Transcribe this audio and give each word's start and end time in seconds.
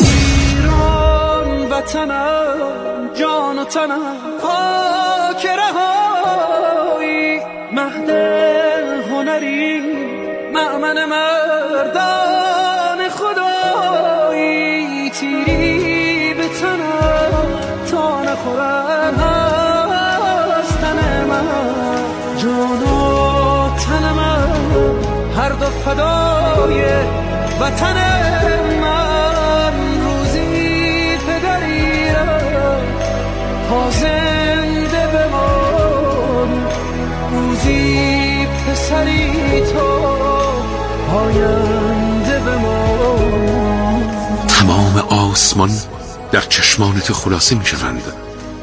ایران 0.00 1.70
وطنم 1.70 3.10
جان 3.14 3.58
و 3.58 3.64
تنم 3.64 4.16
خاک 4.42 5.46
رهایی 5.46 7.40
مهد 7.72 8.10
هنری 9.10 9.80
معمن 10.54 11.04
مردان 11.04 13.08
خدایی. 13.08 15.10
تیری 15.10 16.34
به 16.34 16.48
تنم 16.48 17.60
تا 17.90 18.22
نخورن 18.22 19.20
از 20.56 20.68
تن 20.80 21.24
من. 21.28 21.46
جان 22.36 22.82
و 22.82 22.84
تن 23.76 24.14
هر 25.36 25.48
دو 25.48 25.66
فدای 25.66 26.84
وطن 27.64 27.96
من 28.80 30.00
روزی 30.00 31.16
پدری 31.16 32.12
تا 33.68 33.90
زنده 33.90 35.06
بمان. 35.06 36.66
روزی 37.32 38.46
پسری 38.46 39.62
تو 39.72 40.06
آینده 41.16 42.38
بمان. 42.40 44.10
تمام 44.48 44.98
آسمان 44.98 45.70
در 46.32 46.40
چشمانت 46.40 47.12
خلاصه 47.12 47.54
می 47.54 47.66
شوند 47.66 48.02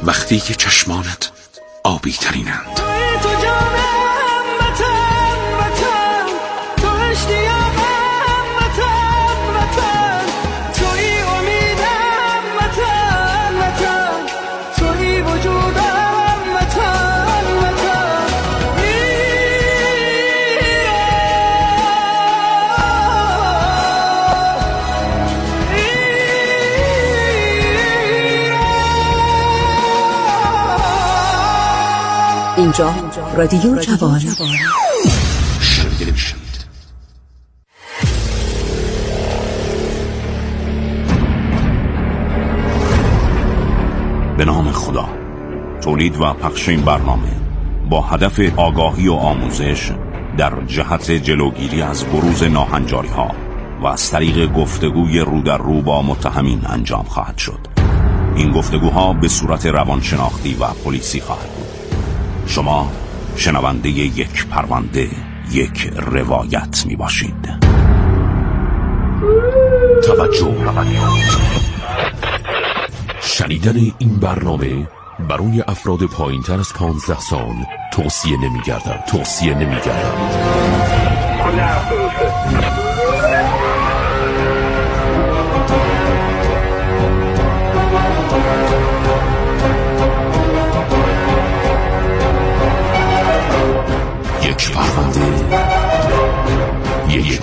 وقتی 0.03 0.39
که 0.39 0.53
چشمانت 0.53 1.31
آبی 1.83 2.11
ترینند 2.11 2.90
اینجا. 32.71 32.93
رادیو 33.37 33.79
جوان. 33.79 34.21
به 44.37 44.45
نام 44.45 44.71
خدا. 44.71 45.09
تولید 45.81 46.21
و 46.21 46.33
پخش 46.33 46.69
این 46.69 46.81
برنامه 46.81 47.27
با 47.89 48.01
هدف 48.01 48.39
آگاهی 48.57 49.07
و 49.07 49.13
آموزش 49.13 49.91
در 50.37 50.65
جهت 50.67 51.11
جلوگیری 51.11 51.81
از 51.81 52.05
بروز 52.05 52.43
ناهنجاری 52.43 53.07
ها 53.07 53.31
و 53.81 53.87
از 53.87 54.11
طریق 54.11 54.53
گفتگوی 54.53 55.19
رو 55.19 55.41
در 55.41 55.57
رو 55.57 55.81
با 55.81 56.01
متهمین 56.01 56.61
انجام 56.65 57.03
خواهد 57.03 57.37
شد. 57.37 57.59
این 58.35 58.51
گفتگوها 58.51 59.13
به 59.13 59.27
صورت 59.27 59.65
روانشناختی 59.65 60.53
و 60.53 60.67
پلیسی 60.67 61.21
خواهد 61.21 61.49
بود. 61.49 61.60
شما 62.47 62.91
شنونده 63.35 63.89
یک 63.89 64.47
پرونده 64.47 65.09
یک 65.51 65.94
روایت 65.95 66.83
می 66.85 66.95
باشید. 66.95 67.50
توجه. 70.06 70.56
شنیدن 73.22 73.75
این 73.97 74.16
برنامه 74.19 74.88
برای 75.29 75.63
افراد 75.67 76.06
پایین 76.06 76.41
تر 76.41 76.59
از 76.59 76.73
15 76.73 77.19
سال 77.19 77.55
توصیه 77.93 78.38
نمی 78.38 78.61
گردد 78.61 79.03
توصیه 79.07 79.53
نمی 79.53 79.75
گردد 79.75 80.51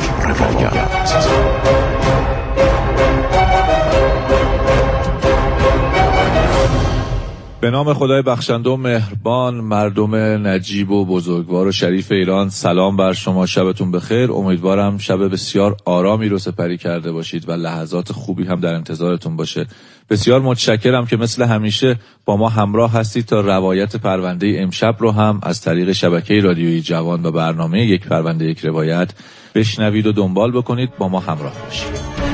یک 0.03 0.11
روایت 0.25 1.98
به 7.61 7.71
نام 7.71 7.95
خدای 7.95 8.23
بخشنده 8.23 8.71
و 8.71 8.77
مهربان 8.77 9.55
مردم 9.55 10.15
نجیب 10.47 10.91
و 10.91 11.05
بزرگوار 11.05 11.67
و 11.67 11.73
شریف 11.73 12.13
ایران 12.13 12.49
سلام 12.49 12.97
بر 12.97 13.13
شما. 13.13 13.47
شبتون 13.47 13.91
بخیر. 13.91 14.33
امیدوارم 14.33 14.99
شب 14.99 15.33
بسیار 15.33 15.77
آرامی 15.85 16.29
رو 16.29 16.39
سپری 16.39 16.79
کرده 16.79 17.13
باشید 17.13 17.49
و 17.49 17.53
لحظات 17.53 18.13
خوبی 18.13 18.45
هم 18.45 18.61
در 18.61 18.75
انتظارتون 18.75 19.37
باشه. 19.37 19.67
بسیار 20.11 20.41
متشکرم 20.41 21.07
که 21.07 21.17
مثل 21.17 21.43
همیشه 21.43 21.97
با 22.25 22.37
ما 22.37 22.49
همراه 22.49 22.93
هستید 22.93 23.25
تا 23.25 23.41
روایت 23.41 23.97
پرونده 23.97 24.57
امشب 24.59 24.97
رو 24.99 25.11
هم 25.11 25.41
از 25.43 25.61
طریق 25.61 25.93
شبکه 25.93 26.41
رادیویی 26.41 26.81
جوان 26.81 27.27
و 27.27 27.31
برنامه 27.31 27.87
یک 27.87 28.07
پرونده 28.07 28.45
یک 28.45 28.65
روایت 28.65 29.13
بشنوید 29.55 30.07
و 30.07 30.13
دنبال 30.13 30.53
بکنید. 30.53 30.91
با 30.99 31.09
ما 31.09 31.21
همراه 31.21 31.55
باشید. 31.65 32.28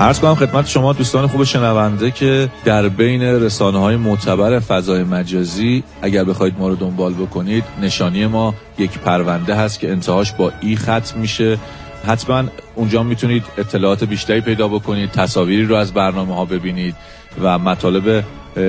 عرض 0.00 0.20
کنم 0.20 0.34
خدمت 0.34 0.66
شما 0.66 0.92
دوستان 0.92 1.26
خوب 1.26 1.44
شنونده 1.44 2.10
که 2.10 2.48
در 2.64 2.88
بین 2.88 3.22
رسانه 3.22 3.78
های 3.78 3.96
معتبر 3.96 4.58
فضای 4.58 5.04
مجازی 5.04 5.84
اگر 6.02 6.24
بخواید 6.24 6.54
ما 6.58 6.68
رو 6.68 6.74
دنبال 6.74 7.14
بکنید 7.14 7.64
نشانی 7.82 8.26
ما 8.26 8.54
یک 8.78 8.98
پرونده 8.98 9.54
هست 9.54 9.80
که 9.80 9.90
انتهاش 9.90 10.32
با 10.32 10.52
ای 10.60 10.76
ختم 10.76 11.18
میشه. 11.20 11.58
حتما 12.06 12.44
اونجا 12.74 13.02
می‌تونید 13.02 13.44
اطلاعات 13.58 14.04
بیشتری 14.04 14.40
پیدا 14.40 14.68
بکنید 14.68 15.10
تصاویری 15.10 15.64
رو 15.64 15.74
از 15.74 15.92
برنامه 15.92 16.34
ها 16.34 16.44
ببینید 16.44 16.94
و 17.42 17.58
مطالب 17.58 18.24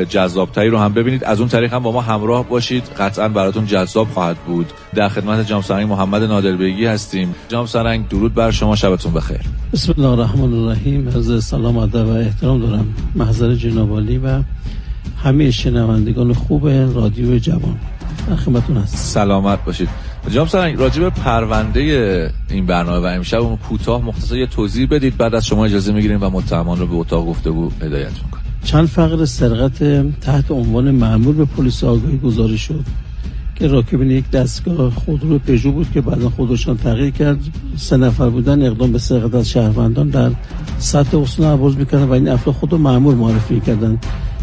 جذابتری 0.10 0.70
رو 0.70 0.78
هم 0.78 0.94
ببینید. 0.94 1.24
از 1.24 1.40
اون 1.40 1.50
طریق 1.50 1.74
هم 1.74 1.84
با 1.84 1.92
ما 1.92 2.02
همراه 2.02 2.50
باشید. 2.50 2.84
قطعا 3.00 3.28
براتون 3.28 3.66
جذاب 3.66 4.08
خواهد 4.08 4.38
بود. 4.38 4.66
در 4.96 5.10
خدمت 5.10 5.48
جام 5.48 5.62
سرنگ 5.62 5.90
محمد 5.90 6.24
نادربیگی 6.24 6.86
هستیم. 6.86 7.36
جام 7.50 7.66
سرنگ 7.66 8.08
درود 8.08 8.34
بر 8.34 8.52
شما. 8.52 8.76
شبتون 8.76 9.14
بخیر. 9.14 9.42
بسم 9.74 9.94
الله 9.98 10.10
الرحمن 10.10 10.54
الرحیم. 10.54 11.08
از 11.08 11.44
سلام 11.44 11.78
ادب 11.78 12.08
و 12.08 12.10
احترام 12.10 12.60
دارم. 12.60 12.94
محضر 13.16 13.56
جنابالی 13.56 14.18
و 14.18 14.42
همه 15.24 15.52
شنوندگان 15.52 16.34
خوب 16.34 16.68
رادیو 16.68 17.40
جوان. 17.40 17.78
خدمتتون 18.46 18.78
هستم. 18.78 18.98
سلامت 18.98 19.66
باشید. 19.66 19.90
جام 20.32 20.48
سرنگ 20.48 20.80
راجع 20.80 21.02
به 21.02 21.10
پرونده 21.10 22.34
این 22.50 22.66
برنامه 22.66 22.98
و 22.98 23.06
امشب 23.06 23.40
اون 23.40 23.58
کوتاه 23.58 24.02
مختصر 24.02 24.38
یه 24.38 24.48
توضیح 24.48 24.88
بدید. 24.92 25.18
بعد 25.18 25.36
از 25.36 25.46
شما 25.46 25.66
اجازه 25.66 25.94
می‌گیریم 25.94 26.24
و 26.24 26.30
متهمان 26.30 26.80
رو 26.80 26.88
به 26.88 26.96
اتاق 26.96 27.26
گفتگو 27.26 27.72
هدایت 27.82 28.12
می‌کنیم. 28.24 28.51
چند 28.64 28.88
فقر 28.88 29.26
سرقت 29.26 29.84
تحت 30.22 30.52
عنوان 30.52 30.92
معمول 30.92 31.36
به 31.36 31.46
پلیس 31.46 31.84
آگاهی 31.84 32.18
گزارش 32.18 32.62
شد 32.62 32.86
که 33.56 33.68
راکبین 33.68 34.12
یک 34.12 34.30
دستگاه 34.32 34.90
خودرو 34.90 35.40
پژو 35.40 35.72
بود 35.72 35.92
که 35.92 36.02
بعدا 36.02 36.30
خودروشان 36.30 36.78
تغییر 36.78 37.10
کرد. 37.10 37.40
سه 37.78 37.98
نفر 37.98 38.30
بودن 38.30 38.66
اقدام 38.66 38.92
به 38.92 39.00
سرقت 39.00 39.36
از 39.36 39.50
شهروندان 39.50 40.10
در 40.10 40.32
سطح 40.80 41.18
اصول 41.18 41.46
عباس 41.46 41.76
می‌کردن 41.76 42.04
و 42.04 42.12
این 42.12 42.30
افراد 42.30 42.56
خود 42.56 42.72
رو 42.72 42.78
معمول 42.78 43.16
معرفی 43.16 43.60
کردن 43.60 44.00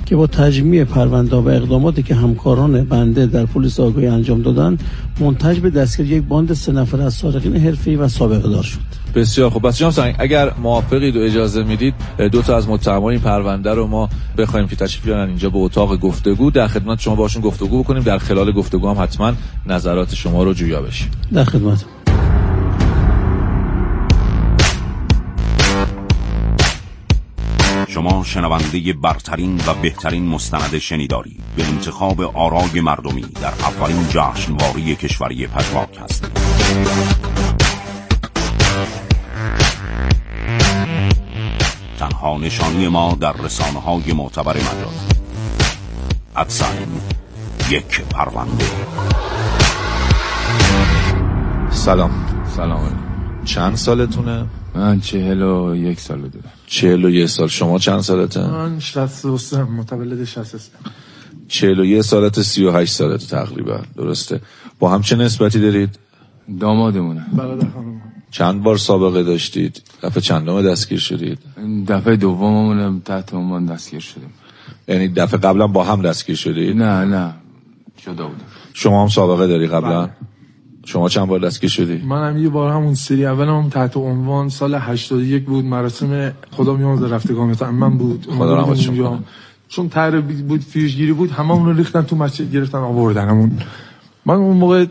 که 0.09 0.17
با 0.17 0.27
تجمیع 0.27 0.85
پرونده 0.85 1.37
و 1.37 1.49
اقداماتی 1.49 2.03
که 2.03 2.15
همکاران 2.15 2.85
بنده 2.85 3.27
در 3.27 3.47
پلیس 3.47 3.81
آگاهی 3.81 4.06
انجام 4.06 4.43
دادن 4.43 4.79
منتج 5.21 5.59
به 5.59 5.71
دستگیری 5.71 6.09
یک 6.09 6.23
باند 6.23 6.53
سه 6.53 6.73
نفر 6.73 7.00
از 7.00 7.15
سارقین 7.15 7.56
حرفه‌ای 7.56 7.97
و 7.97 8.09
سابقه 8.09 8.49
دار 8.49 8.62
شد. 8.62 8.79
بسیار 9.15 9.50
خوب. 9.50 9.62
پس 9.62 9.79
جناب 9.79 10.15
اگر 10.19 10.53
موافقید 10.62 11.17
و 11.17 11.21
اجازه 11.21 11.62
می‌دید 11.62 11.94
دو 12.32 12.43
تا 12.43 12.56
از 12.56 12.69
متهمان 12.69 13.12
این 13.12 13.21
پرونده 13.21 13.75
رو 13.75 13.87
ما 13.87 14.09
بخوایم 14.38 14.69
که 14.69 14.77
تشریف 14.77 15.05
بیارن 15.05 15.29
اینجا 15.29 15.50
به 15.50 15.59
اتاق 15.59 15.97
گفتگو 15.97 16.50
در 16.50 16.69
خدمت 16.69 17.00
شما 17.00 17.15
باشون 17.15 17.43
گفتگو 17.43 17.82
بکنیم. 17.82 18.03
در 18.03 18.19
خلال 18.19 18.53
گفتگو 18.53 18.91
هم 18.91 19.03
حتما 19.03 19.32
نظرات 19.67 20.15
شما 20.15 20.43
رو 20.43 20.55
جویا 20.55 20.82
بشیم 20.82 21.11
در 21.32 21.44
خدمت 21.44 21.85
شما 27.99 28.25
شنونده 28.25 28.93
برترین 28.93 29.61
و 29.67 29.75
بهترین 29.75 30.27
مستند 30.27 30.79
شنیداری 30.79 31.37
به 31.56 31.67
انتخاب 31.67 32.21
آرای 32.21 32.81
مردمی 32.81 33.21
در 33.21 33.49
اولین 33.49 34.09
جشنواره 34.09 34.95
کشوری 34.95 35.47
پژواک 35.47 35.99
هستید 36.00 36.31
تنها 41.99 42.39
نشانی 42.39 42.89
ما 42.89 43.17
در 43.21 43.33
رسانه 43.33 43.81
های 43.81 44.12
معتبر 44.12 44.56
مجاز. 44.56 45.09
ادساین 46.37 47.01
یک 47.71 48.01
پرونده. 48.01 48.65
سلام. 51.71 52.11
سلام. 52.56 52.99
چند 53.44 53.75
سالتونه؟ 53.75 54.47
من 54.75 55.01
چهل 55.01 55.43
و 55.43 55.77
یک 55.77 56.01
سال 56.01 56.21
دارم. 56.21 56.57
چهل 56.69 57.05
و 57.05 57.11
یه 57.11 57.26
سال. 57.26 57.49
شما 57.49 57.79
چند 57.79 58.00
سالته؟ 58.00 58.47
من 58.50 58.79
63 58.79 59.62
متولد 59.62 60.25
63 60.25 60.70
چهل 61.49 61.81
و 61.81 61.85
یه 61.85 62.03
سالت 62.03 62.43
سی 62.43 62.65
و 62.65 62.73
هشت 62.73 62.93
سالته 62.93 63.26
تقریبا. 63.26 63.81
درسته. 63.97 64.41
با 64.79 64.91
هم 64.91 65.03
چه 65.03 65.17
نسبتی 65.17 65.61
دارید؟ 65.61 65.99
دامادمونه. 66.61 67.26
برادر 67.32 67.69
خانم. 67.69 68.03
چند 68.31 68.62
بار 68.62 68.76
سابقه 68.76 69.23
داشتید؟ 69.23 69.82
دفعه 70.03 70.20
چندم 70.20 70.62
دستگیر 70.62 70.99
شدید؟ 70.99 71.38
این 71.56 71.85
دفعه 71.85 72.17
دوممون 72.17 73.00
تحت 73.00 73.35
عنوان 73.35 73.67
دستگیر 73.67 74.00
شدیم. 74.00 74.32
یعنی 74.88 75.09
دفعه 75.09 75.41
قبلا 75.41 75.67
با 75.67 75.85
هم 75.85 76.03
دستگیر 76.03 76.37
شدید؟ 76.37 76.76
نه 76.76 77.05
نه. 77.05 77.35
جدا 77.97 78.26
بودم. 78.26 78.44
شما 78.75 79.03
هم 79.03 79.09
سابقه 79.09 79.47
داری 79.47 79.67
قبلا؟ 79.67 80.11
شما 80.88 81.08
چند 81.08 81.26
بار 81.29 81.40
دستگیر 81.40 81.70
شدی؟ 81.70 81.96
من 82.06 82.29
هم 82.29 82.38
یه 82.43 82.49
بار 82.49 82.73
همون 82.73 82.94
سری 82.94 83.26
اول 83.26 83.49
هم 83.49 83.69
تحت 83.69 83.96
عنوان 83.96 84.49
سال 84.49 84.75
81 84.75 85.44
بود 85.44 85.64
مراسم 85.64 86.32
خدا 86.50 86.75
میامرز 86.75 87.02
رفتگان 87.02 87.56
من 87.70 87.99
بود. 87.99 88.26
خدا 88.38 88.56
رحمتشون. 88.61 89.25
چون 89.69 89.88
تر 89.88 90.20
بود 90.20 90.61
فیوزگیری 90.61 91.12
بود 91.12 91.31
همه 91.31 91.50
اون 91.52 91.67
رو 91.67 91.73
ریختن 91.73 92.02
تو 92.02 92.17
مسجد 92.17 92.52
گرفتن 92.52 92.79
آوردنمون. 92.79 93.50
من 94.26 94.35
اون 94.35 94.56
موقع 94.56 94.87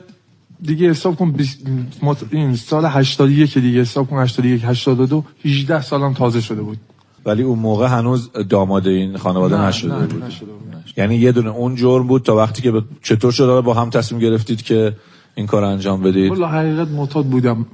دیگه 0.62 0.90
حساب 0.90 1.16
کن 1.16 1.32
بیس- 1.32 1.58
مت- 2.02 2.26
این 2.32 2.56
سال 2.56 2.86
81 2.86 3.58
دیگه 3.58 3.82
حساب 3.82 4.08
کن 4.10 4.18
81 4.18 4.62
82 4.66 5.24
18 5.46 5.82
سالم 5.82 6.14
تازه 6.14 6.42
شده 6.42 6.62
بود. 6.62 6.78
ولی 7.26 7.44
اون 7.44 7.60
موقع 7.60 7.88
هنوز 7.88 8.30
داماد 8.50 8.88
این 8.88 9.18
خانواده 9.18 9.58
نه، 9.58 9.68
نشده 9.68 9.94
نه، 10.00 10.06
بود. 10.08 10.24
نشده 10.24 10.46
بود. 10.46 10.68
یعنی 10.98 11.16
یه 11.16 11.32
دونه 11.32 11.50
اون 11.50 11.76
جرم 11.76 12.08
بود 12.08 12.22
تا 12.24 12.36
وقتی 12.36 12.62
که 12.62 12.72
به- 12.72 12.84
چطور 13.04 13.32
شده 13.32 13.62
با 13.62 13.74
هم 13.74 13.90
تصمیم 13.90 14.22
گرفتید 14.22 14.62
که 14.62 14.94
این 15.38 15.48
کار 15.48 15.64
انجام 15.64 16.02
بدید؟ 16.02 16.30
والا 16.30 16.48
حقیقت 16.48 16.88
معتاد 16.88 17.26
بودم. 17.26 17.66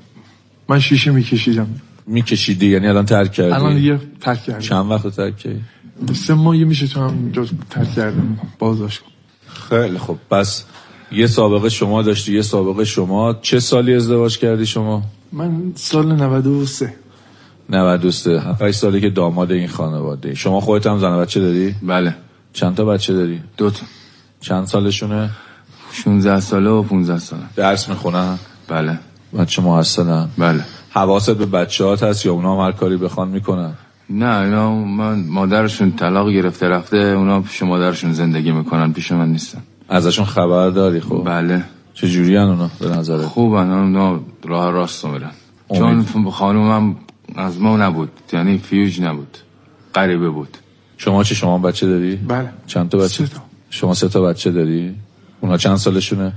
من 0.70 0.80
شیشه 0.80 1.12
میکشیدم. 1.12 1.68
میکشیدی؟ 2.08 2.68
یعنی 2.68 2.88
الان 2.88 3.06
ترک 3.06 3.32
کردی؟ 3.32 3.52
الان 3.52 3.76
دیگه 3.76 4.00
ترک 4.22 4.44
کردم. 4.44 4.60
چند 4.60 4.92
وقت 4.92 5.08
ترک 5.08 5.38
کردی؟ 5.38 5.62
سه 6.14 6.34
ماهی 6.34 6.64
میشه 6.64 6.88
تو 6.88 7.00
هم 7.00 7.32
جز 7.32 7.52
ترک 7.70 7.94
کردم. 7.94 8.40
بازداشت 8.60 9.02
خیلی 9.70 9.98
خب 9.98 10.18
پس 10.32 10.66
یه 11.12 11.28
سابقه 11.28 11.70
شما 11.70 12.02
داشتی 12.02 12.36
یه 12.36 12.42
سابقه 12.42 12.86
شما. 12.86 13.34
چه 13.42 13.60
سالی 13.60 13.94
ازدواج 13.94 14.38
کردی 14.38 14.66
شما؟ 14.66 15.04
من 15.32 15.72
سال 15.76 16.12
93 16.16 16.94
93 17.70 18.42
7 18.42 18.72
سالی 18.72 19.02
که 19.02 19.10
داماد 19.10 19.52
این 19.52 19.68
خانواده. 19.68 20.36
شما 20.36 20.60
خودت 20.60 20.88
هم 20.88 21.00
زن 21.00 21.18
بچه 21.18 21.40
داری؟ 21.40 21.76
بله. 21.84 22.16
چند 22.54 22.76
تا 22.76 22.86
بچه 22.86 23.14
داری؟ 23.14 23.42
دو 23.58 23.70
تا. 23.70 23.86
چند 24.42 24.66
سالشونه؟ 24.66 25.30
16 25.94 26.40
ساله 26.40 26.70
و 26.70 26.84
15 26.84 27.20
ساله. 27.20 27.44
درس 27.56 27.90
می‌خونن؟ 27.90 28.38
بله. 28.68 29.00
بچه 29.40 29.62
محسنن 29.62 30.28
بله. 30.38 30.64
حواست 30.90 31.32
به 31.32 31.46
بچه‌هات 31.46 32.04
هست 32.04 32.26
یا 32.26 32.34
اونا 32.34 32.56
هم 32.56 32.66
هر 32.66 32.72
کاری 32.72 32.98
بخوان 32.98 33.28
می‌کنن؟ 33.28 33.74
نه 34.10 34.40
اینا 34.40 34.76
من 34.76 35.26
مادرشون 35.28 35.92
طلاق 35.92 36.30
گرفته 36.30 36.68
رفته 36.68 36.98
اونا 36.98 37.42
پیش 37.42 37.64
مادرشون 37.64 38.14
زندگی 38.14 38.52
می‌کنن 38.52 38.94
پیش 38.94 39.12
من 39.12 39.30
نیستن. 39.30 39.62
ازشون 39.90 40.26
خبر 40.26 40.70
داری 40.70 41.00
خب؟ 41.00 41.24
بله. 41.26 41.64
چه 41.94 42.08
جوری 42.08 42.38
اونا 42.38 42.70
به 42.80 42.90
نظرت؟ 42.90 43.26
خوبن 43.26 43.72
اونا 43.72 44.20
راه 44.44 44.72
راست 44.72 45.06
رو 45.06 45.12
میرن. 45.12 45.32
چون 45.76 46.06
خانومم 46.32 46.96
از 47.36 47.62
ما 47.62 47.78
نبود 47.78 48.10
یعنی 48.34 48.58
فیوج 48.58 49.02
نبود 49.02 49.38
غریبه 49.96 50.30
بود. 50.30 50.58
شما 50.98 51.24
چه 51.24 51.36
شما 51.36 51.58
بچه 51.58 51.88
داری؟ 51.88 52.16
بله. 52.16 52.50
چند 52.68 52.90
تا 52.90 52.98
بچه؟ 52.98 53.26
سه 53.26 53.28
تا. 53.28 53.42
شما 53.70 53.94
سه 53.94 54.10
تا 54.10 54.22
بچه 54.22 54.52
داری؟ 54.52 54.96
اونا 55.44 55.58
چند 55.58 55.76
سالشونه؟ 55.76 56.34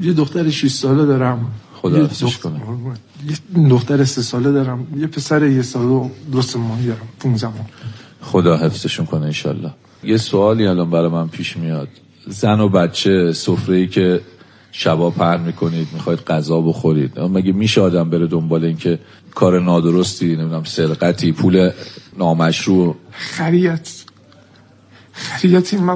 یه 0.00 0.12
دختر 0.12 0.50
6 0.50 0.70
ساله 0.70 1.06
دارم. 1.06 1.46
خدا 1.82 1.98
یه 1.98 2.04
حفظش 2.04 2.22
دخت- 2.22 2.40
کنه. 2.42 2.60
یه 3.56 3.68
دختر 3.68 4.04
سه 4.04 4.22
ساله 4.22 4.52
دارم. 4.52 4.86
یه 4.96 5.06
پسر 5.06 5.46
یه 5.46 5.62
سال 5.62 5.84
و 5.84 6.10
دو 6.32 6.42
سه 6.42 6.58
ماهی 6.58 6.86
دارم. 6.86 7.08
15 7.20 7.46
ماه. 7.46 7.66
خدا 8.20 8.56
حفظشون 8.56 9.06
کنه 9.06 9.24
انشالله. 9.26 9.70
یه 10.04 10.16
سوالی 10.16 10.66
الان 10.66 10.90
برای 10.90 11.08
من 11.08 11.28
پیش 11.28 11.56
میاد. 11.56 11.88
زن 12.26 12.60
و 12.60 12.68
بچه 12.68 13.32
سفره 13.32 13.76
ای 13.76 13.86
که 13.86 14.20
شبا 14.72 15.10
پهن 15.10 15.40
می‌کنید 15.40 15.88
می‌خواید 15.92 16.20
غذا 16.20 16.60
بخورید. 16.60 17.20
مگه 17.20 17.52
میشه 17.52 17.80
آدم 17.80 18.10
بره 18.10 18.26
دنبال 18.26 18.64
اینکه 18.64 18.98
کار 19.34 19.60
نادرستی 19.60 20.36
نمی‌دونم 20.36 20.64
سرقتی 20.64 21.32
پول 21.32 21.70
نامشروع؟ 22.18 22.96
خریت. 23.10 23.88
خریت 25.12 25.74
این 25.74 25.90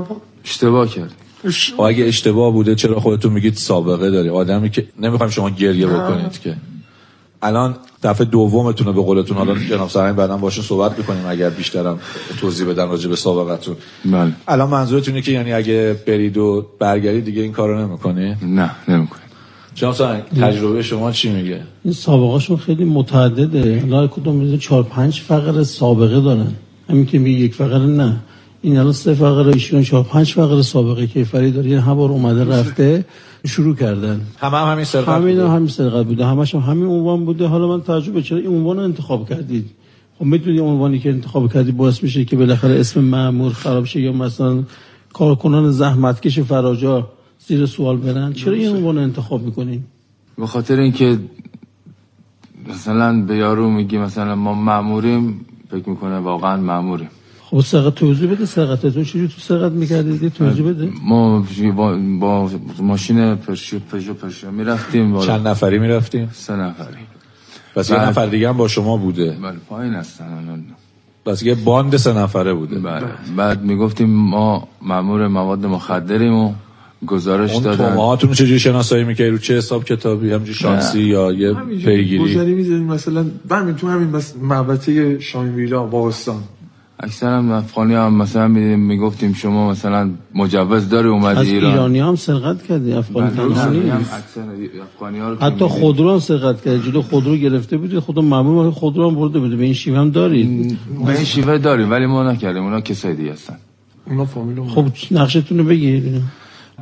اشتباه 0.45 0.89
کرد. 0.89 1.15
خب 1.77 1.81
اگه 1.81 2.05
اشتباه 2.05 2.53
بوده 2.53 2.75
چرا 2.75 3.01
خودتون 3.01 3.33
میگید 3.33 3.55
سابقه 3.55 4.11
داری 4.11 4.29
آدمی 4.29 4.71
که 4.71 4.87
نمی‌خوایم 5.01 5.31
شما 5.31 5.51
گریه 5.51 5.87
بکنید 5.87 6.41
که. 6.41 6.57
الان 7.43 7.77
دفعه 8.03 8.25
دومتونه 8.25 8.93
به 8.93 9.03
قولتون 9.03 9.37
حالا 9.37 9.55
جناب 9.55 9.89
سرین 9.89 10.17
بعدا 10.17 10.37
باشون 10.37 10.65
صحبت 10.65 10.99
می‌کنیم 10.99 11.23
اگر 11.29 11.51
بیشترم 11.51 12.01
توضیح 12.41 12.67
بدن 12.67 12.89
راجع 12.89 13.09
به 13.09 13.17
سابقتون. 13.17 13.77
بله. 14.05 14.33
الان 14.49 14.71
منظورتونه 14.71 15.23
که 15.23 15.33
یعنی 15.33 15.53
اگه 15.53 15.97
برید 16.07 16.37
و 16.37 16.67
برگردید 16.79 17.25
دیگه 17.25 17.43
این 17.43 17.53
کارو 17.53 17.87
نمی‌کنی؟ 17.87 18.37
نه 18.43 18.71
نمی‌کنه 18.89 19.21
جناب 19.75 19.95
سرین 19.95 20.21
تجربه 20.21 20.83
شما 20.83 21.13
چی 21.13 21.31
میگه؟ 21.31 21.61
این 21.85 21.95
سابقهشون 21.95 22.57
خیلی 22.57 22.85
متعدده. 22.85 23.83
الان 23.87 24.09
کدوم 24.09 24.37
میزه 24.37 24.59
چهار 24.59 24.83
پنج 24.83 25.21
فقره 25.21 25.65
سابقه 25.65 26.21
دارن. 26.21 26.53
همین 26.91 27.07
که 27.07 27.19
میگه 27.19 27.41
یک 27.41 27.55
فقره 27.55 27.87
نه. 27.87 28.17
این 28.63 28.79
الان 28.79 28.93
سه 28.93 29.15
فقره 29.15 29.53
ایشون 29.53 29.83
چهار 29.83 30.03
پنج 30.03 30.33
فقره 30.33 30.63
سابقه 30.63 31.07
کیفری 31.07 31.51
داره. 31.51 31.69
یعنی 31.71 31.83
هر 31.83 31.95
بار 31.95 32.11
اومده 32.11 32.45
رفته 32.45 33.05
شروع 33.47 33.75
کردن. 33.75 34.21
همه 34.39 34.57
هم 34.57 34.73
همین 34.73 34.85
سرقت 34.85 35.09
همین 35.09 35.41
همین 35.41 35.69
سرقت 35.69 36.07
بوده. 36.07 36.27
همش 36.27 36.55
هم 36.55 36.61
همین 36.61 36.87
عنوان 36.87 37.25
بوده. 37.25 37.47
حالا 37.47 37.69
من 37.69 37.81
تعجب 37.81 38.21
چرا 38.21 38.39
این 38.39 38.47
عنوان 38.49 38.77
رو 38.77 38.83
انتخاب 38.83 39.29
کردید؟ 39.29 39.71
خب 40.19 40.25
می‌دونی 40.25 40.59
عنوانی 40.59 40.99
که 40.99 41.09
انتخاب 41.09 41.53
کردی 41.53 41.73
باعث 41.73 42.03
میشه 42.03 42.25
که 42.25 42.37
بالاخره 42.37 42.81
اسم 42.81 43.01
مأمور 43.01 43.53
خراب 43.53 43.85
شه 43.85 44.01
یا 44.01 44.13
مثلا 44.13 44.63
کارکنان 45.13 45.71
زحمتکش 45.71 46.39
فراجا 46.41 47.09
زیر 47.47 47.67
سوال 47.67 47.97
برن؟ 47.97 48.33
چرا 48.33 48.53
این 48.53 48.77
عنوان 48.77 48.99
انتخاب 48.99 49.43
می‌کنین؟ 49.43 49.83
به 50.39 50.47
خاطر 50.47 50.81
اینکه 50.81 51.19
مثلا 52.69 53.23
به 53.23 53.37
یارو 53.37 53.71
میگی 53.71 53.99
مثلا 53.99 54.35
ما 54.35 54.55
ماموریم 54.55 55.47
فکر 55.71 55.89
می‌کنه 55.89 56.19
واقعا 56.19 56.57
ماموریم 56.57 57.09
خب 57.51 57.61
سرقت 57.61 57.95
توضیح 57.95 58.31
بده 58.31 58.47
سرقتتون 58.47 59.05
چجوری 59.05 59.29
تو 59.29 59.41
سرقت 59.41 59.73
می‌کردید 59.73 60.33
توضیح 60.33 60.69
بده. 60.69 60.89
ما 61.03 61.47
با, 61.77 61.99
با 62.21 62.51
ماشین 62.81 63.35
پرشو 63.35 63.79
پژو 63.93 64.15
پرشو 64.15 64.51
می‌رفتیم 64.51 65.21
چند 65.21 65.49
نفری 65.49 65.79
می‌رفتیم؟ 65.79 66.31
سه 66.33 66.57
نفری. 66.57 66.97
پس 67.75 67.91
یه. 67.91 68.09
نفر 68.09 68.27
دیگه 68.27 68.49
هم 68.49 68.57
با 68.57 68.69
شما 68.69 68.97
بوده. 68.97 69.37
بله 69.43 69.57
پایین 69.69 69.95
هستن 69.95 70.25
الان. 70.25 70.65
پس 71.27 71.43
یه 71.43 71.55
باند 71.55 71.97
سه 71.97 72.13
نفره 72.13 72.55
بوده. 72.55 72.79
بله. 72.79 73.07
بعد 73.37 73.63
می‌گفتیم 73.63 74.11
ما 74.11 74.69
مامور 74.83 75.29
مواد 75.29 75.67
مخدریم 75.67 76.35
و 76.35 76.53
گزارش 77.07 77.53
اون 77.53 77.63
دادن. 77.63 77.89
تومهاتون 77.89 78.33
چجوری 78.33 78.59
شناسایی 78.59 79.05
می‌کردی؟ 79.05 79.31
رو 79.31 79.39
چه 79.39 79.57
حساب 79.57 79.85
کتابی؟ 79.85 80.33
همجوری 80.33 80.55
شانسی 80.55 81.01
یا 81.01 81.33
یه 81.33 81.55
پیگیری؟ 81.55 82.19
گذاری 82.19 82.55
می‌زنیم 82.55 82.85
مثلا 82.85 83.27
همین 83.51 83.75
تو 83.75 83.89
همین 83.89 84.13
بس 84.13 84.37
محبته 84.37 85.21
شاین 85.21 85.55
ویلا 85.55 85.87
اکثرا 87.01 87.57
افغانی 87.57 87.95
هم 87.95 88.15
مثلا 88.15 88.49
می‌گفتیم 88.49 89.33
شما 89.33 89.71
مثلا 89.71 90.11
مجوز 90.35 90.89
داری 90.89 91.09
اومدی 91.09 91.41
از 91.41 91.49
ایران. 91.49 91.71
ایرانی 91.71 92.01
هم 92.01 92.17
سرقت 92.17 92.63
کردی 92.63 92.93
افغانی 92.93 93.31
بله، 93.31 93.37
تنها 93.37 93.71
نه، 93.71 93.93
هم 93.93 93.99
نیست. 93.99 94.15
اکثر 94.15 94.41
افغانی 94.83 95.19
ها 95.19 95.29
رو 95.29 95.37
که 95.37 95.45
حتی. 95.45 95.65
خودرو 95.65 96.13
هم 96.13 96.19
سرقت 96.19 96.65
کرد 96.65 96.83
جلو 96.85 97.03
خودرو 97.03 97.37
گرفته 97.37 97.77
بودی 97.77 97.99
خودم 97.99 98.25
معمول 98.25 98.71
خودرو 98.71 99.11
هم 99.11 99.17
برده 99.17 99.39
بوده 99.39 99.57
به 99.57 99.65
این 99.65 99.75
شیوه 99.75 99.99
هم 99.99 100.11
دارید. 100.11 100.79
به 101.05 101.11
این 101.11 101.25
شیوه 101.25 101.59
داریم 101.59 101.91
ولی 101.91 102.07
ما 102.07 102.33
نکردیم 102.33 102.63
اونا 102.63 102.81
کسای 102.81 103.15
دیگه 103.15 103.33
هستن. 103.33 103.57
اونا 104.07 104.25
فامیل 104.25 104.59
ما. 104.59 104.69
خب 104.69 104.87
نقشتون 105.11 105.59
رو 105.59 105.65
بگیر 105.65 106.21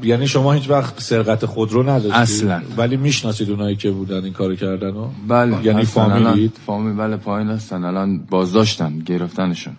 یعنی 0.03 0.27
شما 0.27 0.53
هیچ 0.53 0.71
وقت 0.71 1.01
سرقت 1.01 1.47
خودرو 1.47 1.83
نداشتید؟ 1.83 2.13
اصلاً. 2.13 2.63
ولی 2.77 2.97
می‌شناسید 2.97 3.51
اونایی 3.51 3.77
که 3.77 3.91
بودن 3.91 4.25
این 4.25 4.33
کارو 4.33 4.55
کردن 4.57 4.91
و 4.91 5.09
بله 5.29 5.57
یعنی 5.65 5.85
فامیلید؟ 5.85 6.53
فامیل 6.67 6.97
بله 6.97 7.17
پایین 7.17 7.49
هستن 7.49 7.85
الان 7.85 8.21
بازداشتن 8.31 8.99
گرفتنشون. 8.99 9.77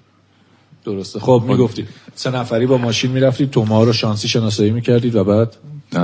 درسته. 0.88 1.20
خب 1.20 1.44
می‌گفتید 1.48 1.88
سه 2.15 2.32
نفری 2.32 2.65
با 2.65 2.77
ماشین 2.77 3.12
می‌رفتید 3.12 3.50
تومه 3.51 3.86
رو 3.86 3.94
شانسی 3.94 4.27
شناسایی 4.27 4.72
می‌کردید 4.72 5.15
و 5.15 5.24
بعد؟ 5.24 5.58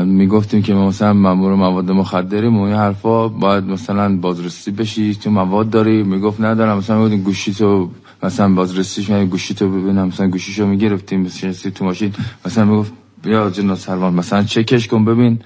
می‌گفتیم 0.06 0.62
که 0.62 0.74
ما 0.74 0.88
مثلا 0.88 1.13
مامور 1.13 1.56
مواد 1.56 1.92
مخدریم 1.92 2.60
و 2.60 2.62
این 2.62 2.75
حرفا 2.75 3.28
باید 3.28 3.63
مثلا 3.63 4.18
بازرسی 4.18 4.72
بشی 4.72 5.16
تو 5.16 5.30
مواد 5.30 5.70
داری؟ 5.70 6.04
می‌گفت 6.04 6.42
ندارم 6.42 6.78
مثلا 6.78 6.98
می‌گفتیم 6.98 7.24
گوشی 7.24 7.54
تو 7.54 7.90
مثلا 8.24 8.54
بازرسیش 8.54 9.10
میگه 9.10 9.25
گوشی 9.25 9.54
تو 9.54 9.70
ببینم 9.70 10.08
مثلا 10.08 10.28
گوشیشو 10.28 10.66
می‌گرفتیم 10.66 11.22
مثلا 11.22 11.54
تو 11.75 11.86
ماشین. 11.86 12.13
مثلا 12.46 12.66
می‌گفت 12.66 12.92
بیا 13.24 13.50
جناب 13.50 13.78
سروان 13.78 14.13
مثلا 14.13 14.44
چکش 14.44 14.88
کن 14.88 15.06
ببین 15.06 15.40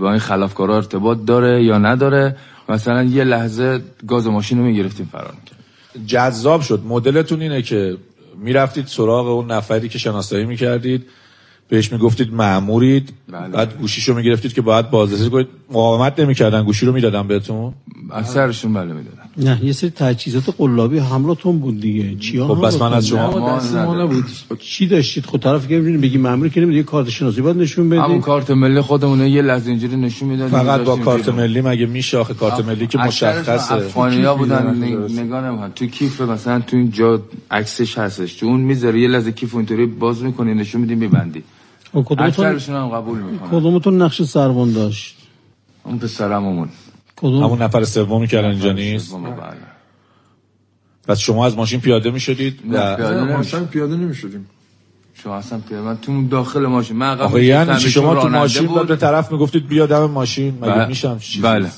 با 0.00 0.10
این 0.10 0.18
خلافکارا 0.18 0.76
ارتباط 0.76 1.18
داره 1.26 1.64
یا 1.64 1.78
نداره. 1.78 2.36
مثلا 2.68 3.02
یه 3.02 3.24
لحظه 3.24 3.80
گاز 4.08 4.26
ماشین 4.26 4.58
رو 4.58 4.64
می‌گرفتیم 4.64 5.08
فرار 5.12 5.34
می‌کرد 5.40 5.58
جذاب 6.06 6.60
شد. 6.60 6.82
مدلتون 6.88 7.42
اینه 7.42 7.62
که 7.62 7.96
می‌رفتید 8.38 8.86
سراغ 8.86 9.26
اون 9.26 9.50
نفری 9.50 9.88
که 9.88 9.98
شناسایی 9.98 10.44
می‌کردید 10.44 11.06
بهش 11.68 11.92
می‌گفتید 11.92 12.34
مأمورید 12.34 13.12
بله. 13.28 13.48
بعد 13.48 13.78
گوشیشو 13.78 14.14
می‌گرفتید 14.14 14.52
که 14.52 14.62
باید 14.62 14.90
بازرسی 14.90 15.30
کنید 15.30 15.48
مقاومت 15.70 16.20
نمی‌کردن 16.20 16.64
گوشی 16.64 16.86
رو 16.86 16.92
می‌دادن 16.92 17.28
بهتون 17.28 17.74
اکثرشون 18.14 18.72
بله 18.72 18.92
می‌دادن. 18.92 19.22
نه 19.36 19.64
یه 19.64 19.72
سری 19.72 19.90
تجهیزات 19.90 20.54
قلابی 20.58 20.98
حملاتون 20.98 21.58
بود 21.58 21.80
دیگه. 21.80 22.16
چیا 22.16 22.48
خب 22.48 22.66
بس 22.66 22.80
من 22.80 22.92
از 22.92 23.06
شما 23.06 23.30
ما 23.30 23.56
دست. 23.56 23.74
نبود. 23.74 24.24
چی 24.60 24.86
داشتید؟ 24.86 25.26
خود 25.26 25.42
طرف 25.42 25.68
که 25.68 25.74
می‌بینید 25.74 26.00
بگی 26.00 26.18
مامور 26.18 26.48
که 26.48 26.60
نمیده 26.60 26.76
یه 26.76 26.82
کارت 26.82 27.10
شناسی 27.10 27.40
باید 27.40 27.56
نشون 27.56 27.92
همون 27.92 28.08
بدید 28.08 28.20
کارت 28.20 28.50
ملی 28.50 28.80
خودمونه 28.80 29.30
یه 29.30 29.42
لحظه 29.42 29.70
اینجوری 29.70 29.96
نشون 29.96 30.28
می‌دادیم 30.28 30.58
فقط 30.58 30.80
با 30.80 30.96
کارت. 30.96 31.28
ملی 31.28 31.60
مگه 31.60 31.86
میشه 31.86 32.18
آخه؟ 32.18 32.34
کارت 32.34 32.64
ملی 32.64 32.86
که 32.86 32.98
مشخصه. 32.98 33.74
افغانیا 33.74 34.34
بودن. 34.34 34.84
نگاه 35.08 35.44
نمی‌کنن 35.44 35.72
تو 35.72 35.86
کیف 35.86 36.20
مثلا 36.20 36.60
تو 36.60 36.76
این 36.76 36.90
جا 36.90 37.22
عکسش 37.50 37.98
هستش. 37.98 38.34
تو 38.34 38.46
اون 38.46 38.60
می‌ذاری 38.60 39.00
یه 39.00 39.08
لحظه 39.08 39.32
کیف 39.32 39.54
اینطوری 39.54 39.86
باز 39.86 40.22
می‌کنی 40.22 40.54
نشون 40.54 40.80
میدی 40.80 40.94
میبندی. 40.94 41.42
و 41.94 42.02
کدومتون 42.02 42.46
اکثرشون 42.46 42.74
هم 42.74 42.88
قبول 42.88 43.18
می‌کنن. 43.18 43.60
کدومتون 43.60 44.02
نقش 44.02 44.22
سربان 44.22 44.72
داشت؟ 44.72 45.16
اون 45.84 45.98
پسرمون. 45.98 46.68
کدوم؟ 47.16 47.44
همون 47.44 47.62
نفر 47.62 47.84
سومی 47.84 48.26
که 48.26 48.38
الان 48.38 48.50
اینجا 48.50 48.72
نیست. 48.72 49.14
بله. 49.14 49.30
پس 51.08 51.18
شما 51.18 51.46
از 51.46 51.56
ماشین 51.56 51.80
پیاده 51.80 52.10
می‌شدید 52.10 52.60
نه، 52.64 52.96
پیاده 52.96 53.20
ما 53.20 53.26
نمی‌شد. 53.26 53.56
اصلا 53.56 53.64
پیاده 53.64 53.96
نمی‌شدیم. 53.96 54.46
شما 55.14 55.36
اصلا 55.36 55.58
پیاده 55.68 55.84
من 55.84 55.96
تو 55.96 56.28
داخل 56.28 56.66
ماشین 56.66 56.96
من 56.96 57.06
عقب 57.06 57.36
یعنی 57.38 57.76
چی؟ 57.76 57.90
شما 57.90 58.22
تو 58.22 58.28
ماشین 58.28 58.66
بود. 58.66 58.88
به 58.88 58.96
طرف 58.96 59.32
می‌گفتید 59.32 59.66
بیا 59.68 59.86
دم 59.86 60.04
ماشین 60.04 60.58
مگه 60.60 60.72
بله. 60.72 60.86
میشم؟ 60.86 61.18
چیزی 61.18 61.42
بله 61.42 61.70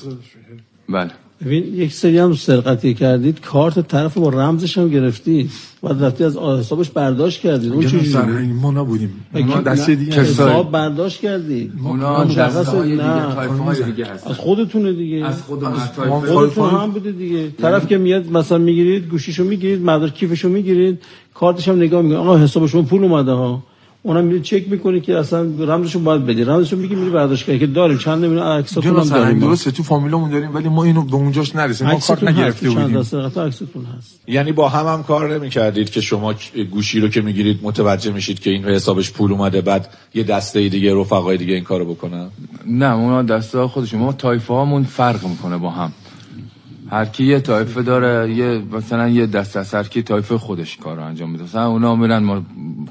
بله. 0.89 1.11
ببین 1.45 1.75
یک 1.75 1.93
سری 1.93 2.17
هم 2.17 2.33
سرقتی 2.33 2.93
کردید 2.93 3.41
کارت 3.41 3.87
طرف 3.87 4.17
با 4.17 4.29
رمزش 4.29 4.77
هم 4.77 4.89
گرفتید 4.89 5.51
بعد 5.83 6.03
رفتی 6.03 6.23
از 6.23 6.37
حسابش 6.37 6.89
برداشت 6.89 7.41
کردید. 7.41 7.71
اون 7.71 7.87
چیزی 7.87 8.17
ما 8.61 8.71
نبودیم. 8.71 9.25
ما 9.33 9.61
دسته 9.61 9.95
دیگه. 9.95 10.21
حساب 10.21 10.71
برداشت 10.71 11.21
کردید. 11.21 11.71
اونا 11.83 12.23
دسته‌های 12.23 12.91
دیگه 12.91 13.03
نه 13.03 13.35
تایف‌های 13.35 13.83
دیگه 13.83 14.05
هستن 14.05 14.29
از 14.29 14.35
خودتونه 14.35 14.93
دیگه. 14.93 15.25
از 15.25 15.41
خودمون 15.41 15.79
خودتون 16.25 16.69
هم 16.69 16.91
بوده 16.91 17.11
دیگه. 17.11 17.49
طرف 17.49 17.87
که 17.87 17.97
میاد 17.97 18.31
مثلا 18.31 18.57
می‌گیرید 18.57 19.09
گوشیشو 19.09 19.43
می‌گیرید 19.43 19.81
مدار 19.81 20.09
کیفشو 20.09 20.49
می‌گیرید 20.49 20.99
کارتش 21.33 21.67
هم 21.67 21.75
نگاه 21.75 22.01
می‌کنید 22.01 22.19
آقا 22.19 22.37
حساب 22.37 22.67
شما 22.67 22.81
پول 22.81 23.03
اومده 23.03 23.31
ها. 23.31 23.63
اونم 24.07 24.25
میری 24.25 24.41
چک 24.41 24.69
می‌کنی 24.69 25.01
که 25.01 25.17
اصلا 25.17 25.41
رمزشو 25.59 25.99
باید 25.99 26.25
بدی 26.25 26.43
رمزشو 26.43 26.77
میگی 26.77 26.95
میری 26.95 27.09
برداشت 27.09 27.59
که 27.59 27.67
داریم 27.67 27.97
چند 27.97 28.25
نمیونه 28.25 28.43
عکساتون 28.43 28.99
هم 28.99 29.09
داریم. 29.09 29.39
درسته؟ 29.39 29.71
تو 29.71 29.83
فامیلمون 29.83 30.29
داریم 30.29 30.55
ولی 30.55 30.69
ما 30.69 30.83
اینو 30.83 31.01
به 31.01 31.15
اونجاش 31.15 31.55
نرسیم. 31.55 31.87
ما 31.87 31.99
کارت 31.99 32.23
نگرفته 32.23 32.69
بودیم. 32.69 32.97
عکستون 32.97 33.25
هست. 33.97 34.19
یعنی 34.27 34.51
با 34.51 34.69
هم 34.69 34.85
هم 34.85 35.03
کار 35.03 35.33
نمی 35.33 35.49
کردید 35.49 35.89
که 35.89 36.01
شما 36.01 36.33
گوشی 36.71 36.99
رو 36.99 37.07
که 37.07 37.21
می‌گیرید 37.21 37.59
متوجه 37.63 38.11
میشید 38.11 38.39
که 38.39 38.49
این 38.49 38.65
حسابش 38.65 39.11
پول 39.11 39.31
اومده 39.31 39.61
بعد 39.61 39.89
یه 40.13 40.23
دسته 40.23 40.69
دیگه 40.69 40.95
رفقای 40.95 41.37
دیگه 41.37 41.53
این 41.53 41.63
کارو 41.63 41.85
بکنن؟ 41.85 42.27
نه 42.65 42.95
اونا 42.95 43.23
دسته 43.23 43.67
خودشون. 43.67 43.99
ما 43.99 44.13
تایفه 44.13 44.53
هامون 44.53 44.83
فرق 44.83 45.27
می‌کنه 45.27 45.57
با 45.57 45.69
هم. 45.69 45.91
هر 46.91 47.05
کی 47.05 47.23
یه 47.23 47.39
تایفه 47.39 47.81
داره 47.81 48.33
یه 48.33 48.61
مثلا 48.71 49.09
یه 49.09 49.25
دست 49.25 49.57
از 49.57 49.73
هر 49.73 49.83
کی 49.83 50.03
تایفه 50.03 50.37
خودش 50.37 50.77
کار 50.77 50.95
رو 50.97 51.03
انجام 51.03 51.31
میده. 51.31 51.43
مثلا 51.43 51.67
اونا 51.67 51.95
میرن 51.95 52.23
ما 52.23 52.41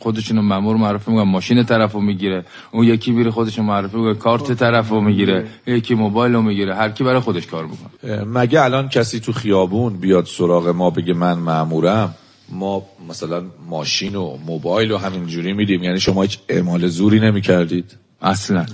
خودشونو 0.01 0.43
مامور 0.43 0.77
معرفی 0.77 1.11
می‌کنن 1.11 1.31
ماشین 1.31 1.65
طرفو 1.65 2.01
می‌گیره. 2.01 2.45
اون 2.73 2.87
یکی 2.87 3.11
میره 3.11 3.31
خودشو 3.31 3.63
معرفی 3.63 3.97
می‌کنه 3.97 4.15
کارت 4.15 4.53
طرفو 4.53 5.01
می‌گیره. 5.01 5.47
یکی 5.67 5.95
موبایل 5.95 6.35
رو 6.35 6.43
می‌گیره. 6.43 6.75
هر 6.75 6.89
کی 6.89 7.05
برای 7.05 7.21
خودش 7.21 7.47
کار 7.47 7.67
می‌کنه. 7.67 8.25
مگه 8.25 8.63
الان 8.63 8.89
کسی 8.89 9.21
تو 9.21 9.33
خیابون 9.33 9.97
بیاد 9.97 10.25
سراغ 10.27 10.69
ما 10.69 10.91
بگه 10.91 11.15
من 11.15 11.33
مامورم؟ 11.33 12.15
ما 12.53 12.83
مثلا 13.09 13.43
ماشین 13.69 14.15
و 14.17 14.37
موبایل 14.47 14.91
و 14.93 14.99
همینجوری 14.99 15.53
میدیم. 15.53 15.83
یعنی 15.83 16.01
شما 16.01 16.23
هیچ 16.23 16.39
اعمال 16.49 16.87
زوری 16.87 17.21
نمی 17.21 17.41
کردید 17.41 17.97
اصلا. 18.23 18.67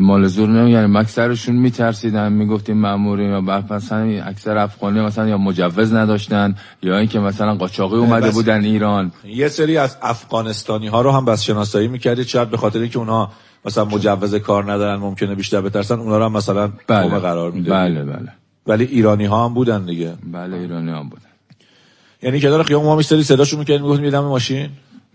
مال 0.00 0.26
زور 0.26 0.48
نمی 0.48 0.70
یعنی 0.70 0.96
اکثرشون 0.96 1.56
میترسیدن. 1.56 2.32
می‌گفتیم 2.32 2.76
ماموریم 2.78 3.30
یا 3.30 3.40
مثلا 3.40 4.22
اکثر 4.26 4.58
افغانی 4.58 5.00
مثلا 5.00 5.28
یا 5.28 5.38
مجوز 5.38 5.92
نداشتن 5.94 6.54
یا 6.82 6.98
اینکه 6.98 7.18
مثلا 7.18 7.54
قاچاقی 7.54 7.96
اومده 7.96 8.26
بس- 8.26 8.34
بودن 8.34 8.64
ایران. 8.64 9.12
یه 9.24 9.48
سری 9.48 9.76
از 9.76 9.96
افغانستانی 10.02 10.86
ها 10.86 11.02
رو 11.02 11.10
هم 11.10 11.24
بس 11.24 11.42
شناسایی 11.42 11.88
می‌کردید 11.88 12.26
شاید 12.26 12.50
به 12.50 12.56
خاطر 12.56 12.78
اینکه 12.78 12.98
اونها 12.98 13.32
مثلا 13.64 13.84
مجوز 13.84 14.34
کار 14.34 14.72
ندارن 14.72 14.96
ممکنه 15.00 15.34
بیشتر 15.34 15.60
بترسن. 15.60 15.98
اونا 15.98 16.18
رو 16.18 16.24
هم 16.24 16.32
مثلا 16.32 16.72
بله. 16.86 17.18
قرار 17.18 17.50
می‌دادید 17.50 17.72
بله 17.72 18.12
بله. 18.12 18.28
ولی 18.66 18.84
ایرانی 18.84 19.24
ها 19.24 19.44
هم 19.44 19.54
بودن 19.54 19.84
دیگه. 19.84 20.14
بله 20.32 20.56
ایرانی 20.56 20.90
هم 20.90 21.08
بودن. 21.08 21.22
یعنی 22.22 22.40
کنار 22.40 22.62
خیابون 22.62 22.86
ما 22.86 22.96
میستری 22.96 23.22
صداشون 23.22 23.58
می‌کردیم 23.58 23.82
می‌گفتیم 23.82 24.04
یه 24.04 24.10
دم 24.10 24.20
ماشین؟ 24.20 24.68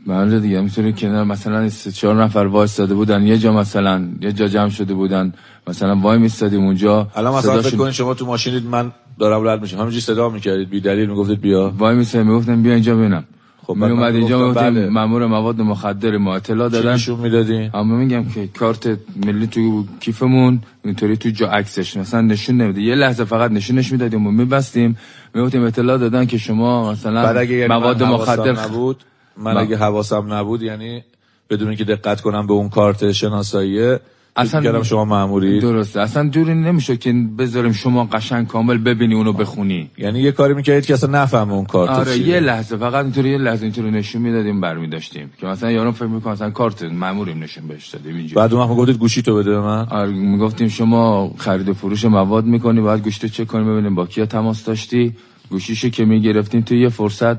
بله 0.08 0.40
دیگه 0.40 0.62
می‌تونی 0.62 0.94
کنار 0.94 1.24
مثلا 1.24 1.70
سه 1.70 1.92
چهار 1.92 2.24
نفر 2.24 2.40
وایستاده 2.40 2.94
بودن 2.94 3.28
یه 3.28 3.38
جا 3.38 3.54
مثلا 3.54 4.08
یه 4.22 4.32
جا 4.32 4.48
جمع 4.48 4.70
شده 4.70 4.94
بودن 4.94 5.34
مثلا 5.68 5.96
وای 5.96 6.18
میستادیم 6.18 6.64
اونجا 6.64 7.08
الان 7.16 7.36
مثلا 7.36 7.62
فکر 7.62 7.76
کنید 7.76 7.94
شما 7.94 8.14
تو 8.14 8.26
ماشینید 8.26 8.66
من 8.66 8.92
دارم 9.20 9.48
رد 9.48 9.62
میشم. 9.62 9.78
همینجوری 9.78 10.02
صدا 10.02 10.30
می‌کردید 10.30 10.70
بی 10.70 10.82
دلیل 10.82 11.10
می‌گفتید 11.10 11.42
بیا. 11.42 11.74
وای 11.78 11.96
میستادیم 11.96 12.28
می‌گفتن 12.28 12.62
بیا 12.62 12.74
اینجا 12.74 12.96
ببینم. 12.96 13.24
خب 13.68 13.78
من 13.78 13.92
اومد 13.92 14.16
اینجا 14.16 14.38
می‌گفتم 14.38 14.66
می‌گفتیم 14.66 14.84
بله. 14.84 14.90
مامور 14.90 15.26
مواد 15.26 15.62
مخدر 15.62 16.18
ما 16.18 16.36
اطلاع 16.36 16.70
دادن. 16.70 16.94
نشون 16.94 17.20
می‌دادی 17.20 17.70
اما 17.74 17.96
میگم 17.96 18.26
که 18.26 18.48
کارت 18.48 18.98
ملی 19.26 19.48
تو 19.48 19.86
کیفمون 20.00 20.62
اینطوری 20.86 21.18
تو 21.18 21.30
جا 21.30 21.48
عکسش 21.48 21.98
مثلا 21.98 22.22
نشون 22.22 22.58
نمیده. 22.58 22.82
یه 22.82 22.96
لحظه 22.96 23.24
فقط 23.24 23.52
نشونش 23.52 23.92
می‌دادیم 23.92 24.28
و 24.28 24.32
میبستیم. 24.32 24.98
می‌گفتیم 25.34 25.64
اطلاع 25.64 25.98
دادن 25.98 26.26
که 26.26 26.38
شما 26.38 26.92
مثلا 26.92 27.44
یعنی 27.44 27.68
مواد 27.68 28.04
مخدر 28.04 28.52
نبود 28.52 29.04
من. 29.40 29.58
اگه 29.58 29.78
حواسم 29.78 30.34
نبود 30.34 30.62
یعنی 30.62 31.04
بدون 31.50 31.68
اینکه 31.68 31.84
دقت 31.84 32.22
کنم 32.22 32.48
به 32.48 32.54
اون 32.54 32.70
کارت 32.70 33.12
شناساییه 33.12 34.00
اصلا 34.36 34.62
کردم 34.62 34.84
شما 34.84 35.06
ماموری 35.06 35.60
درسته. 35.60 36.02
اصلا 36.02 36.30
جوری 36.30 36.54
نمیشه 36.54 36.98
که 36.98 37.14
بذاریم 37.38 37.72
شما 37.72 38.06
قشنگ 38.06 38.48
کامل 38.48 38.78
ببینی 38.78 39.14
اونو 39.14 39.34
بخونی. 39.34 39.90
یعنی 39.98 40.20
یه 40.20 40.32
کاری 40.32 40.54
می‌کردید 40.54 40.86
که 40.86 40.94
اصلا 40.94 41.24
نفهمه 41.24 41.54
اون 41.54 41.66
کارت 41.66 41.90
آره 41.90 42.14
چیه. 42.14 42.28
یه 42.28 42.40
لحظه 42.40 42.78
فقط 42.78 43.04
اینطوری 43.04 43.30
یه 43.30 43.38
لحظه 43.38 43.64
اینطوری 43.64 43.92
نشون 43.92 44.22
می‌دادیم 44.22 44.62
برمی 44.62 44.88
داشتیم 44.88 45.32
که 45.38 45.48
مثلا 45.48 45.72
یارو 45.72 45.92
فکر 45.92 46.06
می‌کنه 46.06 46.34
مثلا 46.34 46.50
کارت 46.50 46.84
ماموریم 46.84 47.44
نشون 47.44 47.68
بهش 47.68 47.88
دادیم 47.88 48.16
اینجوری. 48.16 48.36
بعد 48.36 48.54
اون 48.54 48.62
وقت 48.62 48.70
می‌گفتید 48.70 48.98
گوشی 48.98 49.22
تو 49.22 49.36
بده 49.36 49.52
به 49.52 49.62
من؟ 49.62 49.88
آره 49.90 50.12
می‌گفتیم 50.12 50.68
شما 50.68 51.34
خرید 51.38 51.70
و 51.70 51.74
فروش 51.74 52.06
مواد 52.06 52.46
می‌کنی 52.46 52.82
باید 52.82 53.04
گوشتو 53.04 53.28
چک 53.28 53.48
کنی 53.48 53.64
ببینیم 53.64 53.96
با 53.96 54.06
کیا 54.06 54.26
تماس 54.26 54.66
داشتی. 54.66 55.14
گوشیشو 55.50 55.90
که 55.90 56.06
می‌گرفتیم 56.06 56.62
تو 56.62 56.76
یه 56.76 56.90
فرصت 56.90 57.38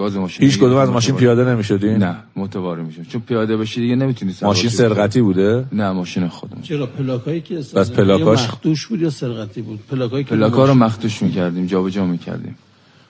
گاز 0.00 0.16
ماشین 0.16 0.44
هیچ 0.46 0.58
کدوم 0.58 0.76
از 0.76 0.88
می‌گرفتیم، 0.88 0.94
ماشین. 0.94 1.16
پیاده 1.16 1.44
نمی‌شدین 1.44 1.96
نه 1.96 2.16
متواری 2.36 2.82
میشون 2.82 3.04
چون 3.04 3.20
پیاده 3.20 3.56
باشی 3.56 3.80
دیگه 3.80 3.96
نمی‌تونی 3.96 4.32
سوار 4.32 4.50
ماشین 4.50 4.70
شی. 4.70 4.76
سرقتی 4.76 5.20
بوده 5.20 5.64
نه 5.72 5.90
ماشین 5.92 6.28
خودمون 6.28 6.62
چرا 6.62 6.86
پلاکایی 6.86 7.40
که 7.40 7.54
بس 7.54 7.90
پلاکاش؟ 7.90 8.44
مخدوش 8.44 8.86
بود 8.86 9.00
یا 9.00 9.10
سرقتی 9.10 9.62
بود 9.62 9.80
پلاکایی 9.90 10.24
که 10.24 10.30
پلاکا 10.30 10.64
رو 10.64 10.74
مختوش 10.74 11.22
می‌کردیم 11.22 11.66
جابجا 11.66 12.06
می‌کردیم 12.06 12.54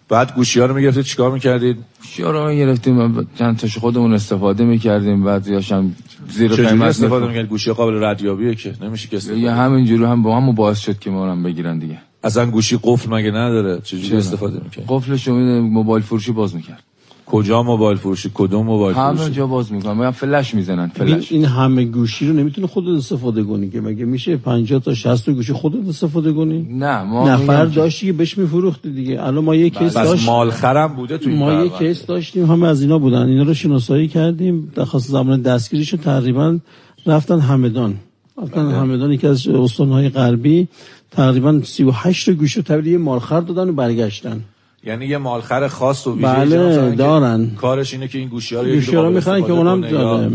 بعد 0.08 0.34
گوشی 0.34 0.60
ها 0.60 0.66
رو 0.66 0.74
می‌گرفتید 0.74 1.04
چیکار 1.04 1.30
می‌کردید 1.32 1.76
گوشی 2.00 2.22
رو 2.22 2.54
گرفتیم 2.54 3.28
چند 3.38 3.56
تاش 3.56 3.78
خودمون 3.78 4.14
استفاده 4.14 4.64
می‌کردیم 4.64 5.24
بعضیاش 5.24 5.72
هم 5.72 5.94
زیر 6.28 6.52
قیمت 6.54 6.82
استفاده. 6.82 7.26
می‌کردید 7.26 7.50
گوشی 7.50 7.72
قابل 7.72 8.04
ردیابیه 8.04 8.54
که 8.54 8.74
نمیشه 8.82 9.08
که 9.08 9.16
استفاده 9.16 9.52
همینجوری 9.52 10.04
هم 10.04 10.22
با 10.22 10.36
همون 10.36 10.54
باعث 10.54 10.78
شد 10.78 10.98
که 10.98 11.10
ما 11.10 11.24
رو 11.24 11.30
هم 11.30 11.42
بگیرن 11.42 11.78
دیگه 11.78 11.98
اصلا 12.24 12.50
گوشی 12.50 12.78
قفل 12.82 13.10
مگه 13.10 13.30
نداره؟ 13.30 13.80
چجوری؟ 13.84 14.16
استفاده 14.16 14.60
می‌کرد 14.64 14.84
قفلش 14.88 15.28
رو 15.28 15.34
می‌ده، 15.34 15.60
موبایل 15.60 16.02
فروشی 16.02 16.32
باز 16.32 16.54
می‌کرد. 16.54 16.82
کجا 17.26 17.62
موبایل 17.62 17.98
فروشی؟ 17.98 18.30
کدوم 18.34 18.66
موبایل 18.66 18.96
همه 18.96 19.16
فروشی؟ 19.16 19.32
جا 19.32 19.46
باز 19.46 19.72
می‌کنن. 19.72 19.96
میگن 19.96 20.10
فلش 20.10 20.54
می‌زنن 20.54 20.88
فلش. 20.88 21.32
این 21.32 21.44
همه 21.44 21.84
گوشی 21.84 22.26
رو 22.26 22.32
نمی‌تونه 22.32 22.66
خودت 22.66 22.88
استفاده 22.88 23.44
کنی 23.44 23.70
که 23.70 23.80
مگه 23.80 24.04
میشه 24.04 24.36
50 24.36 24.80
تا 24.80 24.94
60 24.94 25.26
تا 25.26 25.32
گوشی 25.32 25.52
خودت 25.52 25.88
استفاده 25.88 26.32
کنی؟ 26.32 26.66
نه 26.70 27.02
ما 27.02 27.28
نفر 27.28 27.64
داشتی 27.64 28.06
که 28.06 28.12
بهش 28.12 28.38
میفروختی 28.38 28.92
دیگه. 28.92 29.22
الان 29.22 29.44
ما 29.44 29.54
یه 29.54 29.70
کیس 29.70 29.96
بس 29.96 30.04
داشت 30.04 30.26
مالخرم 30.26 30.96
بوده 30.96 31.18
تو 31.18 31.30
این 31.30 31.38
ما 31.38 31.52
یه 31.52 31.58
پرونده. 31.58 31.78
کیس 31.78 32.06
داشتیم 32.06 32.50
همه 32.50 32.68
از 32.68 32.82
اینا 32.82 32.98
بودن. 32.98 33.28
اینا 33.28 33.42
رو 33.42 33.54
شناسایی 33.54 34.08
کردیم 34.08 34.72
در 34.74 34.84
خاص 34.84 35.06
زمان 35.06 35.42
دستگیریشون 35.42 36.00
تقریبا 36.00 36.58
رفتن 37.06 37.40
همدان. 37.40 37.94
رفتن 38.42 38.66
بله. 38.66 38.76
همدان 38.76 39.12
یکی 39.12 39.26
از 39.26 39.48
استانهای 39.48 40.08
غربی. 40.08 40.68
تقریبا 41.10 41.60
38 41.64 42.26
تا 42.26 42.32
گوشی 42.32 42.58
رو 42.58 42.62
تحویل 42.62 42.86
یه 42.86 42.98
مالخر 42.98 43.40
دادن 43.40 43.68
و 43.68 43.72
برگشتن. 43.72 44.44
یعنی 44.84 45.06
یه 45.06 45.18
مالخر 45.18 45.68
خاص 45.68 46.06
و 46.06 46.16
ویژه 46.16 46.26
بله، 46.26 46.94
دارن. 46.94 47.50
کارش 47.50 47.94
اینه 47.94 48.08
که 48.08 48.18
این 48.18 48.28
گوشی 48.28 48.54
ها 48.54 48.62
رو 48.62 48.72
گوشی 48.72 48.96
ها 48.96 49.02
رو 49.02 49.10
می‌خرن 49.10 49.42
که 49.42 49.52
اونم 49.52 49.80
داره. 49.80 50.30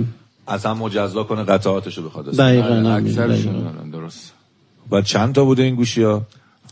اصلا 0.47 0.73
مجزا 0.73 1.23
کنه 1.23 1.43
قطعاتش 1.43 1.97
رو 1.97 2.03
بخواد 2.03 2.25
دقیقاً 2.25 2.69
بله، 2.69 2.89
اکثرشون 2.89 3.89
درست. 3.91 4.33
و 4.91 5.01
چند 5.01 5.35
تا 5.35 5.45
بوده 5.45 5.63
این 5.63 5.75
گوشی 5.75 6.03
ها 6.03 6.21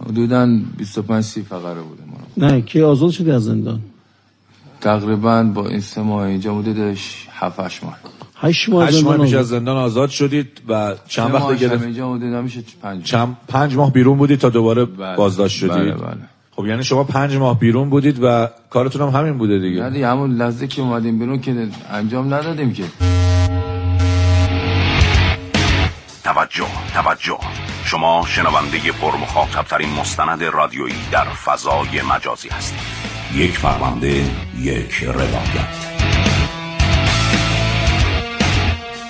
حدودا 0.10 0.60
25 0.78 1.24
30 1.24 1.42
فقره 1.42 1.82
بوده 1.82 2.04
ما 2.12 2.48
نه 2.48 2.62
کی 2.62 2.82
آزاد 2.82 3.12
شدی 3.12 3.32
از 3.32 3.44
زندان؟ 3.44 3.80
تقریبا 4.82 5.44
با 5.44 5.68
این 5.68 5.80
سه 5.80 6.02
ماه 6.02 6.28
اینجا 6.28 6.54
بودش 6.54 7.28
7 7.32 7.60
8 7.60 7.84
ماه. 7.84 7.98
هشت 8.44 8.70
ماه 8.70 8.88
از 8.88 8.96
هشت 8.96 9.04
ماه 9.04 9.14
زندان 9.14 9.26
پیش 9.26 9.34
از 9.34 9.40
آزاد. 9.40 9.60
زندان 9.60 9.78
آزاد 9.78 10.10
شدید 10.10 10.62
و 10.68 10.96
چند 11.08 11.34
وقت 11.34 11.60
گرفت؟ 11.60 11.84
میشه 11.84 12.64
5 12.82 13.04
چند 13.04 13.38
پنج 13.48 13.76
ماه 13.76 13.94
بیرون 13.94 14.18
بودید 14.18 14.40
تا 14.40 14.50
دوباره 14.50 14.86
بله. 14.86 15.16
بازداشت 15.16 15.58
شدید؟ 15.58 15.72
بله. 15.72 15.94
بله 15.94 16.18
خب 16.52 16.66
یعنی 16.66 16.84
شما 16.84 17.04
پنج 17.04 17.36
ماه 17.36 17.60
بیرون 17.60 17.90
بودید 17.90 18.20
و 18.24 18.50
کارتون 18.70 19.02
هم 19.02 19.20
همین 19.20 19.38
بوده 19.38 19.54
نه 19.54 19.60
دیگه 19.60 19.90
دیگه 19.90 20.08
همون 20.08 20.36
لحظه 20.36 20.68
که 20.68 20.82
اومدیم 20.82 21.20
بیرون 21.20 21.42
که 21.42 21.68
انجام 21.92 22.34
ندادیم 22.34 22.74
که. 22.74 22.84
توجه 26.24 26.68
توجه. 26.94 27.38
شما 27.86 28.26
شنونده 28.28 28.92
پر 28.92 29.18
مخاطبترین 29.22 29.90
مستند 29.90 30.44
رادیویی 30.44 30.96
در 31.12 31.26
فضای 31.26 32.02
مجازی 32.10 32.50
هستید. 32.50 32.80
یک 33.36 33.60
پرونده 33.60 34.26
یک 34.60 35.04
روایت. 35.04 35.93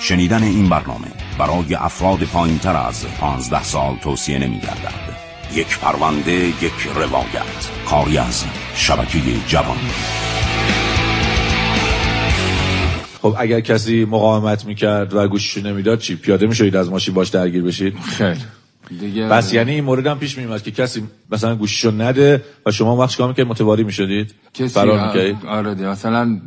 شنیدن 0.04 0.42
این 0.42 0.68
برنامه 0.68 1.06
برای 1.38 1.74
افراد 1.74 2.24
پایین 2.24 2.58
تر 2.58 2.76
از 2.76 3.06
15 3.06 3.62
سال 3.62 3.96
توصیه 4.02 4.38
نمی 4.38 4.58
گردد 4.58 5.16
یک 5.54 5.78
پرونده 5.78 6.32
یک 6.32 6.88
روایت. 6.94 7.70
کاری 7.88 8.18
از 8.18 8.44
شبکه 8.74 9.18
جوان. 9.46 9.76
خب 13.22 13.34
اگر 13.38 13.60
کسی 13.60 14.04
مقاومت 14.04 14.64
می‌کرد 14.64 15.14
و 15.14 15.28
گوشیشو 15.28 15.66
نمی‌داد 15.68 15.98
چی؟ 15.98 16.16
پیاده 16.16 16.46
می‌شوید 16.46 16.76
از 16.76 16.90
ماشین 16.90 17.14
باش 17.14 17.28
درگیر 17.28 17.62
بشید؟ 17.62 17.98
خیر 17.98 18.36
دیگه 19.00 19.28
بس 19.28 19.54
یعنی 19.54 19.72
این 19.72 19.84
مورد 19.84 20.06
هم 20.06 20.18
پیش 20.18 20.38
میومد 20.38 20.62
که 20.62 20.70
کسی 20.70 21.02
مثلا 21.30 21.56
گوشیشو 21.56 21.90
نده 21.90 22.44
و 22.66 22.70
شما 22.70 22.96
وقت 22.96 23.10
چیکار 23.10 23.28
می‌کرد 23.28 23.46
متواری 23.46 23.84
می‌شدید؟ 23.84 24.34
کسی 24.54 24.68
فرار 24.68 25.06
می‌کردید؟ 25.06 25.46
آره 25.46 25.74
دیگه. 25.74 25.88
مثلا 25.88 26.40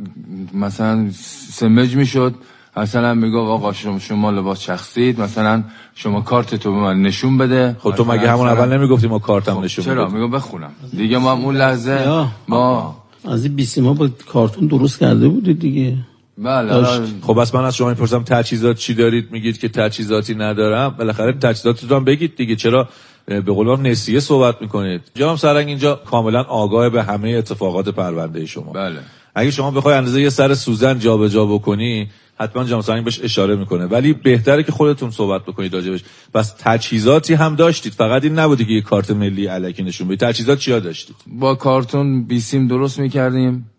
مثلا 0.54 1.10
سمج 1.52 1.96
می‌شد. 1.96 2.34
مثلا 2.78 3.14
می‌گفت 3.14 3.50
آقا 3.50 3.72
شما 3.72 3.98
شما 3.98 4.30
لباس 4.30 4.60
شخصید 4.60 5.20
مثلا 5.20 5.62
شما 5.94 6.20
کارت 6.20 6.54
تو 6.54 6.72
به 6.72 6.78
من 6.78 7.02
نشون 7.02 7.38
بده. 7.38 7.76
خب 7.80 7.94
تو 7.94 8.04
مگه 8.04 8.30
همون 8.30 8.48
اول 8.48 8.78
نمی‌گفتی 8.78 9.06
ما 9.06 9.18
کارتم 9.18 9.60
نشون 9.60 9.84
چرا؟ 9.84 10.08
میگم 10.08 10.30
بخونم. 10.30 10.70
دیگه 10.96 11.18
ما 11.18 11.32
هم 11.32 11.44
اون 11.44 11.56
لحظه 11.56 11.90
یا. 11.90 12.28
ما 12.48 12.96
از 13.24 13.44
این 13.44 13.56
بیسیما 13.56 13.92
با 13.92 14.08
کارتون 14.32 14.66
درست 14.66 14.98
کرده 14.98 15.28
بودید 15.28 15.58
دیگه. 15.58 15.96
بله 16.38 16.68
داشت. 16.68 16.90
حالا 16.90 17.06
خب 17.22 17.40
بس 17.40 17.54
من 17.54 17.64
از 17.64 17.76
شما 17.76 17.88
می‌پرسم 17.88 18.22
تجهیزات 18.22 18.76
چی 18.76 18.94
دارید؟ 18.94 19.32
میگید 19.32 19.58
که 19.58 19.68
تجهیزاتی 19.68 20.34
ندارم. 20.34 20.94
بالاخره 20.98 21.32
تجهیزاتتون 21.32 21.96
هم 21.96 22.04
بگید 22.04 22.36
دیگه. 22.36 22.56
چرا؟ 22.56 22.88
به 23.26 23.40
قول 23.40 23.66
من 23.66 23.82
نسیه 23.82 24.20
صحبت 24.20 24.62
می‌کنید. 24.62 25.00
جناب 25.14 25.36
سرنگ 25.36 25.68
اینجا 25.68 25.94
کاملا 25.94 26.42
آگاه 26.42 26.90
به 26.90 27.02
همه 27.02 27.30
اتفاقات 27.30 27.88
پرونده 27.88 28.46
شما. 28.46 28.72
بله. 28.72 28.98
اگه 29.34 29.50
شما 29.50 29.70
بخوای 29.70 29.96
اندازه 29.96 30.20
یه 30.20 30.30
سر 30.30 30.54
سوزن 30.54 30.98
جابجا 30.98 31.46
بکنی 31.46 32.08
حتما 32.40 32.82
سرنگ 32.82 33.04
بهش 33.04 33.20
اشاره 33.22 33.56
می‌کنه. 33.56 33.86
ولی 33.86 34.12
بهتره 34.12 34.62
که 34.62 34.72
خودتون 34.72 35.10
صحبت 35.10 35.42
بکنید 35.42 35.74
راجبش. 35.74 36.00
بس 36.34 36.54
تجهیزاتی 36.58 37.34
هم 37.34 37.56
داشتید. 37.56 37.92
فقط 37.92 38.24
این 38.24 38.38
نبوده 38.38 38.64
که 38.64 38.72
یه 38.72 38.80
کارت 38.80 39.10
ملی 39.10 39.46
علکی 39.46 39.82
نشون 39.82 40.08
بدید. 40.08 40.20
تجهیزات 40.20 40.58
چیا 40.58 40.80
داشتید؟ 40.80 41.16
با 41.26 41.54
کارتون 41.54 42.24
بیسیم 42.24 42.68
درست 42.68 42.98
می‌کردیم. 42.98 43.70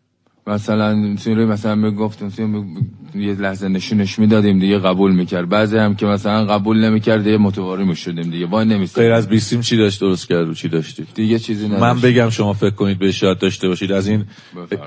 مثلا 0.48 1.16
سوره 1.18 1.46
مثلا 1.46 1.76
می‌گفتیم 1.76 2.30
سوره 2.30 2.64
یه 3.16 3.34
لحظه 3.34 3.68
نشونش 3.68 4.20
می‌دادیم 4.20 4.60
دیگه 4.60 4.80
قبول 4.80 5.12
می‌کرد. 5.12 5.50
بعضی 5.50 5.78
هم 5.78 5.96
که 5.96 6.06
مثلا 6.06 6.46
قبول 6.46 6.86
نمی‌کرد 6.86 7.24
دیگه 7.24 7.38
متواری 7.38 7.84
می‌شدیم 7.84 8.30
دیگه. 8.32 8.46
وای 8.46 8.66
نمیستیم 8.66 9.04
غیر 9.04 9.14
از 9.14 9.30
بیسیم 9.30 9.62
چی 9.62 9.78
داشت؟ 9.78 10.02
درست 10.02 10.28
کرد 10.30 10.50
و 10.50 10.54
چی 10.54 10.68
داشتید؟ 10.68 11.08
دیگه 11.16 11.40
چیزی 11.40 11.66
نداشت. 11.66 11.82
من 11.82 12.00
بگم 12.02 12.30
شما 12.30 12.54
فکر 12.54 12.76
کنید 12.76 13.00
بهش 13.00 13.24
یاد 13.24 13.40
داشته 13.40 13.68
باشید. 13.68 13.92
از 13.92 14.08
این. 14.08 14.26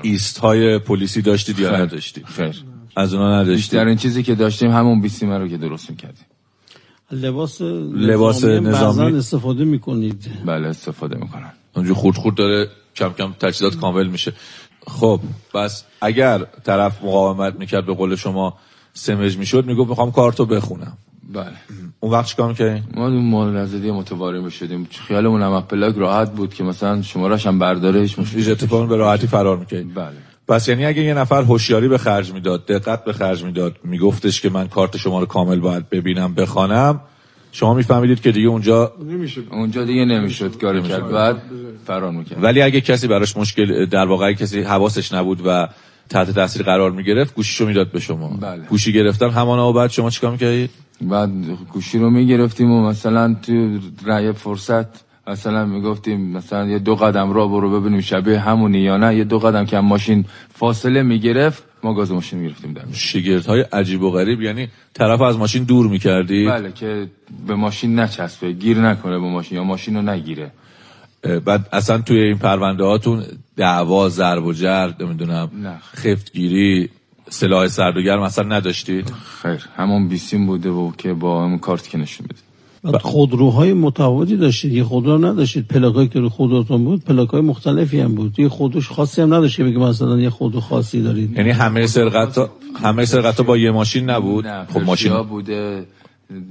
ایست 0.01 0.37
های 0.37 0.79
پلیسی 0.79 1.21
داشتید 1.21 1.59
یا. 1.59 1.77
نداشتید؟ 1.77 2.25
خیر. 2.25 2.63
از 2.95 3.13
اونا 3.13 3.33
نداشتید 3.33 3.55
بیشتر 3.55 3.87
این 3.87 3.97
چیزی 3.97 4.23
که 4.23 4.35
داشتیم 4.35 4.71
همون 4.71 5.01
بیسیم 5.01 5.31
رو 5.31 5.47
که 5.47 5.57
درست 5.57 5.89
می‌کردیم. 5.89 6.25
لباس 7.11 7.61
لباس 7.61 8.43
نظامی 8.43 9.17
استفاده 9.17 9.65
می‌کنید. 9.65 10.31
بله 10.45 10.67
استفاده 10.67 11.17
می‌کنن. 11.17 11.53
اونجا 11.75 11.93
خورد 11.93 12.17
خورد 12.17 12.35
داره 12.35 12.67
کم 12.95 13.09
کم 13.09 13.33
تجهیزات 13.39 13.75
کامل 13.75 14.07
میشه. 14.07 14.33
خب 14.87 15.19
پس 15.53 15.83
اگر 16.01 16.45
طرف 16.63 17.03
مقاومت 17.03 17.55
می‌کرد 17.59 17.85
به 17.85 17.93
قول 17.93 18.15
شما 18.15 18.57
سمج 18.93 19.37
می‌شد 19.37 19.65
می‌گفت 19.65 19.89
می‌خوام 19.89 20.11
کارتو 20.11 20.45
بخونم. 20.45 20.97
بله. 21.33 21.53
اون 21.99 22.11
وقت 22.11 22.25
چیکار 22.25 22.49
می‌کردین؟ 22.49 22.83
ما 22.95 23.07
اون 23.07 23.29
مال 23.29 23.55
نزدی 23.55 23.91
متواری 23.91 24.41
می‌شدیم 24.41 24.87
خیالمون 25.07 25.41
هم 25.41 25.51
از 25.51 25.63
پلاک 25.63 25.95
راحت 25.95 26.31
بود 26.31 26.53
که 26.53 26.63
مثلا 26.63 27.01
شمارش 27.01 27.47
هم 27.47 27.59
برداره 27.59 28.01
هیچ 28.01 28.19
مشکلی 28.19 28.51
اتفاقی 28.51 28.87
به 28.87 28.95
راحتی 28.95 29.27
فرار 29.27 29.57
می‌کردین. 29.57 29.93
بله. 29.93 30.17
پس 30.47 30.67
یعنی 30.67 30.85
اگه 30.85 31.03
یه 31.03 31.13
نفر 31.13 31.41
هوشیاری 31.41 31.87
به 31.87 31.97
خرج 31.97 32.33
می‌داد 32.33 32.65
دقت 32.65 33.05
به 33.05 33.13
خرج 33.13 33.43
می‌داد 33.43 33.75
میگفتش 33.83 34.41
که 34.41 34.49
من 34.49 34.67
کارت 34.67 34.97
شما 34.97 35.19
رو 35.19 35.25
کامل 35.25 35.59
باید 35.59 35.89
ببینم 35.89 36.33
بخوانم 36.33 37.01
شما 37.51 37.73
میفهمیدید 37.73 38.21
که 38.21 38.31
دیگه 38.31 38.47
اونجا 38.47 38.93
نمیشه 39.09 39.41
اونجا 39.51 39.83
دیگه 39.83 40.05
نمی‌شد. 40.05 40.57
کاری 40.57 40.81
کرد 40.81 41.11
بعد 41.11 41.41
فرار 41.87 42.11
می‌کرد. 42.11 42.43
ولی 42.43 42.61
اگه 42.61 42.81
کسی 42.81 43.07
براش 43.07 43.37
مشکل 43.37 43.85
در 43.85 44.05
واقع 44.05 44.33
کسی 44.33 44.61
حواسش 44.61 45.13
نبود 45.13 45.41
و 45.45 45.67
تحت 46.09 46.31
تاثیر 46.31 46.63
قرار 46.63 46.91
می‌گرفت 46.91 47.35
گوشیشو 47.35 47.65
می‌داد 47.65 47.91
به 47.91 47.99
شما. 47.99 48.37
بله. 48.41 48.63
گوشی 48.69 48.93
گرفتن 48.93 49.29
همانا 49.29 49.69
و 49.69 49.73
بعد 49.73 49.89
شما 49.89 50.09
چیکار 50.09 50.31
می‌کردید؟ 50.31 50.69
بعد 51.01 51.29
گوشی 51.73 51.99
رو 51.99 52.09
می‌گرفتیم 52.09 52.71
و 52.71 52.89
مثلا 52.89 53.35
تو 53.41 53.79
رأی 54.05 54.31
فرصت 54.31 55.12
مثلا 55.27 55.65
می‌گفتیم 55.65 56.21
مثلا 56.21 56.67
یه 56.67 56.79
دو 56.79 56.95
قدم 56.95 57.33
را 57.33 57.47
برو 57.47 57.79
ببینیم 57.79 58.01
شبیه 58.01 58.39
همونی 58.39 58.79
یا 58.79 58.97
نه. 58.97 59.15
یه 59.15 59.23
دو 59.23 59.39
قدم 59.39 59.65
که 59.65 59.79
ماشین 59.79 60.25
فاصله 60.53 61.03
می‌گرفت 61.03 61.63
ما 61.83 61.93
گاز 61.93 62.11
ماشین 62.11 62.39
می‌گرفتیم 62.39 62.73
در 62.73 62.81
شگرت 62.93 63.45
های 63.45 63.61
عجیب 63.61 64.01
و 64.01 64.11
غریب 64.11 64.41
یعنی 64.41 64.67
طرف 64.93 65.21
از 65.21 65.37
ماشین 65.37 65.63
دور 65.63 65.87
می‌کردی؟ 65.87 66.45
بله 66.45 66.71
که 66.71 67.07
به 67.47 67.55
ماشین 67.55 67.99
نچسبه 67.99 68.51
گیر 68.51 68.77
نکنه 68.77 69.19
به 69.19 69.29
ماشین 69.29 69.57
یا 69.57 69.63
ماشین 69.63 69.95
رو 69.95 70.01
نگیره. 70.01 70.51
بعد 71.45 71.69
اصلا 71.71 71.97
توی 71.97 72.19
این 72.19 72.37
پرونده 72.37 72.83
هاتون 72.83 73.23
دعوا 73.57 74.09
ضرب 74.09 74.45
و 74.45 74.53
جرد 74.53 75.03
نمی‌دونم. 75.03 75.51
خفتگیری 75.95 76.89
سلاح 77.29 77.67
سرد 77.67 77.97
و 77.97 78.01
گرم 78.01 78.21
اصلا 78.21 78.45
نداشتید؟ 78.45 79.13
خیر 79.41 79.65
همون 79.77 80.07
بیسیم 80.07 80.45
بوده 80.45 80.69
و 80.69 80.91
که 80.97 81.13
با 81.13 81.43
همون 81.43 81.57
کارت 81.59 81.89
که 81.89 81.97
نشون 81.97 82.27
بده 82.27 82.39
بعد 82.83 83.01
خودروهای 83.01 83.73
متفاوتی 83.73 84.37
داشتید. 84.37 84.73
یه 84.73 84.83
خودرو 84.83 85.25
نداشتید. 85.25 85.67
پلاکایی 85.67 86.07
که 86.07 86.19
رو 86.19 86.29
خودروتون 86.29 86.83
بود 86.83 87.03
پلاکای 87.03 87.41
مختلفی 87.41 87.99
هم 87.99 88.15
بود. 88.15 88.39
یه 88.39 88.49
خودروش 88.49 88.89
خاصی 88.89 89.21
هم 89.21 89.33
نداشت 89.33 89.57
که 89.57 89.63
بگه 89.63 89.77
مثلا 89.77 90.19
یه 90.19 90.29
خودرو 90.29 90.59
خاصی 90.59 91.01
دارید. 91.01 91.37
یعنی 91.37 91.51
همه 91.51 91.87
سرقت 91.87 92.49
همه 92.83 93.05
سرقت 93.05 93.41
با 93.41 93.57
یه 93.57 93.71
ماشین 93.71 94.09
نبود؟ 94.09 94.47
نه 94.47 94.65
خب 94.65 94.79
ماشین 94.79 95.21
بوده. 95.21 95.85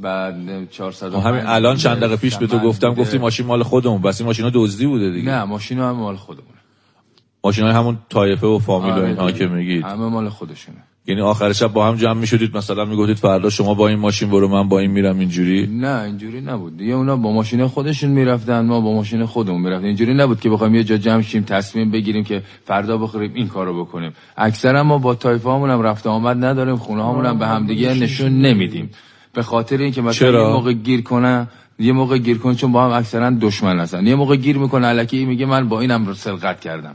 بعد 0.02 0.70
400 0.70 1.10
خب 1.10 1.16
همین 1.16 1.42
الان 1.46 1.76
چند 1.76 1.96
دقیقه 1.96 2.16
پیش 2.16 2.36
به 2.36 2.46
تو 2.46 2.58
گفتم 2.58 2.94
گفتی 2.94 3.18
ماشین 3.18 3.46
مال 3.46 3.62
خودمون. 3.62 4.02
بس 4.02 4.20
این 4.20 4.26
ماشینا 4.26 4.50
دزدی 4.54 4.86
بوده 4.86 5.10
دیگه. 5.10 5.30
نه 5.30 5.44
ماشین 5.44 5.78
هم 5.78 5.90
مال 5.90 6.16
خودمونه. 6.16 6.48
ماشین 7.44 7.64
های 7.64 7.72
همون 7.72 7.98
طایفه 8.08 8.46
و 8.46 8.58
فامیل 8.58 8.90
و 8.90 8.94
آره 8.94 9.08
اینها. 9.08 9.32
که 9.32 9.46
میگید. 9.46 9.84
همه 9.84 10.08
مال 10.08 10.28
خودشونه. 10.28 10.78
یعنی 11.06 11.20
آخر 11.20 11.52
شب 11.52 11.72
با 11.72 11.88
هم 11.88 11.96
جمع 11.96 12.20
می‌شدید 12.20 12.56
مثلا 12.56 12.84
می‌گفتید 12.84 13.16
فردا 13.16 13.50
شما 13.50 13.74
با 13.74 13.88
این 13.88 13.98
ماشین 13.98 14.30
برو 14.30 14.48
من 14.48 14.68
با 14.68 14.78
این 14.78 14.90
میرم 14.90 15.18
اینجوری؟ 15.18 15.66
نه 15.66 16.02
اینجوری 16.02 16.40
نبود. 16.40 16.76
دیگه 16.76 16.92
اونا 16.92 17.16
با 17.16 17.32
ماشین 17.32 17.66
خودشون 17.66 18.10
می‌رفتن 18.10 18.66
ما 18.66 18.80
با 18.80 18.92
ماشین 18.92 19.26
خودمون 19.26 19.60
می‌رفتیم. 19.60 19.86
اینجوری 19.86 20.14
نبود 20.14 20.40
که 20.40 20.50
بخوایم 20.50 20.74
یه 20.74 20.84
جا 20.84 20.96
جمع 20.96 21.22
شیم 21.22 21.42
تصمیم 21.42 21.90
بگیریم 21.90 22.24
که 22.24 22.42
فردا 22.64 22.98
بخوریم 22.98 23.32
این 23.34 23.48
کارو 23.48 23.84
بکنیم. 23.84 24.12
اکثرا 24.36 24.82
ما 24.82 24.98
با 24.98 25.16
هامون 25.44 25.70
هم 25.70 25.82
رفت 25.82 26.06
آمد 26.06 26.44
نداریم 26.44 26.76
خونه 26.76 27.02
هامون 27.02 27.26
هم 27.26 27.38
به 27.38 27.46
همدیگه 27.46 27.94
نشون 27.94 28.40
نمیدیم. 28.40 28.90
به 29.34 29.42
خاطر 29.42 29.76
اینکه 29.76 30.02
مثلا 30.02 30.12
چرا؟ 30.12 30.48
یه 30.48 30.52
موقع 30.52 30.72
گیر 30.72 31.02
کنه 31.02 31.48
یه 31.78 31.92
موقع 31.92 32.18
گیر 32.18 32.38
کنه 32.38 32.54
چون 32.54 32.72
با 32.72 32.84
هم 32.84 32.90
اکثرا 32.90 33.30
دشمن 33.40 33.80
هستن. 33.80 34.06
یه 34.06 34.14
موقع 34.14 34.36
گیر 34.36 34.58
می‌کنه 34.58 34.86
الکی 34.86 35.24
میگه 35.24 35.46
من 35.46 35.68
با 35.68 35.80
اینم 35.80 36.12
سرقت 36.14 36.60
کردم. 36.60 36.94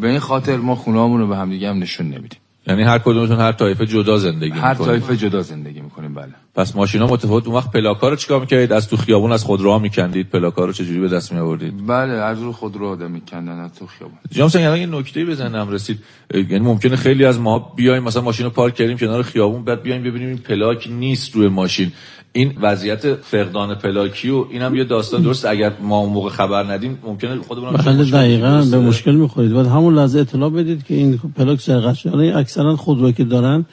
به 0.00 0.08
این 0.08 0.18
خاطر 0.18 0.56
ما 0.56 0.74
خونه 0.74 1.18
رو 1.18 1.26
به 1.26 1.36
همدیگه 1.36 1.70
هم 1.70 1.78
نشون 1.78 2.06
نمیدیم. 2.06 2.40
یعنی 2.66 2.82
هر 2.82 2.98
کدومتون 2.98 3.40
هر 3.40 3.52
طایفه 3.52 3.86
جدا 3.86 4.18
زندگی 4.18 4.50
هر 4.50 4.72
می‌کنید. 4.72 4.88
تایفه 4.88 5.16
جدا 5.16 5.42
زندگی 5.42 5.80
می‌کنیم 5.80 6.14
بله. 6.14 6.34
پس 6.54 6.76
ماشینا 6.76 7.06
متفاوت 7.06 7.46
اون 7.46 7.56
وقت 7.56 7.70
پلاکا 7.70 8.08
رو 8.08 8.16
چیکار 8.16 8.40
می‌کردید؟ 8.40 8.72
از 8.72 8.88
تو 8.88 8.96
خیابون 8.96 9.32
از 9.32 9.44
خودروها 9.44 9.78
میکندید 9.78 10.30
پلاکا 10.30 10.64
رو 10.64 10.72
چجوری 10.72 11.00
به 11.00 11.08
دست 11.08 11.32
می 11.32 11.38
آوردید 11.38 11.86
بله 11.86 12.12
از 12.12 12.42
رو 12.42 12.52
خود 12.52 12.76
رو 12.76 12.86
آدم 12.86 13.10
میکندن 13.10 13.58
از 13.58 13.74
تو 13.74 13.86
خیابون. 13.86 14.18
جناب 14.30 14.48
سنگ 14.50 14.64
الان 14.64 14.78
یه 14.78 14.86
نکته 14.86 15.24
بزنم 15.24 15.70
رسید 15.70 15.98
یعنی 16.34 16.58
ممکنه 16.58 16.96
خیلی 16.96 17.24
از 17.24 17.40
ما 17.40 17.58
بیایم 17.76 18.02
مثلا 18.02 18.22
ماشین 18.22 18.44
رو 18.44 18.50
پارک 18.50 18.74
کردیم 18.74 18.98
کنار 18.98 19.22
خیابون 19.22 19.64
بعد 19.64 19.82
بیایم 19.82 20.02
ببینیم 20.02 20.28
این 20.28 20.38
پلاک 20.38 20.88
نیست 20.90 21.34
روی 21.34 21.48
ماشین. 21.48 21.92
این 22.36 22.52
وضعیت 22.60 23.14
فقدان 23.14 23.74
پلاکی 23.74 24.30
و 24.30 24.44
اینم 24.50 24.74
یه 24.74 24.84
داستان 24.84 25.22
درست 25.22 25.44
اگر 25.44 25.72
ما 25.82 25.98
اون 25.98 26.12
موقع 26.12 26.30
خبر 26.30 26.72
ندیم 26.72 26.98
ممکنه 27.06 27.36
خودمون 27.36 27.72
بله 27.72 27.92
مشکل 27.92 28.10
دقیقا؟ 28.10 28.66
به 28.70 28.78
مشکل 28.78 29.14
می‌خورید. 29.14 29.52
بعد 29.52 29.66
همون 29.66 29.94
لحظه 29.94 30.18
اطلاع 30.18 30.50
بدید 30.50 30.84
که 30.84 30.94
این 30.94 31.18
پلاک 31.36 31.60
سرقت 31.60 31.94
شده. 31.94 32.36
اکثرا 32.36 32.76
خودرو 32.76 33.12
که 33.12 33.24
دارن 33.24 33.64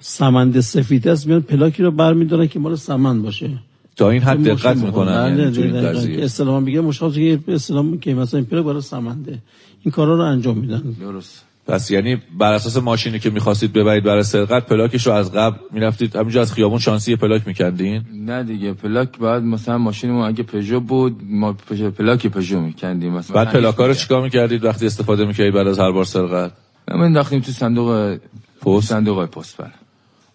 سمند 0.00 0.60
سفید 0.60 1.08
است 1.08 1.26
میان 1.26 1.40
پلاکی 1.40 1.82
رو 1.82 1.90
برمیدارن 1.90 2.46
که 2.46 2.58
مال 2.58 2.74
سمند 2.74 3.22
باشه. 3.22 3.50
تا 3.96 4.10
این 4.10 4.22
حد 4.22 4.38
مشکل 4.38 4.54
دقت. 4.54 4.76
می‌کنن 4.76 5.22
بله، 5.22 5.42
یعنی 5.42 5.52
تو 5.52 5.62
این 5.62 5.72
دقیقاً. 5.72 5.88
قضیه 5.88 6.16
که 6.16 6.24
اصطلاحا 6.24 6.60
میگه 6.60 6.80
مشخصه 6.80 7.38
که 7.38 7.52
اصطلاح 7.52 7.96
که 7.96 8.14
مثلا 8.14 8.38
این 8.40 8.46
پلاک 8.46 8.64
برای 8.64 8.80
سمنده. 8.80 9.38
این 9.82 9.92
کارا 9.92 10.14
رو 10.16 10.22
انجام 10.22 10.58
میدن. 10.58 10.82
درست. 11.00 11.45
پس 11.66 11.90
یعنی 11.90 12.16
بر 12.38 12.52
اساس 12.52 12.76
ماشینی 12.76 13.18
که 13.18 13.30
می‌خواستید 13.30 13.72
ببرید 13.72 14.04
برای 14.04 14.22
سرقت 14.22 14.66
پلاکش 14.66 15.06
رو 15.06 15.12
از 15.12 15.32
قبل 15.32 15.56
می‌رفتید 15.72 16.16
همینجا 16.16 16.40
از 16.40 16.52
خیابون 16.52 16.78
شانسی 16.78 17.16
پلاک 17.16 17.46
میکندین؟ 17.46 18.02
نه 18.12 18.42
دیگه 18.42 18.72
پلاک 18.72 19.18
بعد 19.18 19.42
مثلا 19.42 19.78
ماشینمون 19.78 20.28
اگه 20.28 20.42
پژو 20.42 20.80
بود 20.80 21.20
ما 21.24 21.52
پژ... 21.52 21.82
پلاک 21.82 22.26
پژو 22.26 22.60
میکندیم. 22.60 23.12
مثلا 23.12 23.36
بعد 23.36 23.52
پلاکا 23.52 23.86
رو 23.86 23.94
چیکار 23.94 24.22
می‌کردید 24.22 24.64
وقتی 24.64 24.86
استفاده 24.86 25.24
می‌کردید 25.24 25.54
بعد 25.54 25.66
از 25.66 25.78
هر 25.78 25.92
بار 25.92 26.04
سرقت؟ 26.04 26.52
ما 26.90 27.04
انداختیم 27.04 27.40
تو 27.40 27.52
صندوق 27.52 28.18
پست؟ 28.62 28.88
صندوق 28.88 29.24
پست 29.24 29.62
بله. 29.62 29.70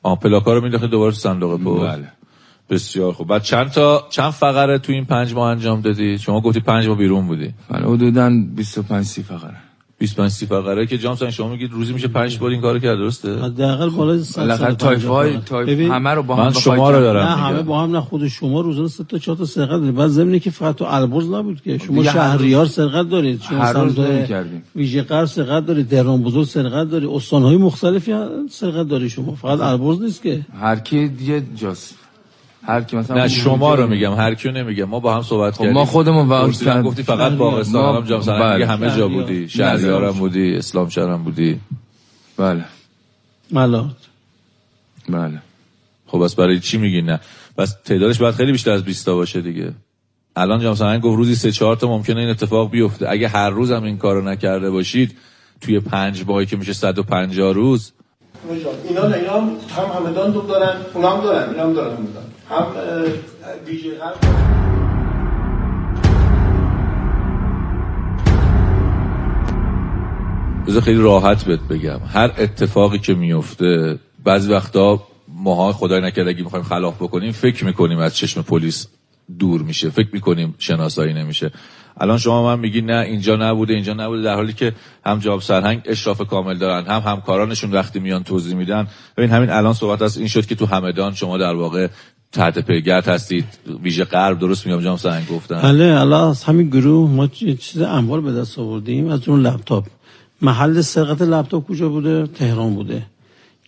آه 0.04 0.20
پلاکا 0.20 0.54
رو 0.54 0.62
مینداختید 0.62 0.89
دوباره 0.89 1.12
تو 1.12 1.17
صندوق 1.17 1.62
پست؟ 1.62 1.98
بله. 1.98 2.08
بسیار 2.70 3.13
خوب. 3.13 3.28
بعد 3.28 3.44
چند 3.44 3.72
تا 3.72 4.08
چند 4.10 4.32
فقره 4.32 4.78
تو 4.78 4.91
این 4.91 5.06
پنج 5.06 5.34
ماه 5.34 5.50
انجام 5.50 5.82
دادی؟ 5.82 6.17
شما 6.17 6.41
گفتی 6.41 6.60
پنج 6.60 6.88
ماه 6.88 6.98
بیرون 6.98 7.28
بودی. 7.28 7.54
بله 7.70 7.88
حدودا 7.88 8.30
25 8.56 9.06
30 9.06 9.24
فقره. 9.24 9.71
25 10.02 10.32
30 10.32 10.46
فقره 10.46 10.86
که 10.86 10.98
جامسون 10.98 11.32
شما 11.32 11.50
میگید 11.50 11.72
روزی 11.72 11.94
میشه 11.94 12.08
5 12.08 12.40
بار 12.40 12.50
این 12.50 12.62
کارو 12.62 12.80
کرد 12.80 12.98
درسته؟ 12.98 13.42
حداقل 13.44 13.90
بالای 13.90 14.24
100 14.24 14.42
بالاخره 14.42 14.76
تایف 14.76 15.06
های 15.06 15.38
تایف 15.38 15.80
همه 15.80 16.10
رو 16.10 16.24
با 16.24 16.36
هم 16.36 16.44
من 16.44 16.52
شما 16.54 16.92
رو. 16.92 17.00
دارم. 17.00 17.28
نه. 17.28 17.36
همه 17.36 17.62
با 17.62 17.84
هم 17.84 17.92
نه 17.92 18.02
خود 18.02 18.28
شما 18.28 18.62
روزانه 18.62 18.88
سه 18.88 19.04
تا 19.04 19.18
چهار 19.18 19.38
تا 19.38 19.46
سرقت 19.46 19.70
دارید. 19.70 19.96
بعد 19.96 20.08
زمینه 20.08 20.40
که 20.40 20.52
فقط 20.52 20.76
تو 20.76 20.86
البرز 20.86 21.30
نبود 21.30 21.62
که. 21.62 21.78
شما 21.78 22.04
شهریار 22.04 22.66
سرقت 22.66 23.10
دارید. 23.10 23.42
شما 23.42 23.58
هر 23.58 23.74
روز 23.74 23.96
سمت. 23.96 24.46
ویژه 24.76 25.02
قرب 25.02 25.26
سرقت 25.26 25.66
دارید. 25.66 25.90
تهران 25.90 26.22
بزرگ 26.22 26.46
سرقت 26.46 26.90
دارید. 26.90 27.10
استانهای 27.10 27.58
مختلفی 27.58 28.12
هم 28.12 28.30
سرقت 28.50 28.88
دارید 28.88 29.08
شما. 29.10 29.36
فقط 29.36 29.60
البرز 29.60 30.02
نیست 30.02 30.24
که. 30.24 30.42
هر 30.60 30.76
کی 30.76 31.08
دیگه 31.08 31.44
جاست. 31.56 31.96
هر 32.63 32.82
کی 32.82 32.95
مثلا 32.97 33.17
نه 33.17 33.28
شما 33.28 33.76
رو 33.76 33.88
میگم 33.88 34.13
هر 34.13 34.36
کیو 34.36 34.52
نمیگم. 34.52 34.84
ما 34.84 35.00
با 35.00 35.15
هم 35.15 35.21
صحبت 35.21 35.54
خب 35.54 35.60
کردیم. 35.60 35.74
ما 35.74 35.86
خودمون 35.86 36.30
و- 36.30 36.45
پرسیدم 36.45 36.82
گفتی 36.82 37.04
فقط 37.04 37.32
باغستان 37.32 37.82
ما- 37.82 37.97
هم 37.97 38.04
جام 38.06 38.21
سرنگ 38.21 38.41
بله. 38.41 38.54
دیگه 38.54 38.67
همه 38.67 38.97
جا. 38.97 39.08
بودی 39.08 39.50
شهریار. 39.50 40.06
هم 40.06 40.12
بودی 40.12 40.56
اسلام 40.56 40.89
شهر 40.89 41.10
هم 41.10 41.24
بودی. 41.24 41.60
بله. 42.38 42.65
ملات 43.52 43.86
بله. 45.10 45.41
خب 46.08 46.24
بس 46.24 46.36
برای 46.36 46.60
چی 46.60 46.78
میگی؟ 46.78 47.02
نه. 47.02 47.19
بس 47.58 47.76
تعدادش 47.86 48.17
باید 48.17 48.36
خیلی 48.36 48.52
بیشتر 48.52 48.71
از 48.71 48.84
20 48.84 49.06
تا 49.06 49.15
باشه 49.15 49.41
دیگه. 49.41 49.71
الان 50.36 50.60
جام 50.60 50.76
سرنگ 50.76 51.02
گفت 51.02 51.17
روزی 51.17 51.36
سه 51.36 51.52
چهار 51.52 51.76
تا 51.76 51.88
ممکنه 51.88 52.19
این 52.21 52.30
اتفاق 52.30 52.71
بیفته. 52.71 53.10
اگه 53.10 53.28
هر 53.28 53.50
روز 53.50 53.71
هم 53.71 53.84
این 53.84 53.97
کارو 53.97 54.21
نکرده 54.21 54.69
باشید 54.69 55.17
توی 55.62 55.80
پنج 55.80 56.24
ماهی 56.28 56.45
که 56.45 56.58
میشه 56.58 56.74
150 56.74 57.54
روز. 57.54 57.91
اینا 58.89 59.13
اینا 59.13 59.34
هم 59.41 59.50
هم 59.78 60.06
همدان 60.06 60.32
دارن 60.47 60.76
اونا 60.93 61.17
هم 61.17 61.24
دارن 61.24 61.50
اینا 61.50 61.63
هم 61.63 61.74
دارن. 61.74 61.97
هم 62.52 62.66
ویژه 63.66 63.90
قلب 63.90 64.16
بذار 70.68 70.82
خیلی 70.82 71.02
راحت 71.02 71.44
بهت 71.44 71.60
بگم. 71.60 72.00
هر 72.14 72.32
اتفاقی 72.38 73.00
که 73.00 73.14
میفته 73.14 74.00
بعضی 74.24 74.54
وقتا 74.54 75.04
ماها 75.28 75.74
خدای 75.74 76.02
نکرده 76.02 76.30
اگه 76.30 76.44
می‌خوایم 76.44 76.66
خلاف 76.66 76.96
بکنیم 76.96 77.32
فکر 77.32 77.66
می‌کنیم 77.66 78.00
از 78.00 78.16
چشم 78.16 78.42
پلیس 78.42 78.88
دور 79.40 79.62
میشه. 79.62 79.90
فکر 79.90 80.10
می‌کنیم 80.14 80.56
شناسایی 80.58 81.14
نمیشه. 81.14 81.52
الان 81.98 82.18
شما 82.18 82.44
من 82.44 82.60
میگی 82.60 82.82
نه 82.82 82.98
اینجا 82.98 83.36
نبوده 83.36 83.74
اینجا 83.74 83.94
نبوده 83.94 84.22
در 84.22 84.36
حالی 84.36 84.54
که 84.54 84.74
هم 85.06 85.20
جواب 85.20 85.42
سرهنگ 85.42 85.82
اشراف 85.86 86.22
کامل 86.22 86.58
دارن 86.58 86.86
هم 86.86 87.02
همکارانشون 87.02 87.72
وقتی 87.72 88.00
میان 88.00 88.24
توضیح 88.24 88.56
میدن. 88.56 88.88
ببین 89.18 89.30
همین 89.30 89.50
الان 89.50 89.74
صحبت 89.74 90.02
از 90.02 90.18
این 90.18 90.28
شد 90.28 90.46
که 90.46 90.56
تو 90.56 90.66
همدان 90.66 91.14
شما 91.14 91.38
در 91.38 91.54
واقع 91.54 91.88
تحت 92.32 92.60
پیگرد 92.60 93.08
هستید. 93.08 93.46
ویژه 93.84 94.04
غرب 94.04 94.39
درست 94.39 94.67
میگم 94.67 94.82
جام 94.82 94.98
سرهنگ 94.98 95.28
گفتن. 95.28 95.62
بله 95.62 96.00
الان 96.00 96.30
از 96.30 96.44
همین 96.44 96.70
گروه 96.70 97.10
ما 97.10 97.28
چیز 97.28 97.82
اموال 97.82 98.22
به 98.22 98.32
دست 98.32 98.60
آوردیم. 98.60 99.10
از 99.10 99.30
اون 99.30 99.41
لپتاپ. 99.41 99.86
محل 100.41 100.82
سرقت 100.82 101.22
لپتاپ 101.22 101.67
کجا 101.67 101.89
بوده؟ 101.89 102.28
تهران 102.28 102.76
بوده. 102.76 103.04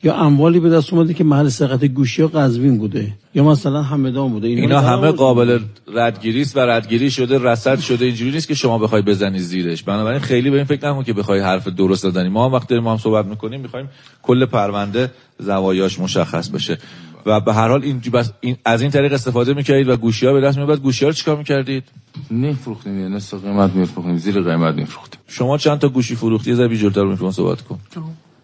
یا 0.03 0.15
اموالی 0.15 0.59
به 0.59 0.69
دست 0.69 0.93
اومده 0.93 1.13
که 1.13 1.23
محل 1.23 1.49
سرقت 1.49 1.85
گوشی 1.85 2.21
ها 2.21 2.27
قزوین 2.27 2.77
بوده. 2.77 3.13
یا 3.35 3.43
مثلا 3.43 3.81
همدان 3.81 4.29
بوده. 4.29 4.47
اینا 4.47 4.79
همه 4.79 5.11
قابل 5.11 5.59
ردگیری 5.93 6.41
است 6.41 6.57
و 6.57 6.59
ردگیری 6.59 7.11
شده 7.11 7.37
رصد 7.37 7.79
شده 7.79 8.05
اینجوری 8.05 8.31
نیست 8.31 8.47
که 8.47 8.53
شما 8.53 8.77
بخوای 8.77 9.01
بزنی 9.01 9.39
زیرش. 9.39 9.83
بنابراین 9.83 10.19
خیلی 10.19 10.49
به 10.49 10.55
این 10.57 10.65
فکر 10.65 10.89
نکن 10.89 11.03
که 11.03 11.13
بخوای 11.13 11.39
حرف 11.39 11.67
درست 11.67 12.05
بزنی. 12.05 12.29
ما 12.29 12.45
هم 12.45 12.53
وقتی 12.53 12.79
ما 12.79 12.91
هم 12.91 12.97
صحبت 12.97 13.25
می‌کنیم 13.25 13.61
می‌خوایم 13.61 13.89
کل 14.23 14.45
پرونده 14.45 15.11
زوایاش 15.39 15.99
مشخص 15.99 16.49
بشه. 16.49 16.77
و 17.25 17.39
به 17.39 17.53
هر 17.53 17.67
حال 17.67 17.83
این, 17.83 18.01
بس 18.13 18.31
این 18.39 18.57
از 18.65 18.81
این 18.81 18.91
طریق 18.91 19.13
استفاده 19.13 19.53
می‌کردید 19.53 19.89
و 19.89 19.97
گوشی 19.97 20.25
ها 20.25 20.33
به 20.33 20.41
دست 20.41 20.57
میاد 20.57 20.81
گوشی 20.81 21.05
ها 21.05 21.09
رو 21.09 21.15
چیکار 21.15 21.37
می‌کردید؟ 21.37 21.83
نمیفروختیم 22.31 22.99
یعنی 22.99 23.15
نصف 23.15 23.43
قیمت 23.43 23.75
میفروختیم 23.75 24.17
زیر 24.17 24.41
قیمت 24.41 24.75
میفروختیم. 24.75 25.19
شما 25.27 25.57
چند 25.57 25.79
تا 25.79 25.89
گوشی 25.89 26.15
فروختی؟ 26.15 26.49
یه 26.49 26.55
ذره 26.55 26.67
بیجورتر 26.67 27.03
میکروفون 27.03 27.31
صحبت 27.31 27.61
کن. 27.61 27.79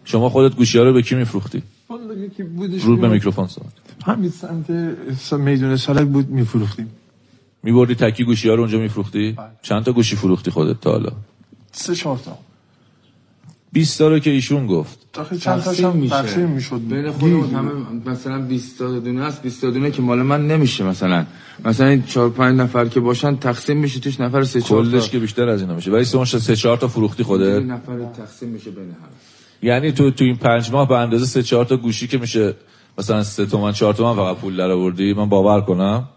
شما 0.06 0.30
خودت 0.30 0.56
گوشی 0.56 0.78
ها 0.78 0.84
رو 0.84 0.94
به 0.94 1.02
کی 1.02 1.16
میفروختی؟ 1.16 1.64
والا 1.90 2.14
یکی 2.14 2.44
بودش 2.44 2.84
رو 2.84 2.98
به 2.98 3.10
میکروفون 3.10 3.48
صحبت 3.48 3.72
همین 4.06 4.30
سمت 4.30 4.70
میدون 5.40 5.76
سالک 5.76 6.08
بود 6.08 6.30
میفروختیم. 6.30 6.90
میبردی 7.64 7.96
تکی 7.96 8.24
گوشی 8.24 8.50
ها 8.50 8.56
رو 8.56 8.62
اونجا 8.62 8.80
میفروختی؟ 8.80 9.36
چند 9.62 9.84
تا 9.84 9.92
گوشی 9.92 10.16
فروختی 10.16 10.52
خودت 10.52 10.82
تا 10.82 10.92
حالا؟ 10.92 11.12
سه 11.72 11.96
چهار 11.96 12.18
تا. 12.18 12.38
20 13.72 13.98
تا 14.00 14.08
رو 14.08 14.20
که 14.20 14.30
ایشون 14.30 14.68
گفت. 14.68 15.00
آخه 15.18 15.38
چند 15.38 15.62
تاش 15.62 15.80
هم 15.80 16.08
تقسیم 16.08 16.50
می‌شد. 16.50 16.82
بین 16.90 17.12
خودمون 17.12 17.50
همه 17.50 17.72
مثلا 18.06 18.42
20 18.42 18.80
تا 18.80 19.00
دونه 19.00 19.22
است. 19.22 19.42
20 19.42 19.62
تا 19.62 19.70
دونه 19.70 19.92
که 19.92 20.02
مال 20.02 20.22
من 20.22 20.48
نمیشه 20.48 20.84
مثلا. 20.84 21.26
مثلا 21.66 21.88
این 21.88 22.04
4 22.04 22.30
5 22.30 22.60
نفر 22.60 22.86
که 22.86 23.00
باشن 23.00 23.36
تقسیم 23.36 23.78
میشه. 23.78 24.00
توش 24.00 24.20
نفر 24.20 24.44
3 24.44 24.62
4 24.62 24.84
تا. 24.86 24.92
کلش 24.92 25.10
که 25.10 25.20
بیشتر 25.20 25.50
از 25.50 25.62
اینا 25.62 25.76
میشه. 25.76 25.92
ولی 25.92 26.06
شما 26.06 26.26
سه 26.26 26.56
چهار 26.56 26.78
تا 26.78 26.88
فروختی 26.88 27.24
خودت 27.24 27.62
یه 27.62 27.68
نفر 27.68 28.06
تقسیم 28.18 28.50
میشه 28.50 28.72
بین 28.72 28.84
همه. 28.84 28.94
یعنی 29.62 29.92
تو 29.92 30.12
تو 30.12 30.24
این 30.24 30.36
پنج 30.36 30.72
ماه 30.72 30.88
به 30.88 30.98
اندازه 30.98 31.26
سه 31.26 31.44
چهار 31.44 31.66
تا 31.66 31.78
گوشی 31.78 32.08
که 32.08 32.18
میشه 32.18 32.54
مثلا 32.98 33.24
سه 33.24 33.46
تومن 33.46 33.72
چهار 33.72 33.94
تومن 33.94 34.16
فقط 34.16 34.38
پول 34.38 34.58
در 34.58 34.72
آوردی 34.72 35.14
من 35.14 35.30
باور 35.30 35.62
کنم. 35.62 36.10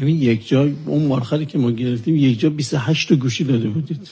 ببین 0.00 0.22
یک 0.22 0.48
جا 0.48 0.68
اون 0.86 1.06
مارخری 1.06 1.46
که 1.46 1.58
ما 1.58 1.70
گرفتیم 1.70 2.16
یک 2.16 2.40
جا 2.40 2.50
28 2.50 3.08
تا 3.08 3.16
گوشی 3.16 3.44
داده 3.44 3.68
بودید. 3.68 4.10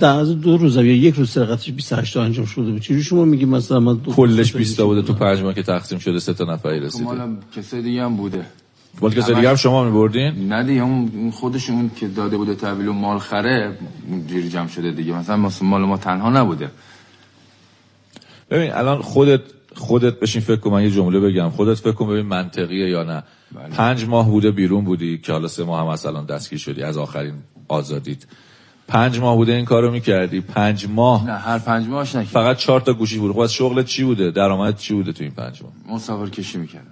در 0.00 0.16
از 0.16 0.40
دو 0.40 0.56
روز 0.56 0.76
یا 0.76 0.82
یک 0.82 1.14
روز 1.14 1.30
سرقتش 1.30 1.70
28 1.70 2.14
تا 2.14 2.22
انجام 2.22 2.46
شده 2.46 2.70
بود. 2.70 2.80
چجوری 2.80 3.02
شما 3.02 3.24
میگی 3.24 3.44
مثلا 3.44 3.80
من 3.80 3.94
دو 3.94 4.12
کلش 4.12 4.50
تا 4.50 4.58
20 4.58 4.76
تا 4.76 4.86
بوده؟ 4.86 5.02
تو 5.02 5.12
پنج 5.12 5.40
ماه 5.40 5.54
که 5.54 5.62
تقسیم 5.62 5.98
شده 5.98 6.18
سه 6.18 6.34
تا 6.34 6.44
نفری 6.44 6.80
خب 6.80 6.86
رسیده. 6.86 7.04
مال 7.04 7.36
کسای 7.56 7.82
دیگه 7.82 8.04
هم 8.04 8.16
بوده. 8.16 8.46
مال 9.00 9.14
کسی 9.14 9.34
دیگه 9.34 9.48
هم 9.48 9.56
شما 9.56 9.84
میبردین؟ 9.84 10.52
نه 10.52 10.62
دیگه 10.62 10.82
اون 10.82 11.10
اون 11.14 11.30
خودش 11.30 11.70
اون 11.70 11.90
که 11.96 12.08
داده 12.08 12.36
بوده 12.36 12.54
تحویل 12.54 12.88
و 12.88 12.92
مال 12.92 13.18
خره 13.18 13.78
جوری 14.26 14.48
جمع 14.48 14.68
شده 14.68 14.90
دیگه. 14.90 15.12
مثلا 15.12 15.36
مثلا 15.36 15.68
مال 15.68 15.82
ما 15.82 15.96
تنها 15.96 16.30
نبوده. 16.30 16.70
ببین 18.50 18.72
الان 18.72 19.02
خودت 19.02 19.40
خودت 19.74 20.20
بشین 20.20 20.42
فکر 20.42 20.56
کن 20.56 20.70
من 20.70 20.82
یه 20.82 20.90
جمله 20.90 21.20
بگم. 21.20 21.50
خودت 21.50 21.74
فکر 21.74 21.92
کن 21.92 22.08
ببین 22.08 22.26
منطقیه 22.26 22.88
یا 22.88 23.02
نه. 23.02 23.22
بله. 23.52 23.68
پنج 23.68 24.04
ماه 24.04 24.30
بوده 24.30 24.50
بیرون 24.50 24.84
بودی. 24.84 25.18
که 25.18 25.32
حالا 25.32 25.48
سه 25.48 25.64
ماه 25.64 25.80
هم 25.80 25.92
مثلا 25.92 26.24
دستگیر 26.24 26.58
شدی 26.58 26.82
از 26.82 26.96
آخرین 26.96 27.34
آزادیت. 27.68 28.24
پنج 28.88 29.18
ماه 29.18 29.36
بوده 29.36 29.52
این 29.52 29.64
کارو 29.64 29.90
می‌کردی. 29.90 30.40
پنج 30.40 30.86
ماه. 30.94 31.26
نه 31.26 31.32
هر 31.32 31.58
پنج 31.58 31.88
ماهش 31.88 32.14
نکرد. 32.14 32.30
فقط 32.32 32.56
چهار 32.56 32.80
تا 32.80 32.92
گوشی 32.92 33.18
فروخت 33.18 33.38
از 33.38 33.52
شغلت 33.52 33.86
چی 33.86 34.04
بوده؟ 34.04 34.30
درآمدت 34.30 34.78
چی 34.78 34.94
بوده 34.94 35.12
تو 35.12 35.24
این 35.24 35.32
پنج 35.32 35.62
ماه؟ 35.62 35.96
مسافر 35.96 36.30
کشی 36.30 36.58
می‌کردن. 36.58 36.86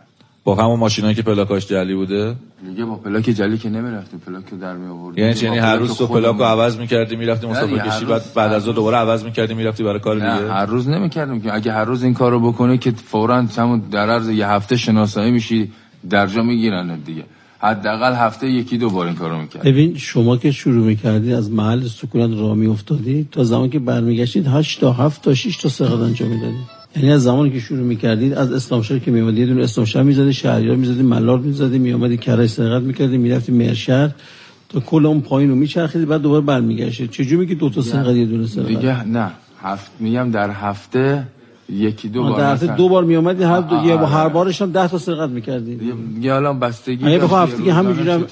با 0.45 0.55
همون 0.55 0.79
ماشینایی 0.79 1.15
که 1.15 1.23
پلاکاش 1.23 1.67
جعلی 1.67 1.95
بوده؟ 1.95 2.35
دیگه 2.67 2.85
با 2.85 2.95
پلاک 2.95 3.25
جلی 3.25 3.59
که 3.59 3.69
نمی‌رفتیم. 3.69 4.21
پلاک 4.27 4.49
رو 4.51 4.59
در 4.59 4.77
می 4.77 4.91
آوردیم 4.91 5.25
یعنی؟ 5.25 5.41
یعنی 5.41 5.59
هر 5.59 5.77
روز 5.77 5.99
تو. 5.99 6.07
پلاک 6.07 6.37
رو 6.37 6.45
عوض 6.45 6.77
می‌کردی 6.77 7.17
می‌رفتی 7.17 7.47
مسافر 7.47 7.89
کشی 7.89 8.05
بعد 8.05 8.23
بعد 8.35 8.53
از. 8.53 8.65
دوباره 8.65 8.97
عوض 8.97 9.25
می‌کردی 9.25 9.55
می‌رفتی 9.55 9.83
برای 9.83 10.01
کار 10.01 10.17
نه 10.17 10.39
دیگه؟ 10.39 10.53
هر 10.53 10.67
روز 10.67 10.89
نمی‌کردیم 10.89 11.41
که. 11.41 11.55
اگه 11.55 11.73
هر 11.73 11.85
روز 11.85 12.03
این 12.03 12.15
کارو 12.15 12.53
بکنه 12.53 12.79
که 12.79 12.91
فورا 12.91 13.43
همون 13.57 13.81
در 13.81 14.11
عرض 14.11 14.29
یه 14.29 14.49
هفته 14.49 14.77
شناسایی 14.77 15.31
میشی 15.31 15.73
درجا 16.11 16.43
می‌گیرن 16.43 16.97
دیگه. 16.97 17.25
حداقل 17.63 18.15
هفته 18.15 18.51
یکی 18.51 18.79
دو 18.79 18.91
بار 18.91 19.07
این 19.07 19.15
کارو 19.15 19.41
می‌کرد 19.41 19.63
ببین 19.63 19.97
شما 19.97 20.37
که 20.37 20.51
شروع 20.51 20.87
می‌کردید 20.87 21.33
از 21.33 21.51
محل 21.51 21.87
سکونت 21.87 22.39
راه 22.39 22.55
میافتادید 22.55 23.31
تا 23.31 23.45
زمان 23.45 23.71
که 23.71 23.79
برمیگشتید 23.79 24.47
8 24.47 24.81
تا 24.81 24.93
7 24.93 25.23
تا 25.23 25.35
6 25.35 25.57
تا 25.57 25.69
سرقت 25.69 25.93
انجام 25.93 26.29
می‌دادید. 26.29 26.83
یعنی 26.97 27.13
از 27.13 27.23
زمانی 27.23 27.51
که 27.51 27.61
شروع 27.61 27.87
می‌کردید 27.87 28.33
از 28.33 28.53
اسلام 28.53 28.83
شهر 28.83 28.99
که 28.99 29.11
میومدید 29.11 29.39
یه 29.39 29.47
دونه 29.47 29.63
اسلام 29.63 29.85
شهر 29.85 30.03
می‌زدید 30.03 30.33
شهریار 30.33 30.77
می‌زدید 30.77 31.05
ملار 31.05 31.39
می‌زدید 31.39 31.81
میومدید 31.81 32.21
کرج 32.21 32.47
سرقت 32.47 32.83
می‌کردید 32.83 33.21
می‌رفتید 33.21 33.55
مرشهر 33.55 34.11
تا 34.69 34.81
کل 34.81 35.07
اون 35.07 35.21
پایین 35.21 35.51
رو 35.51 35.57
میچرخیدید 35.57 36.09
بعد 36.09 36.23
دوباره 36.23 36.45
برمیگشتید 36.45 37.11
چجوری 37.11 37.37
میگی 37.37 37.55
دو 37.55 37.71
تا 37.71 37.83
سرقت 37.83 38.17
یه 38.17 38.27
دونه 38.27 38.47
سرقت 38.47 38.69
دیگه 38.69 39.05
نه. 39.05 39.31
هفت 39.63 39.91
میگم 40.01 40.31
در 40.31 40.51
هفته 40.51 41.27
یکی 41.69 42.09
دو 42.09 42.23
بار 42.23 42.39
در 42.39 42.53
هفته 42.53 42.77
دو 42.77 42.89
بار 42.89 43.05
میومدید 43.05 43.43
هر 43.43 43.61
دو 43.61 43.77
یه 43.85 43.97
هر. 43.99 44.29
بارش 44.29 44.63
هم 44.63 44.73
10 44.73 44.89
تا 44.89 44.99
سرقت 44.99 45.31
می‌کردید 45.31 45.79
دیگه- 45.81 45.93
دیگه 46.15 46.35
الان 46.35 46.59
بستگی 46.59 47.07
اگه 47.07 47.19
بخوام 47.19 47.43
هفتگی 47.49 47.71
همینجوری 47.71 48.11
هم- 48.11 48.27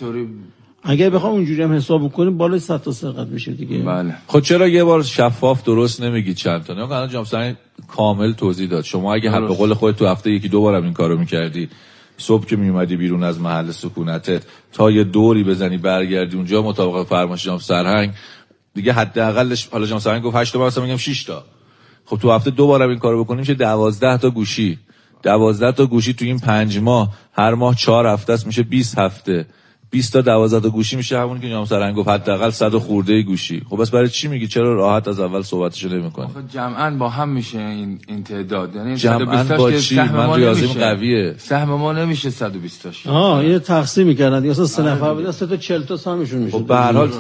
اگر 0.83 1.11
بخوام 1.11 1.33
اونجوری 1.33 1.63
هم 1.63 1.73
حساب 1.73 2.05
بکنیم 2.05 2.37
بالای 2.39 2.59
100 2.61 2.83
تا 2.83 2.93
سرقت 2.93 3.27
میشه 3.27 3.53
دیگه. 3.53 3.79
بله. 3.79 4.15
خب 4.27 4.41
چرا 4.41 4.69
یه 4.69 4.85
بار 4.85 5.03
شفاف 5.03 5.65
درست 5.65 6.03
نمیگی 6.03 6.35
چند 6.35 6.65
تا؟ 6.65 6.75
نه 6.75 6.83
الان 6.83 7.09
جامسن 7.09 7.57
کامل 7.89 8.33
توضیح 8.33 8.69
داد. 8.69 8.85
شما 8.85 9.15
اگه 9.15 9.31
حق 9.31 9.49
به 9.49 9.55
قول 9.55 9.75
خودت 9.75 9.99
تو 9.99 10.07
هفته 10.07 10.31
یکی 10.31 10.49
دو 10.49 10.61
بارم 10.61 10.85
این 10.85 10.93
کارو 10.93 11.19
می‌کردی 11.19 11.69
صبح 12.19 12.47
که 12.47 12.57
میومدی 12.57 12.97
بیرون 12.97 13.23
از 13.23 13.41
محل 13.41 13.71
سکونتت 13.71 14.43
تا 14.73 14.91
یه 14.91 15.05
دوری 15.05 15.45
بزنی 15.45 15.77
برگردی 15.79 16.37
اونجا 16.37 16.63
مطابق 16.63 17.07
فرمایش 17.07 17.45
جام 17.45 17.59
سرهنگ 17.59 18.11
دیگه 18.75 18.93
حداقلش 18.93 19.69
حالا 19.73 19.87
جام 19.87 19.99
سرهنگ 19.99 20.23
گفت 20.23 20.37
8 20.37 20.53
تا 20.53 20.59
من 20.59 20.67
مثلا 20.67 20.85
میگم 20.85 20.97
6 20.97 21.25
تا. 21.25 21.45
خب 22.11 22.19
تو 22.19 22.33
هفته 22.33 22.51
دو 22.51 22.67
بارم 22.67 22.89
این 22.89 22.99
کارو 22.99 23.25
بکنیم 23.25 23.41
میشه 23.41 23.55
12 23.55 24.19
تا 24.19 24.31
گوشی. 24.31 24.79
12 25.23 25.73
تا 25.73 25.87
گوشی 25.87 26.13
تو 26.15 26.25
این 26.25 26.39
پنج 26.39 26.79
ماه. 26.79 27.09
هر 27.33 27.55
ماه 27.55 27.75
چهار 27.77 28.07
هفته 28.07 28.33
است 28.33 28.47
میشه 28.47 28.63
20 28.63 28.99
هفته. 28.99 29.47
20 29.91 30.13
تا 30.13 30.21
12 30.21 30.61
تا 30.61 30.69
گوشی 30.71 30.97
میشه 30.97 31.19
همون 31.21 31.41
که 31.41 31.47
نیام 31.47 31.65
سرنگ 31.65 31.97
گفت 31.97 32.09
حداقل 32.09 32.51
100 32.51 32.77
خورده 32.77 33.23
گوشی. 33.23 33.63
خب 33.71 33.77
بس 33.81 33.91
برای 33.91 34.09
چی 34.09 34.29
میگی؟ 34.29 34.47
چرا 34.47 34.75
راحت 34.75 35.09
از 35.09 35.21
اول 35.21 35.43
صحبتشو 35.43 35.89
نمی‌کنی؟ 35.89 36.25
آخه 36.25 36.43
جمعا 36.53 36.91
با 36.91 37.09
هم 37.09 37.29
میشه 37.29 37.59
این 37.59 37.99
این 38.09 38.23
تعداد 38.25 38.77
یعنی 38.77 38.97
جمعاً 38.97 39.45
120 39.45 39.53
با 39.53 39.71
که 39.71 39.81
چی؟ 39.81 39.95
سهم 39.95 40.17
من 40.17 40.27
ما 40.27 40.37
ریاضیم 40.37 40.65
نمیشه. 40.65 40.81
قویه. 40.81 41.35
سهم 41.39 41.69
ما 41.69 41.93
نمیشه 41.93 42.31
120 42.31 42.83
تاش. 42.83 43.07
آه 43.07 43.45
یه 43.45 43.59
تقسیم 43.59 44.07
می‌کردن. 44.07 44.51
اصلا 44.51 44.65
سه 44.65 44.83
نفر 44.83 45.15
بودن 45.15 45.31
سه 45.31 45.47
تا 45.47 45.57
40 45.57 45.83
تا 45.83 45.97
سهمشون 45.97 46.39
می‌شد. 46.39 46.57
خب 46.57 46.67
به 46.67 46.77
هر 46.77 46.93
حال 46.93 47.11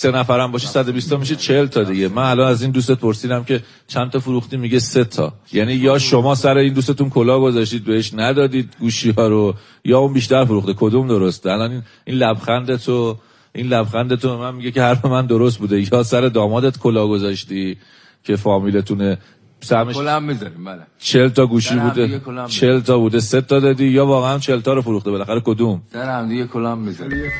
سه 0.00 0.10
نفرم 0.10 0.52
باشه 0.52 0.66
120 0.66 1.10
تا 1.10 1.16
میشه 1.16 1.36
40 1.36 1.66
تا 1.66 1.82
دیگه. 1.82 2.08
من 2.08 2.22
الان 2.22 2.48
از 2.48 2.62
این 2.62 2.70
دوستت 2.70 2.98
پرسیدم 2.98 3.44
که 3.44 3.60
چند 3.86 4.10
تا 4.10 4.18
فروختی؟ 4.18 4.56
میگه 4.56 4.78
سه 4.78 5.04
تا. 5.04 5.32
یعنی 5.52 5.72
یا 5.72 5.98
شما 5.98 6.34
سر 6.34 6.56
این 6.56 6.72
دوستتون 6.72 7.10
کلا 7.10 7.40
گذاشتید 7.40 7.84
بهش 7.84 8.14
ندادید 8.14 8.76
گوشی 8.80 9.10
ها 9.10 9.28
رو 9.28 9.54
یا 9.84 9.98
اون 9.98 10.12
بیشتر 10.12 10.44
فروخته. 10.44 10.74
کدوم 10.76 11.08
درسته 11.08 11.50
الان 11.50 11.70
این 11.70 11.82
این 12.04 12.16
لبخند 12.16 12.76
تو 12.76 13.16
این 13.54 13.66
لبخند 13.66 14.14
تو 14.14 14.38
من 14.38 14.54
میگه 14.54 14.70
که 14.70 14.82
حرف 14.82 15.04
من 15.04 15.26
درست 15.26 15.58
بوده. 15.58 15.94
یا 15.94 16.02
سر 16.02 16.20
دامادت 16.20 16.78
کلا 16.78 17.06
گذاشتی 17.06 17.76
که 18.24 18.36
فامیلتونه. 18.36 19.18
سهمش 19.60 19.94
کلا 19.94 20.16
هم 20.16 20.22
می‌ذاریم 20.24 20.64
بله. 20.64 20.82
40 20.98 21.28
تا 21.28 21.46
گوشی 21.46 21.76
بوده. 21.76 22.18
کلا 22.18 22.42
هم 22.42 22.48
40 22.48 22.80
تا 22.80 22.98
بوده. 22.98 23.20
سه 23.20 23.40
تا 23.40 23.60
دادی 23.60 23.86
یا 23.86 24.06
واقعا 24.06 24.38
40 24.38 24.60
تا 24.60 24.72
رو 24.72 24.82
فروخته 24.82 25.10
بالاخره 25.10 25.40
کدوم؟ 25.44 25.82
در 25.92 26.18
هم 26.18 26.28
دیگه 26.28 26.46
کلا 26.46 26.72
هم 26.72 26.78
می‌ذاریم 26.78 27.32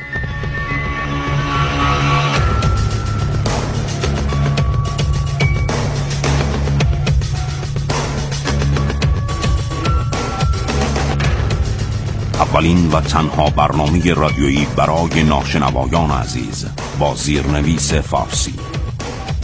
اولین 12.53 12.91
و 12.91 13.01
تنها 13.01 13.49
برنامه 13.49 14.13
رادیویی 14.13 14.67
برای 14.77 15.23
ناشنوایان 15.23 16.11
عزیز 16.11 16.65
با 16.99 17.15
زیرنویس 17.15 17.93
فارسی. 17.93 18.53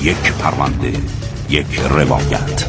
یک 0.01 0.33
پرونده 0.33 0.93
یک 1.49 1.79
روایت. 1.89 2.65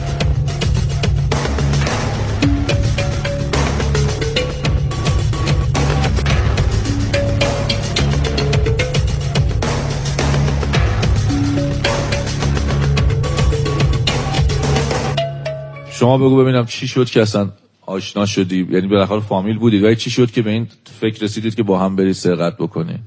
شما 15.90 16.18
بگو 16.18 16.36
ببینم 16.36 16.66
چی 16.66 16.88
شد 16.88 17.06
که 17.06 17.22
اصلا 17.22 17.50
آشنا 17.88 18.26
شدی؟ 18.26 18.68
یعنی 18.70 18.86
بالاخره 18.86 19.20
فامیل 19.20 19.58
بودید 19.58 19.84
ولی 19.84 19.96
چی 19.96 20.10
شد 20.10 20.30
که 20.30 20.42
به 20.42 20.50
این 20.50 20.66
فکر 21.00 21.24
رسیدید 21.24 21.54
که 21.54 21.62
با 21.62 21.78
هم 21.78 21.96
برید 21.96 22.12
سرقت 22.12 22.56
بکنی؟ 22.58 22.98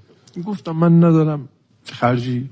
گفتم 0.46 0.72
من 0.72 1.04
ندارم 1.04 1.50
خرجی. 1.86 2.50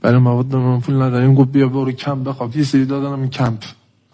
برای 0.00 0.18
مواد 0.18 0.56
من 0.56 0.80
پول 0.80 0.94
ندارم 0.94 1.34
گفت 1.34 1.52
بیا 1.52 1.68
برو 1.68 1.92
کمپ. 1.92 2.28
بخواب 2.28 2.56
یه 2.56 2.64
سری 2.64 2.84
دادنم 2.84 3.20
این 3.20 3.30
کمپ. 3.30 3.62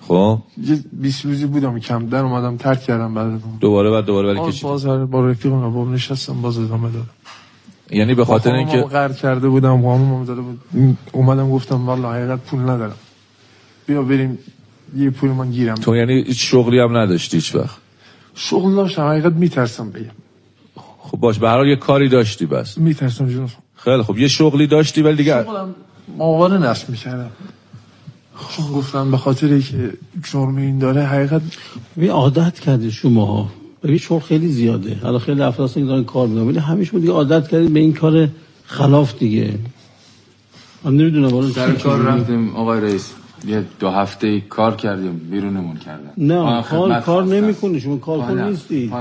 خب؟ 0.00 0.38
یه 0.64 0.84
20 0.92 1.24
روزی 1.24 1.46
بودم 1.46 1.78
کمپ. 1.78 2.10
در 2.10 2.24
اومدم 2.24 2.56
ترک 2.56 2.82
کردم 2.82 3.14
بعد. 3.14 3.40
دوباره 3.60 3.90
بعد 3.90 4.04
دوباره 4.04 4.28
ولی 4.28 4.52
کشید 4.52 4.62
باز 4.62 4.86
با 4.86 5.26
رفیقم 5.28 5.70
با 5.70 5.84
نشستم 5.84 6.42
باز 6.42 6.58
ادامه 6.58 6.90
دادم. 6.90 7.08
یعنی 7.90 8.14
به 8.14 8.24
خاطر 8.24 8.52
اینکه 8.52 8.80
قرض 8.80 9.20
کرده 9.20 9.48
بودم 9.48 9.82
قانونم 9.82 10.24
داده 10.24 10.40
بود. 10.40 10.60
اومدم 11.12 11.50
گفتم 11.50 11.88
والله 11.88 12.08
حقیقت 12.08 12.40
پول 12.40 12.60
ندارم. 12.60 12.96
بیا 13.86 14.02
بریم 14.02 14.38
یه 14.96 15.10
پول 15.10 15.30
من 15.30 15.50
گیرم. 15.50 15.74
تو 15.74 15.96
یعنی 15.96 16.22
هیچ 16.22 16.50
شغلی 16.50 16.78
هم 16.78 16.96
نداشتی 16.96 17.36
هیچ 17.36 17.54
وقت؟ 17.54 17.76
شغل 18.34 18.74
داشتم 18.74 19.02
حقیقت 19.02 19.32
میترسم 19.32 19.90
بگم 19.90 20.10
خب 20.98 21.18
باش 21.18 21.38
به 21.38 21.48
هر 21.48 21.56
حال 21.56 21.68
یه 21.68 21.76
کاری 21.76 22.08
داشتی 22.08 22.46
بس. 22.46 22.78
میترسم 22.78 23.28
جون. 23.28 23.48
خیلی 23.76 24.02
خب 24.02 24.18
یه 24.18 24.28
شغلی 24.28 24.66
داشتی 24.66 25.02
ولی 25.02 25.16
دیگه 25.16 25.42
شغلم 25.42 25.74
ماهواره 26.16 26.58
نصب 26.58 26.90
می‌کردم. 26.90 27.30
چون 28.56 28.72
گفتم 28.72 29.10
به 29.10 29.16
خاطر 29.16 29.60
که 29.60 29.92
جرم 30.32 30.56
این 30.56 30.78
داره 30.78 31.02
حقیقت 31.02 31.42
ببین 31.96 32.10
عادت 32.10 32.60
کردید 32.60 32.90
شما. 32.90 33.50
ببین 33.82 33.98
شغل 33.98 34.20
خیلی 34.20 34.48
زیاده. 34.48 34.98
حالا 35.02 35.18
خیلی 35.18 35.42
افراد 35.42 35.72
که 35.72 35.80
دارن 35.80 36.04
کار 36.04 36.26
می‌کنن 36.26 36.48
ولی 36.48 36.58
همه 36.58 36.84
شما 36.84 37.00
دیگه 37.00 37.12
عادت 37.12 37.48
کردید 37.48 37.72
به 37.72 37.80
این 37.80 37.92
کار 37.92 38.28
خلاف 38.64 39.18
دیگه. 39.18 39.54
من 40.84 40.96
نمی‌دونم 40.96 41.28
والا 41.28 41.50
سر 41.50 41.72
کار 41.72 42.00
رفتیم 42.00 42.56
آقای 42.56 42.80
رئیس. 42.80 43.10
یه 43.46 43.64
دو 43.80 43.90
هفته 43.90 44.26
ای 44.26 44.40
کار 44.40 44.76
کردیم 44.76 45.20
بیرونمون 45.30 45.76
کردن. 45.76 46.10
نه 46.18 46.62
کار 46.62 47.00
کار. 47.00 47.24
نمی‌کنی 47.24 47.80
شما 47.80 47.96
کارکن 47.96 48.48
نیستی. 48.48 48.92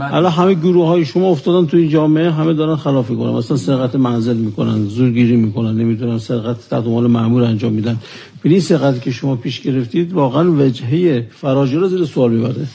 الان 0.00 0.32
همه 0.32 0.54
گروه 0.54 0.86
های 0.86 1.04
شما 1.04 1.26
افتادن 1.26 1.66
تو 1.66 1.76
این 1.76 1.88
جامعه 1.88 2.30
همه 2.30 2.54
دارن 2.54 2.76
خلاف 2.76 3.10
می‌کنن 3.10 3.30
مثلا 3.30 3.56
سرقت 3.56 3.96
منزل 3.96 4.36
می‌کنن 4.36 4.84
زورگیری 4.84 5.36
می‌کنن 5.36 5.76
نمی‌دونم 5.76 6.18
سرقت 6.18 6.68
تحت 6.68 6.86
عنوان 6.86 7.06
مامور 7.06 7.42
انجام 7.42 7.72
میدن. 7.72 7.96
این 8.42 8.60
سرقتی 8.60 9.00
که 9.00 9.10
شما 9.10 9.36
پیش 9.36 9.60
گرفتید 9.60 10.12
واقعا 10.12 10.52
وجهه 10.52 11.26
فراجعه 11.30 11.80
رو 11.80 11.88
زیر 11.88 12.04
سوال 12.04 12.32
می‌بره. 12.32 12.66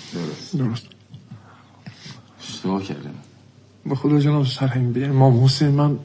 درست. 0.57 0.87
اشتباه 2.49 2.83
کردیم 2.83 3.11
به 3.85 3.95
خدا 3.95 4.19
جناب 4.19 4.45
سرهنگ 4.45 4.93
به 4.93 5.05
امام 5.05 5.43
حسین 5.43 5.69
من 5.69 5.97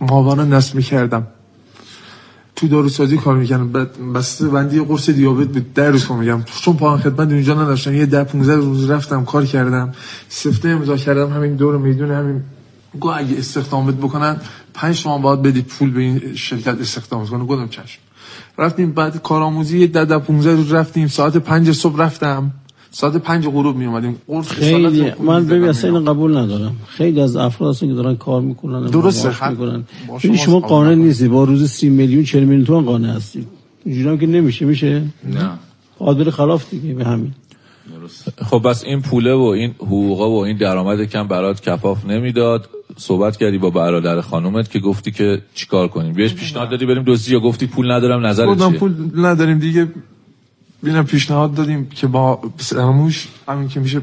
ماهواره 0.00 0.44
نصب 0.44 0.74
می‌کردم. 0.76 1.26
تو 2.58 2.68
داروسازی 2.68 3.16
کار 3.16 3.36
بعد 3.72 4.12
بسته 4.14 4.48
بندی 4.48 4.80
قرص 4.80 5.10
دیابت 5.10 5.48
بود 5.48 5.74
در 5.74 5.90
روز 5.90 6.06
کار 6.06 6.18
می‌کردم. 6.18 6.44
چون 6.62 6.76
پایان 6.76 6.98
خدمت 6.98 7.32
اونجا 7.32 7.54
نداشتم. 7.54 7.94
یه 7.94 8.06
ده 8.06 8.24
15 8.24 8.54
روز 8.54 8.90
رفتم 8.90 9.24
کار 9.24 9.44
کردم. 9.46 9.92
سفته 10.28 10.68
امضا 10.68 10.96
کردم. 10.96 11.32
همین 11.32 11.56
دور 11.56 11.78
میدون 11.78 12.10
همین 12.10 12.42
گو 13.00 13.08
اگه 13.08 13.38
استخدامت 13.38 13.94
بکنن 13.94 14.40
پنج 14.74 15.02
تومن 15.02 15.22
باید 15.22 15.42
بدی 15.42 15.62
پول 15.62 15.90
به 15.90 16.00
این 16.00 16.34
شرکت 16.34 16.80
استخدامت 16.80 17.28
کنه. 17.28 17.44
گفتم 17.44 17.68
چشم. 17.68 18.00
رفتیم 18.58 18.92
بعد 18.92 19.22
کارآموزی 19.22 19.86
ده 19.86 20.18
15 20.18 20.54
روز 20.54 20.72
رفتیم. 20.72 21.08
ساعت 21.08 21.36
پنج 21.36 21.72
صبح 21.72 22.00
رفتم. 22.00 22.50
ساعت 22.90 23.16
پنج 23.16 23.46
غروب 23.46 23.76
می 23.76 23.86
اومدیم 23.86 24.16
قرص 24.26 24.48
خیلی 24.48 25.12
من 25.22 25.46
ببین 25.46 25.68
اصلا. 25.68 25.90
اینو 25.90 26.10
قبول 26.10 26.36
ندارم. 26.36 26.76
خیلی 26.86 27.20
از 27.20 27.36
افراد 27.36 27.70
هستن 27.70 27.86
که 27.86 27.94
دارن 27.94 28.16
کار 28.16 28.40
می‌کنن 28.40 28.86
درسته. 28.86 29.28
معاش 29.28 29.50
می‌کنن. 29.50 29.84
شما 30.18 30.36
شما 30.36 30.60
قانع. 30.60 30.94
نیستی 30.94 31.28
با 31.28 31.44
روز 31.44 31.70
30 31.70 31.88
میلیون 31.88 32.24
40 32.24 32.44
میلیون 32.44 32.64
تومان 32.64 32.84
قانع 32.84 33.08
هستید. 33.08 33.46
اینجوری 33.84 34.18
که 34.18 34.26
نمیشه 34.26 34.64
میشه؟ 34.64 35.02
نه. 35.24 35.50
قادر 35.98 36.30
خلاف 36.30 36.70
دیگه 36.70 36.94
به 36.94 37.04
همین. 37.04 37.32
خب 38.44 38.62
بس 38.64 38.84
این 38.84 39.00
پوله 39.02 39.34
و 39.34 39.42
این 39.42 39.74
حقوقا 39.78 40.30
و 40.30 40.44
این 40.44 40.56
درآمد 40.56 41.04
کم 41.04 41.28
برات 41.28 41.60
کفاف 41.60 42.06
نمی‌داد. 42.06 42.68
صحبت 42.96 43.36
کردی 43.36 43.58
با 43.58 43.70
برادر 43.70 44.20
خانومت 44.20 44.70
که 44.70 44.78
گفتی 44.78 45.10
که 45.10 45.42
چیکار 45.54 45.88
کنیم. 45.88 46.12
بهش 46.12 46.34
پیشنهاد 46.34 46.70
دادی 46.70 46.86
بریم 46.86 47.04
دزدی 47.06 47.32
یا 47.32 47.40
گفتی 47.40 47.66
پول 47.66 47.92
ندارم 47.92 48.46
گفتم 48.46 48.70
چیه؟ 48.70 48.78
پول 48.78 48.94
نداریم 49.16 49.58
دیگه. 49.58 49.88
بینم 50.82 51.04
پیشنهاد 51.04 51.54
دادیم 51.54 51.88
که 51.88 52.06
با 52.06 52.40
سرموش 52.56 53.28
همین 53.48 53.68
که 53.68 53.80
میشه 53.80 54.02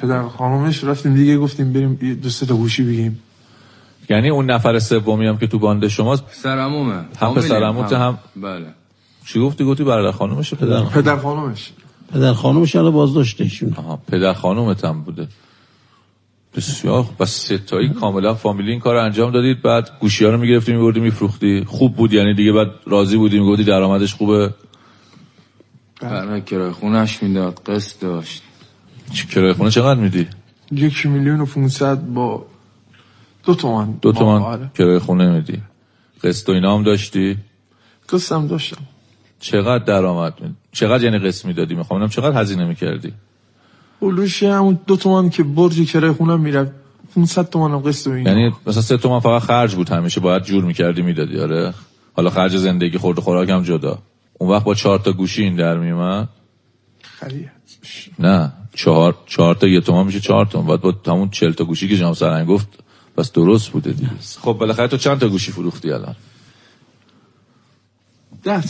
پدر 0.00 0.28
خانومش 0.28 0.84
رفتیم 0.84 1.14
دیگه 1.14 1.38
گفتیم 1.38 1.72
بریم 1.72 2.18
دو 2.22 2.28
سه 2.28 2.46
تا 2.46 2.54
گوشی 2.54 2.82
بگیم. 2.82 3.18
یعنی 4.10 4.28
اون 4.30 4.50
نفر 4.50 4.78
سومی 4.78 5.26
هم 5.26 5.38
که 5.38 5.46
تو 5.46 5.58
باند 5.58 5.88
شماست 5.88 6.26
پسرعمومه 6.26 6.94
هم 7.20 7.34
پسرعموته 7.34 7.98
هم- 7.98 8.18
بله. 8.36 8.66
چی 9.26 9.40
گفتی؟ 9.40 9.64
گفتی 9.64 9.84
برادر 9.84 10.16
خانومشه 10.16 10.56
پدر 10.56 10.82
پدر 10.84 11.16
خانومش. 11.16 11.70
پدر 12.12 12.32
خانمش 12.32 12.76
الان 12.76 12.92
بازداشته 12.92 13.44
ایشون 13.44 13.74
آها 13.76 13.98
پدر 14.12 14.32
خانومت 14.32 14.84
هم 14.84 15.02
بوده. 15.02 15.28
بسیار. 16.56 17.04
بس 17.20 17.30
ستایی 17.30 17.88
کاملا 17.88 18.34
فامیلی 18.34 18.70
این 18.70 18.80
کار 18.80 18.94
رو 18.94 19.04
انجام 19.04 19.30
دادید. 19.30 19.62
بعد 19.62 19.90
گوشی 20.00 20.24
ها 20.24 20.30
رو 20.30 20.38
می‌گرفتی 20.38 20.72
میبردی 20.72 21.00
میفروختی 21.00 21.64
خوب 21.66 21.96
بود 21.96 22.12
یعنی 22.12 22.34
دیگه 22.34 22.52
بعد 22.52 22.68
راضی 22.86 23.16
بودی 23.16 23.40
می‌گفتی 23.40 23.64
درآمدش 23.64 24.14
خوبه. 24.14 24.54
برای 26.00 26.40
کرای 26.40 26.70
خونش 26.70 27.22
می‌داد 27.22 27.60
قسط 27.66 28.00
داشت. 28.00 28.42
چی 29.12 29.26
کرایه 29.26 29.54
خونه 29.54 29.70
چقدر 29.70 30.00
میدی؟ 30.00 30.26
یک 30.72 31.06
میلیون 31.06 31.40
و 31.40 31.46
500 31.46 32.04
با 32.06 32.46
دو 33.44 33.54
تومن 33.54 33.90
دو 34.02 34.12
تومن 34.12 34.42
آره. 34.42 34.70
کرایه 34.74 34.98
خونه 34.98 35.30
میدی. 35.30 35.62
قسط 36.24 36.48
و 36.48 36.52
اینا 36.52 36.74
هم 36.76 36.82
داشتی؟ 36.82 37.36
قسم 38.08 38.46
داشتم. 38.46 38.82
چقدر 39.40 39.84
درآمد 39.84 40.34
می- 40.40 40.54
چقدر 40.72 41.04
یعنی 41.04 41.18
قسط 41.18 41.46
می‌دادی؟ 41.46 41.74
می‌خوام 41.74 42.08
چقدر 42.08 42.40
هزینه 42.40 42.64
می‌کردی؟ 42.64 43.12
اولوش 44.00 44.42
همون 44.42 44.78
دو 44.86 44.96
تومن 44.96 45.30
که 45.30 45.42
برج 45.42 45.92
کرای 45.92 46.12
خونم 46.12 46.40
می‌رفت. 46.40 46.72
500 47.14 47.48
تومن 47.50 47.70
هم 47.70 47.78
قسط 47.78 48.06
و 48.06 48.10
این 48.10 48.26
یعنی 48.26 48.52
مثلا 48.66 48.82
سه 48.82 48.96
تومن 48.96 49.20
فقط 49.20 49.42
خرج 49.42 49.74
بود 49.74 49.88
همیشه. 49.88 50.20
باید 50.20 50.42
جور 50.42 50.64
می‌کردی 50.64 51.02
می‌دادی 51.02 51.38
آره؟ 51.38 51.74
حالا 52.16 52.30
خرج 52.30 52.56
زندگی 52.56 52.98
خورد 52.98 53.18
و 53.18 53.22
خوراک 53.22 53.50
هم 53.50 53.62
جدا. 53.62 53.98
اون 54.40 54.50
وقت 54.50 54.64
با 54.64 54.74
چهار 54.74 54.98
تا 54.98 55.12
گوشی 55.12 55.42
این 55.42 55.56
در 55.56 55.78
میومد 55.78 56.28
خرید 57.02 57.50
نه 58.18 58.52
چهار 58.74 59.18
چهار 59.26 59.54
تا 59.54 59.66
یه 59.66 59.80
تومن 59.80 60.06
میشه 60.06 60.20
چهار 60.20 60.46
تومن 60.46 60.66
بعد 60.66 60.80
با 60.80 60.94
همون 61.06 61.30
چهل 61.30 61.52
تا 61.52 61.64
گوشی 61.64 61.88
که 61.88 61.96
جناب 61.96 62.14
سرنگ 62.14 62.46
گفت 62.46 62.68
پس 63.16 63.32
درست 63.32 63.70
بوده 63.70 63.92
دیگه. 63.92 64.10
خب 64.40 64.52
بالاخره 64.52 64.88
تو 64.88 64.96
چند 64.96 65.18
تا 65.18 65.28
گوشی 65.28 65.52
فروختی 65.52 65.90
الان؟ 65.90 66.16
ده. 68.42 68.62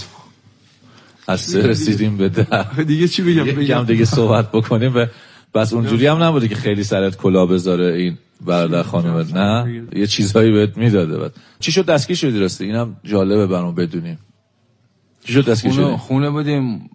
از 1.26 1.40
سه 1.40 1.66
رسیدیم 1.66 2.16
به 2.16 2.28
ده. 2.28 2.82
دیگه 2.82 3.08
چی 3.08 3.22
بگم؟ 3.22 3.46
یکم 3.46 3.60
بگم. 3.60 3.84
دیگه 3.84 4.04
صحبت 4.04 4.52
بکنیم. 4.52 4.92
و 4.94 5.06
بس 5.54 5.72
اونجوری 5.72 6.06
هم 6.06 6.22
نبوده 6.22 6.48
که 6.48 6.54
خیلی 6.54 6.84
سرت 6.84 7.16
کلا 7.16 7.46
بذاره 7.46 7.94
این 7.94 8.18
برادر 8.40 8.82
خانم 8.82 9.38
نه 9.38 9.82
یه 9.92 10.06
چیزهایی 10.06 10.52
بهت 10.52 10.76
می‌داده 10.76 11.18
بعد. 11.18 11.32
چی 11.60 11.72
شد؟ 11.72 11.86
دستگیر 11.86 12.16
شدی 12.16 12.38
راستی 12.38 12.64
اینم 12.64 12.96
جالبه 13.04 13.46
برام 13.46 13.74
بدونیم. 13.74 14.18
شد 15.26 15.44
دستگیر 15.44 15.72
خونه, 15.72 15.96
خونه 15.96 16.30
بودیم. 16.30 16.90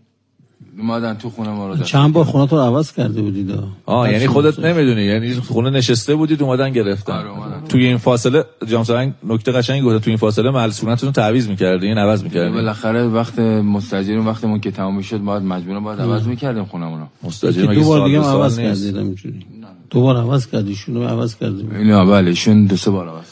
اومدن 0.80 1.14
تو 1.14 1.30
خونه 1.30 1.50
ما 1.50 1.68
رو 1.68 1.84
چند 1.84 2.14
بار 2.14 2.26
خونه 2.26 2.48
تو 2.48 2.56
رو 2.56 2.62
عوض 2.62 2.92
کرده 2.92 3.22
بودید 3.22 3.60
آه. 3.86 4.12
یعنی 4.12 4.28
خودت 4.28 4.60
نمی‌دونی. 4.60 5.04
یعنی 5.04 5.34
خونه 5.34 5.70
نشسته 5.70 6.16
بودید 6.16 6.44
اومدن 6.44 6.70
گرفتن. 6.70 7.14
آره،. 7.14 7.30
توی 7.70 7.86
این 7.86 7.98
فاصله 7.98 8.46
جامسرنگ 8.68 9.14
نکته 9.28 9.52
قشنگی 9.52 9.82
گفته 9.82 10.00
توی 10.00 10.12
این 10.12 10.18
فاصله 10.18 10.52
ملسونتون 10.52 11.08
رو 11.08 11.14
تعویض 11.14 11.48
می‌کردین 11.48 11.98
عوض 11.98 12.24
می‌کردین 12.24 12.54
بالاخره 12.54 13.08
وقت 13.08 13.40
مستاجرین 13.40 14.26
وقتمون 14.26 14.60
که 14.60 14.72
تمام 14.72 15.02
شد 15.02 15.18
باید 15.18 15.44
مجبورا 15.44 15.80
باید 15.80 16.02
عوض 16.02 16.28
می‌کردیم 16.28 16.66
خونمون 16.66 17.00
رو. 17.00 17.08
مستاجر 17.24 17.74
دو 17.74 17.84
بار 17.84 18.00
سال 18.00 18.08
دیگه 18.08 18.22
عوض 18.22 18.60
نیست؟ 18.60 18.84
کردید 18.84 18.98
همینجوری. 18.98 19.46
دو 19.90 20.02
بار 20.02 20.18
عوض 20.18 20.48
کردی 20.48 20.76
شونو 20.76 21.04
عوض 21.08 21.36
کردی 21.36 21.68
اینا 21.76 22.06
بله 22.06 22.30
ایشون 22.30 22.66
دو 22.66 22.76
سه 22.76 22.92
بار 22.92 23.08
عوض. 23.08 23.26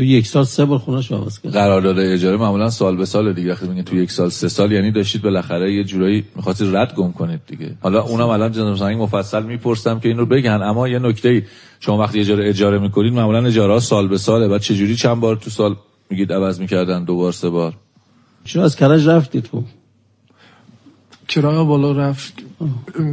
تو 0.00 0.04
یک 0.04 0.26
سال 0.26 0.44
سه 0.44 0.64
بار 0.64 0.78
خونش 0.78 1.12
عوض 1.12 1.38
کرد. 1.40 1.52
قرارداد 1.52 1.98
اجاره 1.98 2.36
معمولا 2.36 2.70
سال 2.70 2.96
به 2.96 3.04
سال 3.04 3.32
دیگه. 3.32 3.52
وقتی 3.52 3.68
میگن 3.68 3.82
تو 3.82 3.96
یک 3.96 4.10
سال 4.10 4.28
سه 4.28 4.48
سال 4.48 4.72
یعنی 4.72 4.90
داشتید 4.90 5.22
بالاخره 5.22 5.74
یه 5.74 5.84
جورایی 5.84 6.24
می‌خواستید 6.36 6.76
رد 6.76 6.94
گم 6.94 7.12
کنید 7.12 7.40
دیگه. 7.46 7.76
حالا 7.80 8.02
اونم 8.02 8.28
الان 8.28 8.52
جناب 8.52 8.76
سنگ 8.76 9.02
مفصل 9.02 9.42
می‌پرسم 9.42 10.00
که 10.00 10.08
این 10.08 10.18
رو 10.18 10.26
بگن. 10.26 10.62
اما 10.62 10.88
یه 10.88 10.98
نکته 10.98 11.28
ای 11.28 11.42
شما 11.80 11.98
وقتی 11.98 12.20
اجاره 12.20 12.48
اجاره 12.48 12.78
می‌کنید 12.78 13.12
معمولا 13.12 13.46
اجاره 13.46 13.72
ها 13.72 13.80
سال 13.80 14.08
به 14.08 14.18
ساله. 14.18 14.48
بعد 14.48 14.60
چه 14.60 14.74
جوری 14.74 14.96
چند 14.96 15.20
بار 15.20 15.36
تو 15.36 15.50
سال 15.50 15.76
میگید 16.10 16.32
عوض 16.32 16.60
می‌کردن 16.60 17.04
دو 17.04 17.16
بار 17.16 17.32
سه 17.32 17.48
بار؟ 17.48 17.74
چرا 18.44 18.64
از 18.64 18.76
کرج 18.76 19.08
رفتی 19.08 19.40
تو 19.40 19.64
کرایه 21.28 21.64
بالا 21.64 21.92
رفت. 21.92 22.34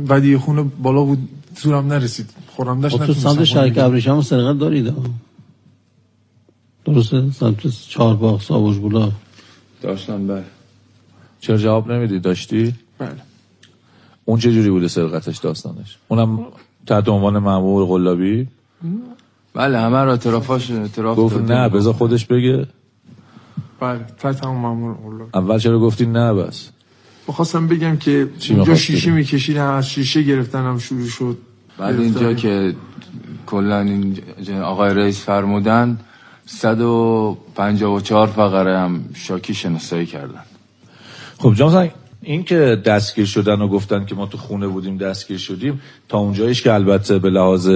بدی 0.09 0.37
خونه 0.37 0.65
بالا 0.83 1.03
بود 1.03 1.29
زورم 1.61 1.87
نرسید. 1.87 2.29
خورم 2.55 2.81
داشت 2.81 2.97
خب 2.97 3.05
تو 3.05 3.13
سمت 3.13 3.33
خونه 3.33 3.45
شرک 3.45 3.71
بگیرم. 3.71 3.85
ابریشم 3.85 4.21
سرقت 4.21 4.59
دارید. 4.59 4.93
درسته؟ 6.93 7.31
سمت 7.31 7.67
چهار 7.89 8.15
باغ 8.15 8.41
ساوش 8.41 8.77
بولا 8.77 9.11
داشتم 9.81 10.27
بله. 10.27 10.43
چرا 11.39 11.57
جواب 11.57 11.91
نمیدی؟ 11.91 12.19
داشتی؟ 12.19 12.73
بله. 12.99 13.15
اون 14.25 14.39
چه 14.39 14.51
جوری 14.51 14.69
بوده 14.69 14.87
سرقتش 14.87 15.37
داستانش؟ 15.37 15.97
اونم 16.07 16.45
تحت 16.85 17.09
عنوان 17.09 17.37
مامور 17.37 17.85
قلابی؟ 17.85 18.47
بله 19.53 19.79
همه 19.79 19.97
رو 19.97 20.09
اعترافاش 20.09 20.71
اعتراف 20.71 21.17
گفت. 21.17 21.37
نه 21.37 21.69
بذار 21.69 21.93
خودش 21.93 22.25
بگه. 22.25 22.67
بله 23.79 24.05
تحت 24.19 24.45
هم 24.45 24.55
مامور 24.55 24.97
اولاد 25.03 25.29
اول 25.33 25.59
چرا 25.59 25.79
گفتی 25.79 26.05
نه 26.05 26.33
بس؟ 26.33 26.69
بخواستم 27.27 27.67
بگم 27.67 27.97
که 27.97 28.29
می‌خواستی؟ 28.49 28.75
شیشه؟ 28.75 29.11
میکشیدن 29.11 29.65
از 29.65 29.89
شیشه 29.89 30.21
گرفتنم 30.21 30.77
شروع 30.79 31.07
شد. 31.07 31.37
بعد 31.77 31.99
اینجا 31.99 32.33
که 32.33 32.75
کلا 33.45 33.79
این 33.79 34.17
آقای 34.61 34.93
رئیس 34.93 35.19
فرمودن 35.19 35.99
154 36.47 38.27
فقره 38.27 38.77
هم 38.77 39.05
شاکی 39.15 39.53
شناسایی 39.53 40.05
کردن. 40.05 40.43
خب 41.37 41.53
جان 41.53 41.89
این 42.21 42.43
که 42.43 42.81
دستگیر 42.85 43.25
شدن 43.25 43.61
و 43.61 43.67
گفتن 43.67 44.05
که 44.05 44.15
ما 44.15 44.25
تو 44.25 44.37
خونه 44.37 44.67
بودیم 44.67 44.97
دستگیر 44.97 45.37
شدیم 45.37 45.81
تا 46.09 46.17
اونجاییش 46.17 46.61
که 46.61 46.73
البته 46.73 47.19
به 47.19 47.29
لحاظ 47.29 47.69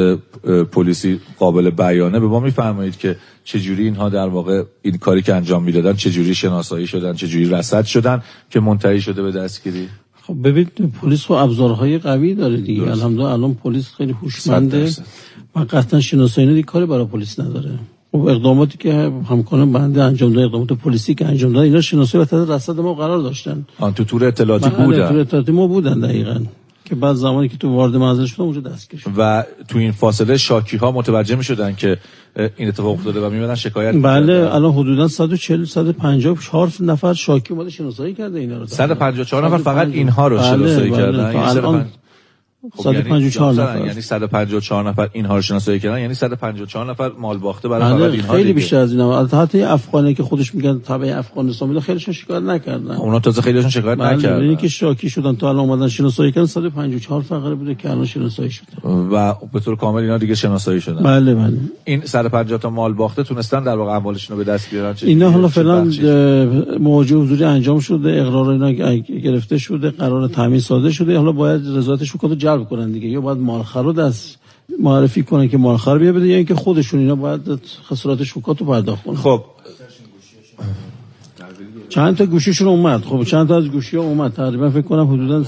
پلیسی 0.72 1.20
قابل 1.40 1.70
بیانه 1.70 2.20
به 2.20 2.28
ما 2.28 2.40
میفرمایید 2.40 2.98
که 2.98 3.18
چجوری 3.44 3.84
اینها 3.84 4.10
در 4.10 4.28
واقع 4.28 4.64
این 4.82 4.98
کاری 4.98 5.22
که 5.22 5.36
انجام 5.36 5.64
می‌دادن 5.64 5.94
چجوری 5.94 6.36
شناسایی 6.36 6.88
شدن 6.88 7.14
چجوری 7.14 7.46
رصد 7.46 7.86
شدن 7.86 8.24
که 8.50 8.60
منتهی 8.60 9.02
شده 9.02 9.24
به 9.24 9.32
دستگیری؟ 9.32 9.90
خب 10.22 10.48
ببین 10.48 10.66
پلیس 11.02 11.26
خب 11.26 11.32
ابزارهای 11.32 11.98
قوی 11.98 12.36
داره 12.36 12.58
دیگه. 12.58 12.82
الحمدلله 12.82 13.26
الان 13.26 13.54
پلیس 13.54 13.88
خیلی 13.98 14.12
هوشمنده. 14.12 14.92
و 15.56 15.60
قطعا 15.60 16.00
شناسایی 16.00 16.64
کاری 16.64 16.86
برای 16.86 17.06
پلیس 17.06 17.40
نداره. 17.40 17.80
خب 18.12 18.18
اقداماتی 18.28 18.78
که 18.78 19.12
همکاران 19.30 19.72
بنده 19.72 20.04
انجام 20.04 20.34
داد 20.34 20.44
اقدامات 20.44 20.74
پلیسی 20.74 21.16
که 21.16 21.26
انجام 21.26 21.54
داد 21.54 21.64
اینا 21.64 21.82
شناسایی 21.82 22.22
و 22.22 22.26
تحت 22.26 22.50
رصد 22.50 22.80
ما 22.80 22.94
قرار 22.94 23.20
داشتن. 23.20 23.66
آن 23.80 23.94
تو 23.94 24.04
تور 24.04 24.26
اطلاعاتی 24.26 24.70
بله، 24.70 24.86
بودن. 24.86 25.08
تور 25.10 25.20
اطلاعاتی 25.20 25.52
ما 25.52 25.68
بودن 25.68 26.00
دقیقاً. 26.00 26.40
که 26.86 26.96
بعد 26.96 27.16
زمانی 27.16 27.50
که 27.50 27.58
تو 27.58 27.70
وارد 27.70 27.96
منزل 27.96 28.26
شدم 28.26 28.44
اونجا 28.44 28.62
دستگیر 28.62 29.04
و 29.18 29.44
تو 29.68 29.78
این 29.78 29.92
فاصله 29.92 30.38
شاکی 30.38 30.78
ها 30.78 30.92
متوجه 30.92 31.36
می 31.36 31.44
شدن 31.44 31.76
که 31.76 31.98
این 32.58 32.68
اتفاق 32.68 32.94
افتاده 32.94 33.28
و 33.28 33.30
میمدن 33.30 33.56
شکایت 33.56 33.96
بله 33.96 34.50
الان 34.56 34.72
حدودا 34.74 35.08
140 35.08 35.66
154 35.66 36.72
نفر 36.80 37.14
شاکی 37.14 37.54
اومده 37.54 37.70
شناسایی 37.70 38.14
کرده 38.14 38.40
اینا 38.40 38.58
رو. 38.58 38.66
154 38.66 39.46
نفر 39.46 39.58
فقط 39.58 39.88
اینها 39.88 40.28
رو 40.28 40.38
بله، 40.38 40.48
شناسایی 40.48 40.90
بله، 40.90 40.98
کردن. 41.00 41.34
بله، 41.72 41.86
154 42.78 43.54
خب 43.54 43.60
یعنی 43.60 43.72
نفر. 43.72 43.86
یعنی 43.88 44.02
154 44.02 44.90
نفر 44.90 45.10
اینها 45.14 45.36
رو 45.36 45.42
شناسایی 45.42 45.80
کردن؟ 45.80 46.00
یعنی 46.02 46.14
154 46.14 46.90
نفر 46.90 47.12
مال 47.20 47.38
باخته 47.38 47.68
برای 47.68 47.94
بله، 47.94 48.04
فقط 48.04 48.14
اینها 48.14 48.34
خیلی 48.34 48.44
دیگه. 48.44 48.54
بیشتر 48.54 48.78
از 48.78 48.92
اینا. 48.92 49.26
حتی 49.26 49.62
افغانی 49.64 50.14
که 50.14 50.24
خودش 50.24 50.56
میگن 50.56 50.80
تبع 50.80 51.18
افغانستان 51.18 51.68
بوده 51.68 51.80
خیلیشون 51.80 52.14
شکایت 52.14 52.44
نکردن. 52.44 52.92
اونا 52.96 53.20
تازه 53.20 53.42
خیلیشون 53.42 53.70
شکایت 53.70 53.98
بله، 53.98 54.16
نکردن. 54.16 54.44
یعنی 54.44 54.56
که 54.56 54.68
شاکی 54.68 55.10
شدن 55.10 55.36
تا 55.36 55.50
الان 55.50 55.70
اومدن 55.70 55.88
شناسایی 55.88 56.32
کردن 56.32 56.46
154 56.46 57.22
فقره 57.22 57.56
بوده 57.56 57.76
که 57.76 57.90
الان 57.90 58.06
شناسایی 58.06 58.52
شده. 58.52 58.88
و 58.88 59.34
به 59.54 59.60
طور 59.60 59.76
کامل 59.76 60.02
اینا 60.02 60.18
دیگه 60.18 60.36
شناسایی 60.36 60.82
شدن. 60.82 61.04
بله 61.04 61.36
بله. 61.36 61.58
این 61.84 62.02
150 62.06 62.60
تا 62.60 62.70
مال 62.70 62.94
باخته 62.94 63.24
تونستن 63.24 63.64
در 63.64 63.76
واقع 63.76 63.92
اموالشون 63.92 64.38
رو 64.38 64.44
به 64.44 64.52
دست 64.52 64.72
بیارن؟ 64.72 64.96
اینا 65.02 65.32
حالا 65.32 65.48
فعلا 65.48 65.92
مواجهه 66.80 67.18
حضوری 67.20 67.44
انجام 67.44 67.80
شده 67.80 68.22
اقرار 68.22 68.50
اینا 68.50 68.72
گرفته 69.24 69.58
شده 69.58 69.90
قرار 69.90 70.28
تامین 70.28 70.60
ساده 70.60 70.92
شده. 70.92 71.18
حالا 71.18 71.32
باید 71.32 71.62
رضایتش 71.78 72.10
رو 72.10 72.20
جلب 72.52 72.70
کنن 72.70 72.92
دیگه. 72.92 73.08
یا 73.08 73.22
باید 73.22 73.38
مالخر 73.38 73.84
رو 73.84 73.94
دست 73.94 74.38
معرفی 74.80 75.24
کنن 75.24 75.50
که 75.50 75.58
مالخر 75.58 75.98
بیا 75.98 76.14
بده 76.14 76.28
یا 76.28 76.38
اینکه 76.38 76.56
خودشون 76.56 77.00
اینا 77.00 77.16
باید 77.16 77.42
خسارات 77.90 78.24
شوکات 78.24 78.60
رو 78.60 78.66
پرداخت 78.66 79.04
کنن. 79.04 79.16
خب. 79.16 79.44
چند 81.90 82.18
تا 82.18 82.26
گوشیشون 82.26 82.68
اومد. 82.68 83.02
خب 83.02 83.24
چند 83.24 83.48
تا 83.48 83.58
از 83.58 83.68
گوشی 83.68 83.98
ها 83.98 84.04
اومد. 84.04 84.34
تقریبا 84.34 84.70
فکر 84.70 84.82
کنم 84.82 85.14
حدودا 85.14 85.44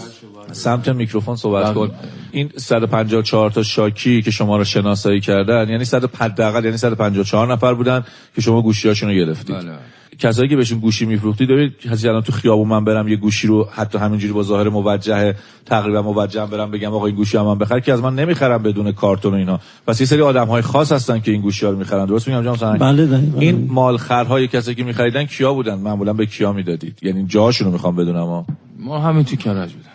سمت 0.52 0.90
میکروفون 0.90 1.36
صحبت 1.36 1.66
بله. 1.66 1.74
کن. 1.74 1.92
این 2.32 2.50
154 2.58 3.52
تا 3.52 3.64
شاکی 3.64 4.22
که 4.22 4.32
شما 4.32 4.58
رو 4.58 4.64
شناسایی 4.64 5.20
کردن 5.20 5.70
یعنی 5.70 5.86
100 5.86 6.16
حداقل 6.16 6.66
یعنی 6.66 6.78
154 6.78 7.54
نفر 7.54 7.74
بودن 7.74 8.04
که 8.36 8.42
شما 8.42 8.62
گوشیاشون 8.62 9.10
رو 9.10 9.16
گرفتید. 9.16 9.56
بله. 9.56 9.72
کسایی 10.20 10.50
که 10.50 10.56
بهشون 10.56 10.80
گوشی 10.80 11.06
میفروختید 11.06 11.50
ببینید 11.50 11.80
کسی 11.80 12.08
الان 12.08 12.22
تو 12.22 12.32
خیابون 12.32 12.68
من 12.68 12.86
برم 12.86 13.08
یه 13.08 13.16
گوشی 13.16 13.48
رو 13.48 13.68
حتی 13.72 13.98
همینجوری 13.98 14.34
با 14.34 14.44
ظاهر 14.44 14.70
موجه 14.70 15.36
تقریبا 15.66 16.02
موجه 16.02 16.46
برم 16.46 16.72
بگم 16.72 16.94
آقا 16.94 17.06
این 17.06 17.16
گوشی 17.16 17.38
هم 17.38 17.46
من 17.46 17.58
بخر 17.58 17.80
که 17.80 17.94
از 17.94 18.02
من 18.02 18.16
نمی‌خرم 18.16 18.64
بدون 18.64 18.92
کارتون 18.92 19.34
و 19.34 19.38
اینا. 19.38 19.60
پس 19.88 20.02
یه 20.02 20.08
سری 20.08 20.22
آدم 20.22 20.48
های 20.48 20.62
خاص 20.62 20.92
هستن 20.92 21.20
که 21.20 21.32
این 21.32 21.42
گوشی 21.42 21.66
ها 21.66 21.72
رو 21.72 21.78
می‌خرن. 21.78 22.06
درست 22.06 22.28
میگم 22.28 22.42
جناب 22.42 22.58
سنگ؟ 22.58 22.80
بله. 22.80 23.20
این 23.40 23.68
مالخرهای 23.72 24.48
کسایی 24.48 24.76
که 24.76 24.84
میخریدن 24.84 25.26
کیا 25.26 25.54
بودن؟ 25.54 25.76
معمولا 25.76 26.14
به 26.14 26.26
کیا 26.26 26.54
می‌دادید؟ 26.54 27.00
یعنی 27.02 27.26
جاهاشون 27.26 27.68
رو 27.68 27.74
می‌خوام 27.74 27.96
بدونم. 27.96 28.46
ما 28.80 29.00
همین 29.00 29.24
تو 29.24 29.36
کرج 29.36 29.74
بودن. 29.74 29.93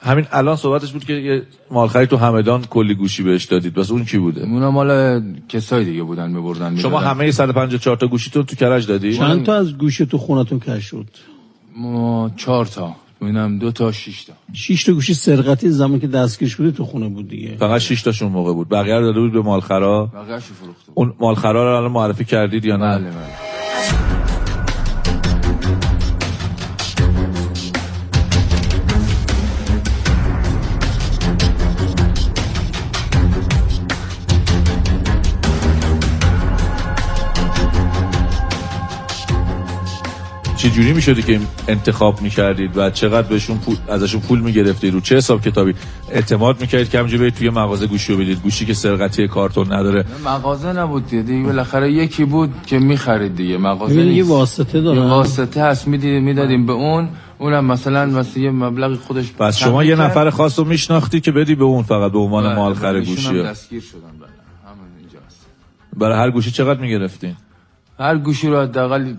همین 0.00 0.26
الان 0.32 0.56
صحبتش 0.56 0.92
بود 0.92 1.04
که 1.04 1.12
یه 1.12 1.42
مالخری 1.70 2.06
تو 2.06 2.16
همدان 2.16 2.64
کلی 2.64 2.94
گوشی 2.94 3.22
بهش 3.22 3.44
دادید. 3.44 3.74
بس 3.74 3.90
اون 3.90 4.04
کی 4.04 4.18
بوده؟ 4.18 4.42
اونا 4.42 4.70
مال 4.70 5.22
کسای 5.48 5.84
دیگه 5.84 6.02
بودن 6.02 6.30
میبردن 6.30 6.76
شما 6.76 6.98
همه 6.98 7.30
154 7.30 7.96
تا 7.96 8.06
گوشیتون 8.06 8.42
تو 8.42 8.56
کرج 8.56 8.86
دادی؟ 8.86 9.16
چند 9.16 9.44
تا 9.46 9.54
از 9.54 9.78
گوشی 9.78 10.06
تو 10.06 10.18
خونتون 10.18 10.60
کش 10.60 10.84
شد؟ 10.84 11.06
ما 11.76 12.30
چهار 12.36 12.66
تا. 12.66 12.96
ببینم 13.20 13.58
دو 13.58 13.72
تا 13.72 13.92
شش 13.92 14.24
تا. 14.24 14.32
شش 14.52 14.84
تا 14.84 14.92
گوشی 14.92 15.14
سرقتی 15.14 15.68
زمانی 15.68 16.00
که 16.00 16.06
دستگیر 16.06 16.48
شدی 16.48 16.72
تو 16.72 16.84
خونه 16.84 17.08
بود 17.08 17.28
دیگه. 17.28 17.56
فقط 17.56 17.80
6 17.80 18.02
تاشون 18.02 18.32
موقع 18.32 18.52
بود. 18.52 18.68
بقیه 18.68 18.94
رو 18.94 19.02
داده 19.02 19.20
بود 19.20 19.32
به 19.32 19.40
مالخرا؟ 19.40 20.06
بقیه‌شو 20.14 20.54
فروخته. 20.54 20.92
اون 20.94 21.14
مالخرا 21.20 21.70
رو 21.70 21.76
الان 21.76 21.92
معرفی 21.92 22.24
کردید 22.24 22.64
یا 22.64 22.76
نه؟ 22.76 22.98
بله 22.98 23.10
بله. 23.10 24.21
چه 40.62 40.70
جوری 40.70 40.92
می‌شدی 40.92 41.22
که 41.22 41.40
انتخاب 41.68 42.22
می‌کردید 42.22 42.76
و 42.76 42.90
چقدر 42.90 43.28
بهشون 43.28 43.58
پول 43.58 43.76
ازشون 43.88 44.20
پول 44.20 44.40
می‌گرفتید 44.40 44.94
رو 44.94 45.00
چه 45.00 45.16
حساب 45.16 45.42
کتابی 45.42 45.74
اعتماد 46.10 46.60
می‌کردید 46.60 46.90
که 46.90 46.98
همینجوری 46.98 47.20
برید 47.22 47.34
توی 47.34 47.50
مغازه 47.50 47.86
گوشی 47.86 48.12
رو 48.12 48.18
بدید؟ 48.18 48.42
گوشی 48.42 48.66
که 48.66 48.74
سرقتی 48.74 49.28
کارتون 49.28 49.72
نداره. 49.72 50.04
مغازه 50.24 50.72
نبود 50.72 51.06
دیگه. 51.06 51.22
دیگه 51.22 51.46
بالاخره 51.46 51.92
یکی 51.92 52.24
بود 52.24 52.50
که 52.66 52.78
می‌خرید 52.78 53.36
دیگه. 53.36 53.58
مغازه 53.58 53.94
ببین 53.94 54.06
یه 54.06 54.12
نیست. 54.12 54.30
واسطه 54.30 54.78
یه 54.78 54.84
داره 54.84 55.00
واسطه 55.00 55.62
هست. 55.62 55.88
میدی 55.88 56.20
می‌دادیم 56.20 56.66
به 56.66 56.72
اون. 56.72 57.08
اونم 57.38 57.64
مثلا 57.64 58.10
واسه 58.10 58.40
یه 58.40 58.50
مبلغ 58.50 58.98
خودش 58.98 59.32
پس 59.32 59.56
شما 59.56 59.84
یه 59.84 59.96
نفر 59.96 60.24
کرد. 60.24 60.34
خاص 60.34 60.58
رو 60.58 60.64
میشناختی 60.64 61.20
که 61.20 61.32
بدی 61.32 61.54
به 61.54 61.64
اون 61.64 61.82
فقط 61.82 62.12
به 62.12 62.18
عنوان 62.18 62.44
بله، 62.44 62.54
مالخر 62.54 62.92
بله، 62.92 62.98
ایشون 62.98 63.14
گوشی. 63.14 63.42
دستگیر 63.42 63.80
شدن 63.82 64.00
بله. 64.00 64.28
همون 64.66 64.86
اینجاست. 64.98 65.46
برای 65.96 66.18
هر 66.18 66.30
گوشی 66.30 66.50
چقدر 66.50 66.80
می‌گرفتین؟ 66.80 67.36
هر 67.98 68.18
گوشی 68.18 68.48
رو 68.48 68.60
حداقل 68.60 69.14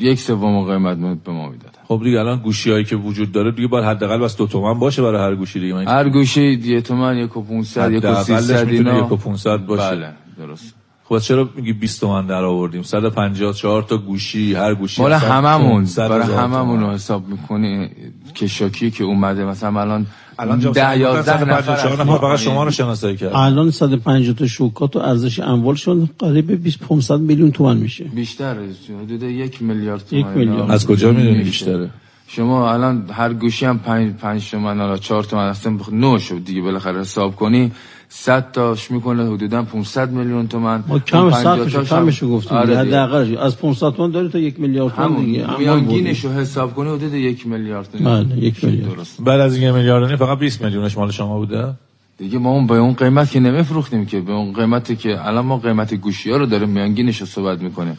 یک 0.00 0.18
سوم 0.18 0.64
قیمت 0.64 0.96
به 1.24 1.32
ما 1.32 1.48
می‌دادن. 1.48 1.78
خب 1.88 2.00
دیگه 2.04 2.20
الان 2.20 2.38
گوشی 2.38 2.70
هایی 2.70 2.84
که 2.84 2.96
وجود 2.96 3.32
داره 3.32 3.52
دیگه 3.52 3.68
باید 3.68 3.84
حداقل 3.84 4.18
بس 4.18 4.36
دو 4.36 4.46
تومن 4.46 4.78
باشه 4.78 5.02
برای 5.02 5.20
هر 5.20 5.34
گوشی 5.36 5.60
دیگه. 5.60 5.74
من 5.74 5.88
هر 5.88 6.08
گوشی 6.08 6.52
یه 6.52 6.80
تومن 6.80 7.18
یک 7.18 7.36
و 7.36 7.42
500 7.42 7.92
یک 7.92 8.04
و 8.04 8.08
حداقلش 8.08 8.24
300 8.24 8.66
می‌تونه 8.66 8.90
اینا. 8.90 9.06
یک 9.06 9.12
و 9.12 9.16
500 9.16 9.66
باشه. 9.66 9.96
بله 9.96 10.12
درست. 10.38 10.74
خب 11.04 11.18
چرا 11.18 11.48
میگی 11.56 11.72
20 11.72 12.00
تومن 12.00 12.26
در 12.26 12.44
آوردیم؟ 12.44 12.82
154 12.82 13.82
تا 13.82 13.96
گوشی 13.98 14.54
هر 14.54 14.74
گوشی 14.74 15.02
مال 15.02 15.14
مثلا 15.14 15.28
هممون 15.28 15.82
500 15.82 16.08
برای 16.08 16.34
هممون. 16.34 16.80
رو 16.80 16.90
حساب 16.90 17.28
می‌کنی. 17.28 17.90
کشاکی 18.36 18.90
که 18.90 19.04
اومده 19.04 19.44
مثلا 19.44 19.80
الان 19.80 20.06
الان 20.38 20.58
ده 20.58 20.98
یازده 20.98 21.44
نفر 21.44 21.62
154 21.62 21.92
از 21.92 22.00
نفر 22.00 22.04
ما- 22.04 22.18
فقط 22.18 22.38
شما 22.38 22.64
رو 22.64 22.70
شناسایی 22.70 23.16
کرد 23.16 23.32
الان 23.34 23.70
150 23.70 24.34
تا 24.34 24.46
شوکات 24.46 24.96
و 24.96 24.98
ارزش 24.98 25.40
اموالشون 25.40 26.08
قریب 26.18 26.62
20 26.62 26.78
500 26.78 27.20
میلیون 27.20 27.50
تومان 27.50 27.76
میشه. 27.76 28.04
بیشتر 28.04 28.56
حدود 29.02 29.22
یک 29.22 29.62
میلیارد 29.62 30.04
یک 30.12 30.24
تومن 30.24 30.38
میلیارد. 30.38 30.70
از 30.70 30.86
کجا 30.86 31.12
می‌دونی. 31.12 31.42
بیشتره؟ 31.42 31.90
شما 32.26 32.72
الان 32.72 33.10
هر 33.10 33.32
گوشی 33.32 33.66
هم 33.66 33.78
پنج, 33.78 34.12
پنج 34.14 34.50
تومن 34.50 34.78
حالا 34.78 34.96
چهار 34.96 35.24
تومن 35.24 35.48
اصلا 35.48 35.76
بخ... 35.76 35.88
نو 35.92 36.18
شد 36.18 36.44
دیگه. 36.44 36.60
بالاخره 36.62 37.00
حساب 37.00 37.36
کنی 37.36 37.72
100 38.10 38.52
تاش 38.52 38.90
می‌کنه 38.90 39.26
حدودا 39.32 39.62
500 39.62 40.10
میلیون 40.12 40.48
تومن 40.48 40.84
ما 40.88 40.98
کم 40.98 41.18
اون 41.18 41.30
50 41.30 41.56
صرفش 41.56 41.72
تاش 41.72 41.92
هم- 41.92 41.98
کمش 42.04 42.18
رو 42.22 42.28
گفتیم. 42.30 42.56
آره. 42.58 42.78
حداقلش 42.78 43.36
از 43.36 43.58
500 43.58 43.90
تومان 43.92 44.10
داری 44.10 44.28
تا 44.28 44.38
یک 44.38 44.60
میلیارد 44.60 44.94
تومان 44.94 45.10
همون 45.12 45.24
دیگه. 45.24 45.58
میانگینش. 45.58 46.24
رو 46.24 46.30
حساب 46.32 46.74
کنی 46.74 46.88
حدود 46.88 47.14
یک 47.14 47.46
میلیارد 47.46 47.88
بله، 48.04 48.38
یک 48.38 48.64
میلیارد. 48.64 48.96
درست 48.96 49.22
بعد 49.22 49.40
از 49.40 49.56
این 49.56 49.70
میلیارد 49.70 50.02
و 50.02 50.06
نیم 50.06 50.16
فقط 50.16 50.38
20 50.38 50.62
میلیونش 50.62 50.98
مال 50.98 51.10
شما 51.10 51.38
بوده؟ 51.38 51.74
دیگه 52.18 52.38
ما 52.38 52.50
اون 52.50 52.66
به 52.66 52.74
اون 52.76 52.92
قیمت 52.94 53.30
که 53.30 53.40
نمیفروختیم 53.40 54.06
که 54.06 54.20
به 54.20 54.32
اون 54.32 54.52
قیمتی 54.52 54.96
که 54.96 55.26
الان 55.26 55.44
ما 55.44 55.58
قیمت 55.58 55.94
گوشی 55.94 56.30
ها 56.30 56.36
رو 56.36 56.46
داریم 56.46 56.68
میانگینش 56.68 57.20
رو 57.20 57.26
صحبت 57.26 57.60
می‌کنیم. 57.62 57.98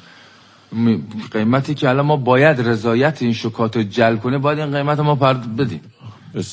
می- 0.72 1.04
قیمتی 1.32 1.74
که 1.74 1.90
الان 1.90 2.06
ما 2.06 2.16
باید 2.18 2.62
رضایت 2.62 3.22
این 3.22 3.34
شکات 3.34 3.78
رو 3.78 3.84
جلب 3.84 4.20
کنه 4.22 4.38
باید 4.38 4.60
این 4.60 4.72
قیمت 4.72 4.98
رو 4.98 5.04
ما 5.04 5.16
پرد 5.16 5.56
بدیم. 5.56 5.82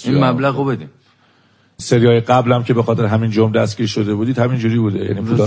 این 0.05 0.25
مبلغ 0.25 0.57
رو 0.57 0.65
بدیم. 0.65 0.91
سری 1.79 2.07
های 2.07 2.21
قبل 2.21 2.53
هم 2.53 2.65
که 2.65 2.75
به 2.75 2.83
خاطر 2.83 3.05
همین 3.05 3.31
جرم 3.31 3.53
دستگیر 3.53 3.87
شده 3.87 4.15
بودید 4.15 4.39
همین 4.39 4.59
جوری 4.59 4.79
بوده. 4.79 4.99
یعنی 4.99 5.21
پولا 5.21 5.45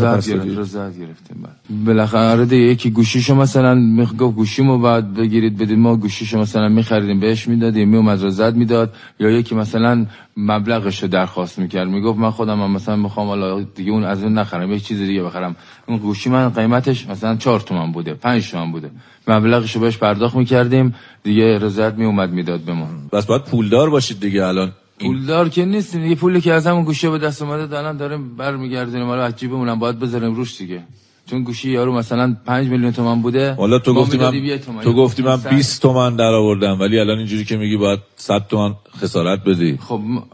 رو. 0.55 0.59
رضایت 0.61 0.99
گرفتیم 0.99 1.37
بعد 1.43 1.85
بالاخره 1.85 2.45
دیگه 2.45 2.63
یکی 2.63 2.89
گوشیشو 2.89 3.35
مثلا 3.35 3.75
میخ- 3.75 4.15
گفت 4.15 4.35
گوشیمو 4.35 4.77
بعد 4.77 5.13
بگیرید 5.13 5.57
بدید 5.57 5.77
ما 5.77 5.95
گوشیشو 5.95 6.39
مثلا 6.39 6.69
میخریدیم 6.69 7.19
بهش 7.19 7.47
می‌دادیم 7.47 7.89
میومد 7.89 8.25
رضایت 8.25 8.53
می‌داد. 8.53 8.93
یا 9.19 9.29
یکی 9.29 9.55
مثلا 9.55 10.05
مبلغش 10.37 11.03
رو 11.03 11.07
درخواست 11.09 11.59
می‌کرد 11.59 11.87
می‌گفت 11.87 12.19
من 12.19 12.31
خودم 12.31 12.61
هم 12.61 12.71
مثلا 12.71 12.95
می‌خوام 12.95 13.27
حالا 13.27 13.61
دیگه 13.61 13.91
اون 13.91 14.03
از 14.03 14.23
اون 14.23 14.33
نخرم 14.33 14.71
یک 14.71 14.83
چیز 14.83 14.99
دیگه 14.99 15.23
بخرم. 15.23 15.55
اون 15.87 15.97
گوشی 15.97 16.29
من 16.29 16.49
قیمتش 16.49 17.07
مثلا 17.09 17.35
4 17.35 17.59
تومن 17.59 17.91
بوده 17.91 18.13
5 18.13 18.51
تومن 18.51 18.71
بوده. 18.71 18.89
مبلغش 19.27 19.75
رو 19.75 19.81
بهش 19.81 19.97
پرداخت 19.97 20.35
می‌کردیم 20.35 20.95
دیگه 21.23 21.57
رضایت 21.59 21.93
میومد 21.93 22.29
می‌داد 22.31 22.59
به 22.59 22.73
ما. 22.73 22.87
بس 23.13 23.25
باید 23.25 23.43
پولدار 23.43 23.89
باشید 23.89 24.19
دیگه 24.19 24.45
الان. 24.45 24.71
پولدار 24.99 25.49
که 25.49 25.65
نیستیم 25.65 26.01
دیگه 26.01 26.15
پولی 26.15 26.41
که 26.41 26.53
از 26.53 26.67
همون 26.67 26.83
گوشی 26.83 27.09
به 27.09 27.17
دست 27.17 27.41
اومده 27.41 27.67
دارن 27.67 27.97
داریم 27.97 28.35
برمیگردونیم 28.35 29.07
حالا 29.07 29.23
از 29.23 29.35
جیبمون 29.35 29.69
هم 29.69 29.79
باید 29.79 29.99
بذاریم 29.99 30.35
روش 30.35 30.57
دیگه 30.57 30.83
چون 31.25 31.43
گوشی 31.43 31.71
یارو 31.71 31.93
مثلا 31.93 32.35
5 32.45 32.67
میلیون 32.67 32.91
تومان 32.91 33.21
بوده 33.21 33.53
حالا 33.53 33.79
تو 33.79 33.93
گفتی 33.93 34.17
من 34.17 34.33
یه 34.33 34.57
تومن. 34.57 34.81
تو 34.83 34.93
گفتی 34.93 35.21
من 35.23 35.37
500. 35.37 35.49
20 35.49 35.81
تومن 35.81 36.15
در 36.15 36.33
آوردم 36.33 36.79
ولی 36.79 36.99
الان 36.99 37.17
اینجوری 37.17 37.45
که 37.45 37.57
میگی 37.57 37.77
باید 37.77 37.99
100 38.15 38.47
تومن 38.47 38.73
خسارت 39.01 39.43
بدی 39.43 39.77
خب 39.77 40.01
ما- 40.03 40.27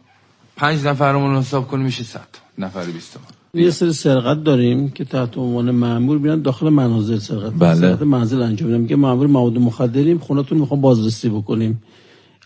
پنج 0.58 0.86
نفرمون 0.86 1.32
رو 1.34 1.40
حساب 1.40 1.68
کنیم 1.68 1.86
میشه 1.86 2.04
100 2.04 2.20
نفر 2.58 2.84
20 2.86 3.14
تومن 3.14 3.26
یه 3.66 3.70
سری 3.70 3.94
سرقت 3.94 4.44
داریم 4.44 4.90
که 4.90 5.06
تحت 5.06 5.38
عنوان 5.38 5.72
مأمور 5.72 6.18
میرن 6.18 6.42
داخل 6.42 6.70
منازل 6.70 7.18
سرقت 7.18 7.54
بله. 7.60 7.76
سرقت 7.76 8.02
منزل 8.02 8.42
انجام 8.42 8.70
میدن 8.70 8.82
میگه 8.82 8.96
مأمور 8.96 9.28
مواد 9.28 9.58
مخدریم 9.58 10.18
خونتون 10.18 10.58
می‌خوام 10.58 10.82
بازرسی 10.82 11.30
بکنیم 11.30 11.84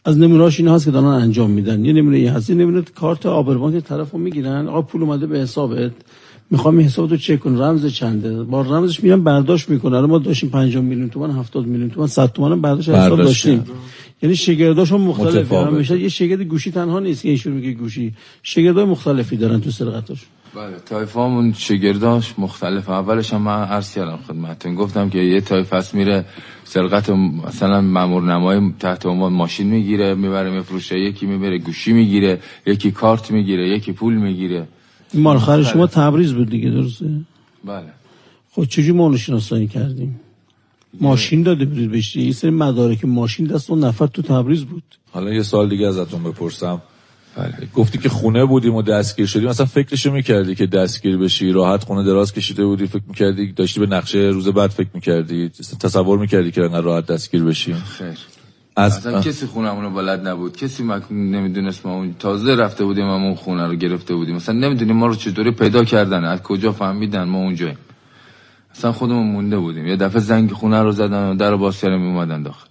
از 0.05 0.17
نمونه‌هاش 0.17 0.59
این 0.59 0.69
هست 0.69 0.85
که 0.85 0.91
دارن 0.91 1.05
انجام 1.05 1.51
میدن. 1.51 1.85
یه 1.85 1.93
نمونه 1.93 2.17
این 2.17 2.29
هست. 2.29 2.49
یه 2.49 2.55
نمونه 2.55 2.81
کارت 2.95 3.25
آبربانک 3.25 3.83
طرفو 3.83 4.17
می‌گیرن. 4.17 4.67
آقا 4.67 4.81
پول 4.81 5.03
اومده 5.03 5.27
به 5.27 5.39
حسابت. 5.39 5.91
می‌خوام 6.51 6.77
این 6.77 6.87
حسابتو 6.87 7.17
چک 7.17 7.39
کن 7.39 7.61
رمز 7.61 7.85
چنده. 7.85 8.43
با 8.43 8.61
رمزش 8.61 9.03
میرن 9.03 9.23
برداشت 9.23 9.69
می‌کنن 9.69 9.99
ما 9.99 10.17
داشتیم 10.17 10.49
50 10.49 10.83
میلیون 10.83 11.09
تومان 11.09 11.31
70 11.31 11.67
میلیون 11.67 11.89
تومان 11.89 12.07
100 12.07 12.31
تومان 12.31 12.51
هم 12.51 12.61
برداشت 12.61 12.89
حساب 12.89 13.09
برداشت 13.09 13.27
داشتیم. 13.27 13.65
یعنی 14.21 14.35
شگرداشون 14.35 15.01
مختلفه. 15.01 15.57
همیشه 15.57 15.99
یه 15.99 16.09
شگرد 16.09 16.41
گوشی 16.41 16.71
تنها 16.71 16.99
نیست 16.99 17.21
که 17.23 17.29
ایشون 17.29 17.53
میگه 17.53 17.71
گوشی. 17.71 18.13
شگردای 18.43 18.85
مختلفی 18.85 19.37
دارن 19.37 19.61
تو 19.61 19.71
سرقتاش 19.71 20.25
بله 20.55 20.75
تایفامون 20.85 21.53
شگرداش 21.53 22.33
مختلف. 22.37 22.89
اولش 22.89 23.33
هم 23.33 23.41
من 23.41 23.63
عرض 23.63 23.93
کردم 23.93 24.19
خدمتتون. 24.27 24.75
گفتم 24.75 25.09
که 25.09 25.17
یه 25.17 25.41
تایف 25.41 25.73
هست 25.73 25.95
میره 25.95 26.25
سرقت 26.63 27.09
مثلا 27.09 27.81
مامور 27.81 28.23
نمای 28.23 28.73
تحت 28.79 29.05
عنوان 29.05 29.33
ماشین 29.33 29.67
می‌گیره 29.67 30.15
می‌بره 30.15 30.49
میفروشه. 30.49 30.99
یکی 30.99 31.25
می‌بره 31.25 31.57
گوشی 31.57 31.93
می‌گیره 31.93 32.39
یکی 32.65 32.91
کارت 32.91 33.31
می‌گیره 33.31 33.69
یکی 33.69 33.91
پول 33.91 34.13
می‌گیره. 34.13 34.67
مالخر 35.13 35.63
شما 35.63 35.87
تبریز 35.87 36.33
بود 36.33 36.49
دیگه 36.49 36.69
درسته؟ 36.69 37.05
بله. 37.65 37.93
خب 38.51 38.65
چجوری 38.65 38.91
ما 38.91 39.17
شناسایی 39.17 39.67
کردیم؟ 39.67 40.19
ماشین 41.01 41.43
داده 41.43 41.65
بودید 41.65 41.91
بهش 41.91 42.15
یه 42.15 42.31
سری 42.31 42.51
مدارک 42.51 43.05
ماشین 43.05 43.45
دست 43.47 43.69
اون 43.69 43.83
نفر 43.83 44.07
تو 44.07 44.21
تبریز 44.21 44.65
بود. 44.65 44.83
حالا 45.11 45.33
یه 45.33 45.43
سال 45.43 45.69
دیگه 45.69 45.87
ازتون 45.87 46.23
بپرسم. 46.23 46.81
بله. 47.37 47.67
گفتی 47.75 47.97
که 47.97 48.09
خونه 48.09 48.45
بودیم 48.45 48.75
و 48.75 48.81
دستگیر 48.81 49.25
شدیم. 49.25 49.49
مثلا 49.49 49.65
فکرشو 49.65 50.11
می‌کردی 50.11 50.55
که 50.55 50.65
دستگیر 50.65 51.17
بشی 51.17 51.51
راحت 51.51 51.83
خونه 51.83 52.03
دراز 52.03 52.33
کشیده 52.33 52.65
بودی 52.65 52.87
فکر 52.87 53.03
می‌کردی 53.07 53.51
داشتی 53.51 53.79
به 53.79 53.87
نقشه 53.87 54.17
روز 54.17 54.47
بعد 54.47 54.69
فکر 54.69 54.89
می‌کردی 54.93 55.49
تصور 55.79 56.19
می‌کردی 56.19 56.51
که 56.51 56.61
انقدر 56.61 56.81
راحت 56.81 57.05
دستگیر 57.05 57.43
بشی 57.43 57.73
خیر. 57.73 58.17
از 58.75 58.97
اصلا 58.97 59.21
کسی 59.21 59.45
خونمون 59.45 59.83
رو 59.83 59.89
بلد 59.89 60.27
نبود. 60.27 60.57
کسی 60.57 60.83
مک... 60.83 61.11
نمی‌دونست 61.11 61.85
ما 61.85 61.93
اون 61.93 62.15
تازه 62.19 62.55
رفته 62.55 62.85
بودیم 62.85 63.05
ما 63.05 63.15
اون 63.15 63.35
خونه 63.35 63.67
رو 63.67 63.75
گرفته 63.75 64.15
بودیم. 64.15 64.35
مثلا 64.35 64.55
نمی‌دونیم 64.55 64.95
ما 64.95 65.07
رو 65.07 65.15
چطوری 65.15 65.51
پیدا 65.51 65.83
کردن 65.83 66.23
از 66.23 66.41
کجا 66.41 66.71
فهمیدن 66.71 67.23
ما 67.23 67.37
اونجاییم. 67.37 67.77
اصلا 68.75 68.91
خودمون 68.91 69.27
مونده 69.27 69.57
بودیم. 69.57 69.87
یه 69.87 69.95
دفعه 69.95 70.21
زنگ 70.21 70.51
خونه 70.51 70.81
رو 70.81 70.91
زدن 70.91 71.31
و 71.31 71.35
در 71.35 71.55
باز 71.55 71.81
کردن 71.81 71.93
اومدن 71.93 72.43
داخل. 72.43 72.68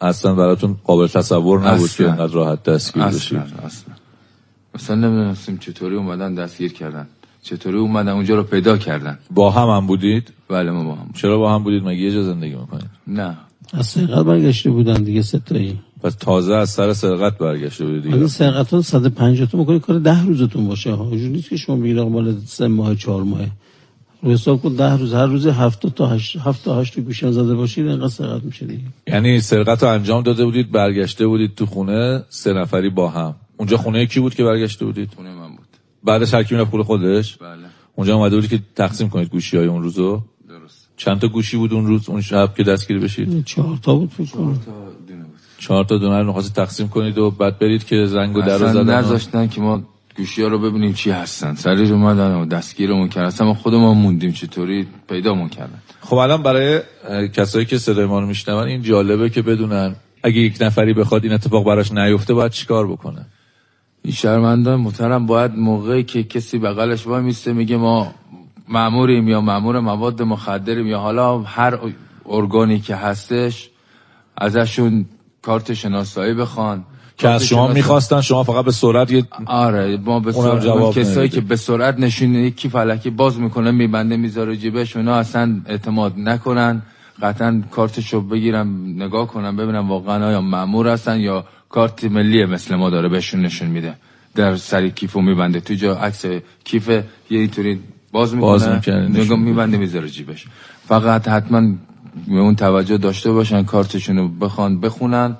اصلا 0.00 0.34
براتون 0.34 0.76
قابل 0.84 1.06
تصور 1.06 1.58
نبود 1.58 1.84
اصلا. 1.84 2.06
که 2.06 2.12
انقدر 2.12 2.32
راحت 2.32 2.62
دستگیر 2.62 3.04
بشی 3.04 3.36
اصلا 3.36 3.58
اصلا. 3.64 3.94
اصلا 4.74 4.96
نمی‌دونستیم 4.96 5.58
چطوری 5.58 5.96
اومدن 5.96 6.34
دستگیر 6.34 6.72
کردن. 6.72 7.06
چطوری 7.42 7.78
اومدن 7.78 8.12
اونجا 8.12 8.34
رو 8.36 8.42
پیدا 8.42 8.78
کردن. 8.78 9.18
با 9.30 9.50
هم 9.50 9.68
هم 9.68 9.86
بودید؟ 9.86 10.32
بله 10.48 10.70
ما 10.70 10.84
با 10.84 10.94
هم 10.94 11.10
چرا 11.14 11.38
با 11.38 11.54
هم 11.54 11.62
بودید؟ 11.62 11.82
مگه 11.82 12.00
یه 12.00 12.12
جا 12.12 12.22
زندگی 12.22 12.54
می‌کنید؟ 12.54 12.90
نه. 13.06 13.36
از 13.72 13.86
سرقت 13.86 14.24
برگشته 14.24 14.70
بودن 14.70 15.02
دیگه 15.02 15.22
ستایی 15.22 15.80
پس 16.02 16.14
تازه 16.14 16.54
از 16.54 16.70
سر 16.70 16.92
سرقت 16.92 17.38
برگشته 17.38 17.84
بودید 17.84 18.06
این 18.06 18.14
دیگه 18.14 18.26
سرقت 18.26 18.70
ها 18.70 18.82
150 18.82 19.48
تا 19.48 19.58
می‌کنه 19.58 19.78
کار 19.78 19.98
ده 19.98 20.24
روزتون 20.24 20.68
باشه. 20.68 20.92
ها 20.92 21.04
نیست 21.10 21.48
که 21.48 21.56
شما 21.56 21.76
بگید 21.76 21.98
آقا 21.98 22.08
مال 22.08 22.36
سه 22.46 22.68
ماه 22.68 22.94
چهار 22.94 23.22
ماه. 23.22 23.40
حساب 24.30 24.62
کن 24.62 24.74
ده 24.74 24.96
روز 24.96 25.14
هر 25.14 25.26
روز 25.26 25.46
هفت 25.46 25.86
تا 25.86 26.06
هشت 26.06 26.36
هفت 26.36 26.64
تا 26.64 26.80
هشت 26.80 27.00
گوشی 27.00 27.26
هم 27.26 27.32
زده 27.32 27.54
باشید 27.54 27.86
اینقدر 27.86 28.08
سرقت 28.08 28.44
میشه 28.44 28.66
دیگه. 28.66 28.82
یعنی 29.06 29.40
سرقت 29.40 29.82
رو 29.82 29.88
انجام 29.88 30.22
داده 30.22 30.44
بودید 30.44 30.72
برگشته 30.72 31.26
بودید 31.26 31.54
تو 31.54 31.66
خونه 31.66 32.24
سه 32.28 32.52
نفری 32.52 32.90
با 32.90 33.08
هم. 33.08 33.34
اونجا 33.56 33.76
خونه 33.76 34.06
کی 34.06 34.20
بود 34.20 34.34
که 34.34 34.44
برگشته 34.44 34.84
بودید؟ 34.84 35.12
خونه 35.16 35.34
من 35.34 35.48
بود. 35.48 35.66
بعدش 36.04 36.34
هر 36.34 36.42
کی 36.42 36.54
می‌رفت 36.54 36.70
خونه 36.70 36.84
خودش؟ 36.84 37.36
بله. 37.36 37.48
اونجا 37.96 38.16
اومده 38.16 38.36
بودی 38.36 38.48
که 38.48 38.60
تقسیم 38.76 39.08
کنید 39.08 39.28
گوشی 39.28 39.56
های 39.56 39.66
اون 39.66 39.82
روزو؟ 39.82 40.22
درست. 40.48 40.88
چند 40.96 41.18
تا 41.18 41.28
گوشی 41.28 41.56
بود 41.56 41.72
اون 41.72 41.86
روز؟ 41.86 42.08
اون 42.08 42.20
شب 42.20 42.54
که 42.56 42.62
دستگیر 42.62 42.98
بشید؟ 42.98 43.44
چهار 43.44 43.78
تا 43.82 43.94
بود 43.94 44.10
فکر 44.10 44.30
کنم. 44.30 44.54
تا 44.54 44.72
دونه 45.08 45.22
بود. 45.22 45.38
چهار 45.58 45.84
تا 45.84 45.98
دونه 45.98 46.22
رو 46.22 46.42
تقسیم 46.42 46.88
کنید 46.88 47.18
و 47.18 47.30
بعد 47.30 47.58
برید 47.58 47.84
که 47.84 48.06
زنگ 48.06 48.36
و 48.36 48.42
در 48.42 48.58
رو 48.58 48.68
زدن 48.68 48.94
نذاشتن 48.94 49.48
که 49.48 49.60
ما 49.60 49.82
گوشی 50.16 50.42
ها 50.42 50.48
رو 50.48 50.58
ببینیم 50.58 50.92
چی 50.92 51.10
هستن. 51.10 51.54
سریع 51.54 51.92
اومدن 51.92 52.34
و 52.34 52.46
دستگیرمون 52.46 53.08
کردن. 53.08 53.26
اصلا 53.26 53.46
ما 53.46 53.54
خودمون 53.54 53.98
موندیم 53.98 54.32
چطوری 54.32 54.86
پیدامون 55.08 55.48
کردن. 55.48 55.82
خب 56.00 56.16
الان 56.16 56.42
برای 56.42 56.80
کسایی 57.28 57.64
که 57.64 57.78
صدای 57.78 58.06
ما 58.06 58.20
رو 58.20 58.26
میشنون 58.26 58.68
این 58.68 58.82
جالبه 58.82 59.30
که 59.30 59.42
بدونن 59.42 59.96
اگه 60.22 60.36
یک 60.36 60.58
نفری 60.60 60.94
بخواد 60.94 61.24
این 61.24 61.32
اتفاق 61.32 61.66
براش 61.66 61.92
نیفته 61.92 62.34
باید 62.34 62.52
چیکار 62.52 62.86
بکنه؟ 62.86 63.26
این 64.02 64.14
شهروندان 64.14 64.80
محترم 64.80 65.26
باید 65.26 65.54
موقعی 65.56 66.02
که 66.02 66.22
کسی 66.22 66.58
بغلش 66.58 67.06
وای 67.06 67.22
میسته 67.22 67.52
میگه 67.52 67.76
ما 67.76 68.14
ماموریم 68.68 69.28
یا 69.28 69.40
مامور 69.40 69.80
مواد 69.80 70.22
مخدریم 70.22 70.86
یا 70.86 70.98
حالا 70.98 71.38
هر 71.38 71.78
ارگانی 72.26 72.80
که 72.80 72.96
هستش 72.96 73.70
ازشون 74.36 75.06
کارت 75.42 75.74
شناسایی 75.74 76.34
بخوان. 76.34 76.84
که 77.22 77.28
از 77.28 77.44
شما 77.44 77.68
می‌خواستن 77.68 78.20
شما 78.20 78.42
فقط 78.42 78.64
به 78.64 78.72
سرعت 78.72 79.12
یه 79.12 79.24
آره 79.46 79.96
ما 79.96 80.20
به 80.20 80.32
سرعت 80.32 80.64
جواب 80.64 80.94
کسایی. 80.94 81.28
که 81.28 81.40
به 81.40 81.56
سرعت 81.56 81.98
نشون 81.98 82.34
یکی 82.34 82.68
فلکی 82.68 83.10
باز 83.10 83.38
می‌کنه 83.40 83.70
میبنده 83.70 84.16
می‌ذاره 84.16 84.56
جیبش 84.56 84.96
اونا 84.96 85.14
اصلا 85.14 85.60
اعتماد 85.66 86.12
نکنن. 86.16 86.82
قطعا 87.22 87.62
کارتشو 87.70 88.20
بگیرم 88.20 88.68
نگاه 89.02 89.26
کنم 89.26 89.56
ببینم 89.56 89.88
واقعا 89.88 90.26
آیا 90.26 90.40
مامور 90.40 90.88
هستن 90.88 91.20
یا 91.20 91.44
کارت 91.68 92.04
ملی 92.04 92.44
مثل 92.44 92.74
ما 92.74 92.90
داره 92.90 93.08
بهشون 93.08 93.40
نشون 93.42 93.68
میده. 93.68 93.94
در 94.34 94.56
سری 94.56 94.90
کیفو 94.90 95.20
میبنده. 95.20 95.60
تو 95.60 95.74
جا 95.74 95.94
عکس 95.94 96.24
کیف 96.64 96.88
یه 96.88 97.04
اینطوری 97.30 97.80
باز 98.12 98.34
می‌کنه 98.34 98.50
باز 98.50 98.68
می‌کنه،. 98.68 99.36
میبنده 99.36 99.76
می‌ذاره 99.76 100.08
جیبش. 100.08 100.46
فقط 100.88 101.28
حتما 101.28 101.60
به 102.28 102.40
اون 102.40 102.54
توجه 102.56 102.96
داشته 102.96 103.32
باشن 103.32 103.62
کارتشون 103.62 104.16
رو 104.16 104.28
بخوان 104.28 104.80
بخونن. 104.80 105.36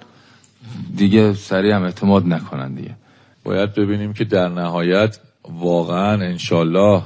دیگه 0.97 1.35
سریع 1.35 1.75
هم 1.75 1.83
اعتماد 1.83 2.27
نکنن 2.27 2.75
دیگه. 2.75 2.91
باید 3.45 3.75
ببینیم 3.75 4.13
که 4.13 4.25
در 4.25 4.49
نهایت 4.49 5.19
واقعا 5.59 6.13
انشالله 6.13 7.03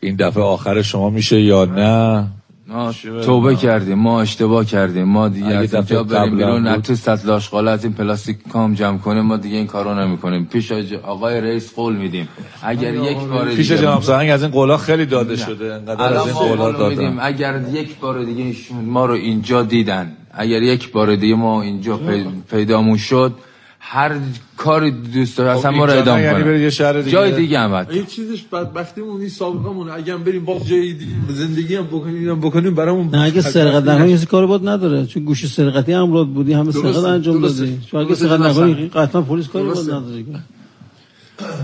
این 0.00 0.16
دفعه 0.16 0.42
آخر 0.42 0.82
شما 0.82 1.10
میشه 1.10 1.40
یا 1.40 1.64
نه. 1.64 2.26
ما 2.70 2.92
توبه 3.24 3.56
کردیم 3.56 3.98
ما 3.98 4.20
اشتباه 4.20 4.64
کردیم. 4.64 5.04
ما 5.04 5.28
دیگه 5.28 5.46
از 5.46 5.74
اینجا 5.74 5.80
دفعه 5.80 6.02
بریم 6.02 6.36
بیرون. 6.36 6.66
از 6.66 6.82
تو 6.82 6.94
سطل 6.94 7.30
آشغالا 7.30 7.70
از 7.70 7.84
این 7.84 7.92
پلاستیکا 7.92 8.74
جمع 8.74 8.98
کنیم 8.98 9.22
ما 9.22 9.36
دیگه 9.36 9.56
این 9.56 9.66
کارو 9.66 9.94
نمی‌کنیم. 9.94 10.44
پیش 10.44 10.72
آج- 10.72 10.92
آقای 11.02 11.40
رئیس 11.40 11.74
قول 11.74 11.96
میدیم. 11.96 12.28
اگر 12.62 12.94
یک 12.94 13.18
بار 13.18 13.48
پیش 13.48 13.70
دیگه 13.70 13.82
جناب 13.82 14.02
سرهنگ 14.02 14.30
از 14.30 14.42
این 14.42 14.50
قولا 14.52 14.76
خیلی 14.76 15.06
داده 15.06 15.36
شده 15.36 15.74
انقدر 15.74 16.14
از 16.14 16.26
این 16.26 16.34
قولا 16.34 16.72
دادن. 16.72 17.18
اگر 17.20 17.60
یک 17.72 17.98
بار 17.98 18.24
دیگه 18.24 18.44
ایشون 18.44 18.84
ما 18.84 19.06
رو 19.06 19.14
اینجا 19.14 19.62
دیدن 19.62 20.16
اگر 20.38 20.62
یک 20.62 20.92
بار 20.92 21.16
دیگه 21.16 21.34
ما 21.34 21.62
اینجا 21.62 21.96
پی- 21.96 22.26
پیدامون 22.50 22.96
شد 22.96 23.32
هر 23.80 24.10
کاری 24.56 24.90
دوست 24.90 25.38
داره 25.38 25.50
اصلا 25.58 25.70
ما 25.70 25.84
رو 25.84 25.92
ادام 25.98 26.18
یعنی 26.18 26.70
شهر 26.70 26.92
دیگه. 26.92 27.10
جای 27.10 27.32
دیگه 27.36 27.58
هم 27.58 27.74
حتی. 27.74 27.96
یه 27.96 28.04
چیزش 28.04 28.42
بدبختیمون 28.42 29.20
این 29.20 29.28
سابقمون 29.28 29.90
اگه 29.90 30.12
هم 30.14 30.24
بریم 30.24 30.44
باز 30.44 30.68
جای 30.68 30.92
دیگه 30.92 31.12
زندگی 31.28 31.74
هم 31.76 31.86
بکنیم 31.86 32.40
بکنیم 32.40 32.74
برامون 32.74 33.08
نه 33.14 33.22
اگه 33.22 33.40
سرقت 33.40 33.82
نکنی 33.88 34.12
کسی 34.14 34.26
کار 34.26 34.46
بود 34.46 34.68
نداره 34.68 35.06
چون 35.06 35.24
گوشی 35.24 35.46
سرقتی 35.46 35.92
امراد 35.94 36.26
بودی 36.26 36.52
همه 36.52 36.72
سرقت 36.72 37.04
انجام. 37.04 37.40
دادی 37.42 37.78
چون 37.90 38.00
اگه 38.00 38.14
سرقت. 38.14 38.40
نکنی 38.40 38.88
قطعا 38.88 39.22
پلیس 39.22 39.48
کاری 39.48 39.64
بود. 39.68 39.90
نداره 39.90 40.24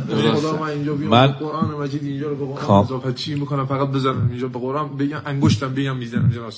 خدا 0.08 0.56
من 0.56 0.68
اینجا 0.68 0.94
بیام 0.94 1.10
من- 1.10 1.26
به 1.26 1.32
قرآن 1.32 1.70
مجید 1.70 2.02
اینجا 2.04 2.28
رو 2.28 2.36
به 2.36 2.44
قرآن 2.44 2.66
کام. 2.66 2.84
اضافه 2.84 3.12
چی 3.12 3.34
می‌کنم؟ 3.34 3.66
فقط 3.66 3.88
بزنم 3.88 4.28
اینجا 4.30 4.48
به 4.48 4.58
قرآن 4.58 4.96
بگم 4.96 5.22
انگشتم 5.26 5.74
بگم 5.74 5.96
می‌زنم 5.96 6.30
جناب 6.30 6.52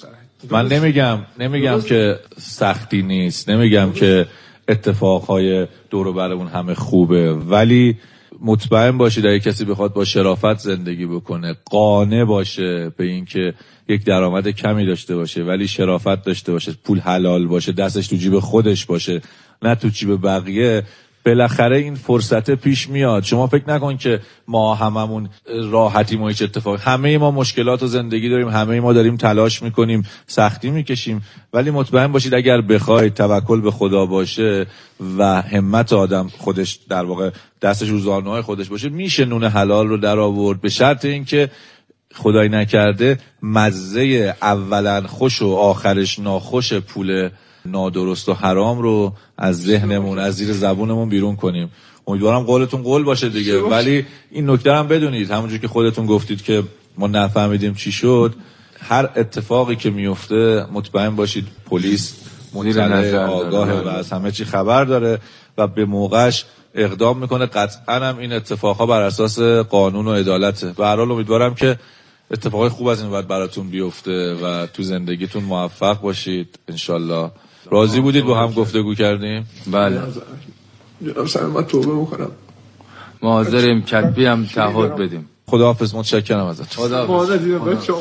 من 0.50 0.68
نمیگم 0.68 1.18
نمیگم 1.38 1.80
که 1.80 2.18
سختی 2.38 3.02
نیست 3.02 3.50
نمیگم 3.50 3.92
که 3.92 4.26
اتفاقهای 4.68 5.66
دور 5.90 6.06
و 6.06 6.12
برمون 6.12 6.46
همه 6.46 6.74
خوبه. 6.74 7.32
ولی 7.32 7.96
مطمئن 8.40 8.98
باشید 8.98 9.26
اگه 9.26 9.40
کسی 9.40 9.64
بخواد 9.64 9.92
با 9.92 10.04
شرافت 10.04 10.58
زندگی 10.58 11.06
بکنه 11.06 11.56
قانع 11.70 12.24
باشه 12.24 12.92
به 12.96 13.04
اینکه 13.04 13.54
یک 13.88 14.04
درآمد 14.04 14.48
کمی 14.48 14.86
داشته 14.86 15.16
باشه 15.16 15.42
ولی 15.42 15.68
شرافت 15.68 16.22
داشته 16.24 16.52
باشه 16.52 16.72
پول 16.84 16.98
حلال 16.98 17.46
باشه 17.46 17.72
دستش 17.72 18.08
تو 18.08 18.16
جیب 18.16 18.38
خودش 18.38 18.86
باشه 18.86 19.20
نه 19.62 19.74
تو 19.74 19.88
جیب 19.88 20.22
بقیه. 20.26 20.82
بالاخره 21.26 21.76
این 21.76 21.94
فرصت 21.94 22.50
پیش 22.50 22.88
میاد. 22.88 23.22
شما 23.22 23.46
فکر 23.46 23.70
نکن 23.70 23.96
که 23.96 24.20
ما 24.48 24.74
هممون 24.74 25.28
راحتیم 25.70 26.22
و 26.22 26.28
هیچ 26.28 26.42
اتفاقی 26.42 26.78
همه 26.82 27.18
ما 27.18 27.30
مشکلات 27.30 27.82
و 27.82 27.86
زندگی 27.86 28.28
داریم 28.28 28.48
همه 28.48 28.80
ما 28.80 28.92
داریم 28.92 29.16
تلاش 29.16 29.62
می‌کنیم 29.62 30.02
سختی 30.26 30.70
می‌کشیم. 30.70 31.22
ولی 31.52 31.70
مطمئن 31.70 32.12
باشید 32.12 32.34
اگر 32.34 32.60
بخواید 32.60 33.14
توکل 33.14 33.60
به 33.60 33.70
خدا 33.70 34.06
باشه 34.06 34.66
و 35.18 35.42
همت 35.42 35.92
آدم 35.92 36.28
خودش 36.38 36.78
در 36.88 37.04
واقع 37.04 37.30
دستش 37.62 37.88
رو 37.88 37.98
زانوهای 37.98 38.42
خودش 38.42 38.68
باشه 38.68 38.88
میشه 38.88 39.24
نون 39.24 39.44
حلال 39.44 39.88
رو 39.88 39.96
در 39.96 40.18
آورد. 40.18 40.60
به 40.60 40.68
شرط 40.68 41.04
اینکه 41.04 41.50
خدای 42.14 42.48
نکرده 42.48 43.18
مزه 43.42 44.34
اولا 44.42 45.06
خوش 45.06 45.42
و 45.42 45.48
آخرش 45.48 46.18
ناخوش 46.18 46.72
پول 46.72 47.30
نادرست 47.66 48.28
و 48.28 48.32
حرام 48.32 48.78
رو 48.78 49.12
از 49.38 49.62
ذهنمون 49.62 50.18
از 50.18 50.34
زیر 50.34 50.52
زبونمون 50.52 51.08
بیرون 51.08 51.36
کنیم. 51.36 51.70
امیدوارم 52.06 52.42
قولتون 52.42 52.82
قول 52.82 53.04
باشه 53.04 53.28
دیگه. 53.28 53.60
ولی 53.60 54.06
این 54.30 54.50
نکته 54.50 54.72
هم 54.72 54.88
بدونید. 54.88 55.30
همونجور 55.30 55.58
که 55.58 55.68
خودتون 55.68 56.06
گفتید 56.06 56.42
که 56.42 56.62
ما 56.98 57.06
نفهمیدیم 57.06 57.74
چی 57.74 57.92
شد. 57.92 58.34
هر 58.80 59.08
اتفاقی 59.16 59.76
که 59.76 59.90
میفته 59.90 60.66
مطمئن 60.72 61.16
باشید 61.16 61.46
پلیس 61.70 62.14
مطلع 62.54 62.88
داره. 62.88 63.18
آگاه 63.18 63.72
و 63.72 63.88
از 63.88 64.12
همه 64.12 64.30
چی 64.30 64.44
خبر 64.44 64.84
داره 64.84 65.18
و 65.58 65.66
به 65.66 65.84
موقعش 65.84 66.44
اقدام 66.74 67.18
می‌کنه. 67.18 67.46
قطعا 67.46 67.94
هم 67.94 68.18
این 68.18 68.32
اتفاقها 68.32 68.86
بر 68.86 69.02
اساس 69.02 69.40
قانون 69.40 70.06
و 70.06 70.12
عدالته. 70.12 70.72
به 70.72 70.86
هر 70.86 70.96
حال 70.96 71.10
امیدوارم 71.10 71.54
که 71.54 71.78
اتفاقای 72.30 72.68
خوب 72.68 72.86
از 72.86 73.02
این 73.02 73.10
بعد 73.10 73.28
براتون 73.28 73.68
بیفته 73.68 74.34
و 74.34 74.66
تو 74.66 74.82
زندگیتون 74.82 75.42
موفق 75.42 76.00
باشید. 76.00 76.58
انشالله 76.68 77.30
راضی 77.70 78.00
بودید 78.00 78.24
با 78.24 78.38
هم 78.38 78.52
گفتگو 78.52 78.94
کردیم؟ 78.94 79.46
بله. 79.66 80.00
جناب 81.06 81.26
سرهنگ 81.26 81.52
من 81.56 81.64
توبه 81.64 81.92
می‌کنم. 81.92 82.30
ما 83.22 83.32
حاضریم 83.32 83.82
کتبی 83.82 84.26
هم 84.26 84.46
تعهد 84.54 84.96
بدیم. 84.96 85.28
خداحافظ 85.46 85.94
متشکرم 85.94 86.46
ازتون. 86.46 86.86
خدا 86.86 87.06
مادر 87.06 87.36
دیدم 87.36 87.64
بچه 87.64 87.92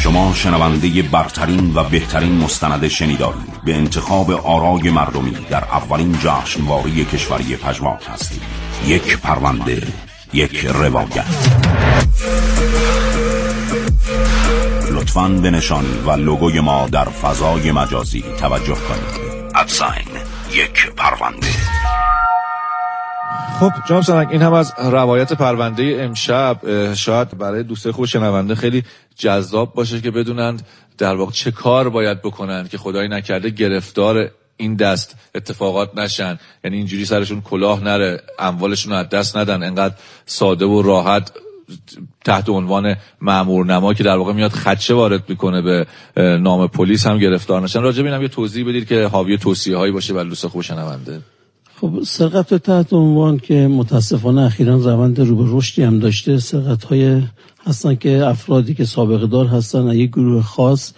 شما 0.00 0.34
شنونده 0.34 1.02
برترین 1.02 1.72
و 1.74 1.84
بهترین 1.84 2.32
مستند 2.32 2.88
شنیداری. 2.88 3.38
به 3.64 3.74
انتخاب 3.74 4.30
آرای 4.30 4.90
مردمی 4.90 5.36
در 5.50 5.64
اولین 5.64 6.18
جشنواره 6.22 7.04
کشوری 7.04 7.56
پژواک 7.56 8.00
هستید. 8.08 8.42
یک 8.86 9.18
پرونده 9.18 9.82
یک 10.32 10.66
روایت. 10.66 11.24
لطفاً 15.16 15.28
به 15.28 15.50
نشانی 15.50 15.98
و 16.06 16.10
لوگوی 16.10 16.60
ما 16.60 16.88
در 16.92 17.04
فضای 17.04 17.72
مجازی 17.72 18.24
توجه 18.40 18.74
کنید. 18.74 19.36
ادساین 19.54 20.06
یک 20.52 20.90
پرونده. 20.96 21.46
خب 23.60 23.70
جناب 23.88 24.02
سرنگ 24.02 24.28
این 24.30 24.42
هم 24.42 24.52
از 24.52 24.72
روایت 24.78 25.32
پرونده 25.32 25.98
امشب. 26.00 26.60
شاید 26.94 27.38
برای 27.38 27.62
دوستای 27.62 27.92
خوب 27.92 28.04
شنونده 28.04 28.54
خیلی 28.54 28.84
جذاب 29.16 29.74
باشه 29.74 30.00
که 30.00 30.10
بدونند 30.10 30.66
در 30.98 31.14
واقع 31.14 31.32
چه 31.32 31.50
کار 31.50 31.88
باید 31.88 32.22
بکنند 32.22 32.68
که 32.68 32.78
خدایی 32.78 33.08
نکرده 33.08 33.50
گرفتار 33.50 34.30
این 34.56 34.74
دست 34.74 35.16
اتفاقات 35.34 35.98
نشن. 35.98 36.38
یعنی 36.64 36.76
اینجوری 36.76 37.04
سرشون 37.04 37.40
کلاه 37.40 37.84
نره 37.84 38.22
اموالشون 38.38 38.92
رو 38.92 38.98
از 38.98 39.08
دست 39.08 39.36
ندن. 39.36 39.62
انقدر 39.62 39.94
ساده 40.26 40.66
و 40.66 40.82
راحت 40.82 41.30
تحت 42.24 42.48
عنوان 42.48 42.96
مامور 43.20 43.66
نما 43.66 43.94
که 43.94 44.04
در 44.04 44.16
واقع 44.16 44.32
میاد 44.32 44.50
خدشه 44.50 44.94
وارد 44.94 45.22
می‌کنه 45.28 45.62
به 45.62 45.86
نام 46.38 46.66
پلیس 46.66 47.06
هم 47.06 47.18
گرفتار 47.18 47.62
نشن. 47.62 47.82
راجع 47.82 48.02
به 48.02 48.08
اینم 48.08 48.22
یه 48.22 48.28
توضیح 48.28 48.68
بدید 48.68 48.88
که 48.88 49.06
حاوی 49.06 49.38
توصیه 49.38 49.76
هایی 49.76 49.92
باشه 49.92 50.14
برای 50.14 50.28
دوست 50.28 50.46
خوب 50.46 50.62
شنونده. 50.62 51.20
خب 51.80 52.02
سرقت 52.02 52.54
تحت 52.54 52.92
عنوان 52.92 53.38
که 53.38 53.68
متاسفانه 53.68 54.42
اخیرا 54.42 54.76
روند 54.76 55.20
رو 55.20 55.36
به 55.36 55.44
رشدی 55.46 55.82
هم 55.82 55.98
داشته. 55.98 56.38
سرقت 56.38 56.84
های 56.84 57.22
هستن 57.66 57.94
که 57.94 58.26
افرادی 58.26 58.74
که 58.74 58.84
سابقه 58.84 59.26
دار 59.26 59.46
هستن 59.46 59.86
یک 59.86 60.10
گروه 60.10 60.42
خاص 60.42 60.92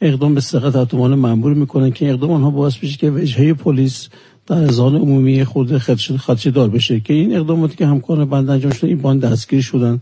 اقدام 0.00 0.34
به 0.34 0.40
سرقت 0.40 0.72
تحت 0.72 0.94
عنوان 0.94 1.14
مأمور 1.14 1.54
می‌کنن 1.54 1.90
که 1.90 2.10
اقدام 2.10 2.30
آنها 2.30 2.50
باعث 2.50 2.76
بشه 2.76 2.96
که 2.96 3.10
وجهه 3.10 3.52
پلیس 3.52 4.08
در 4.46 4.56
اذهان 4.56 4.94
عمومی 4.96 5.44
خود 5.44 5.78
خدشه 5.78 6.50
دار 6.50 6.68
بشه 6.68 7.00
که 7.00 7.14
این 7.14 7.36
اقداماتی 7.36 7.76
که 7.76 7.86
همکار 7.86 8.24
بند 8.24 8.50
انجام 8.50 8.72
شده 8.72 8.86
این 8.88 9.02
باند 9.02 9.24
دستگیر 9.24 9.60
شدن. 9.60 10.00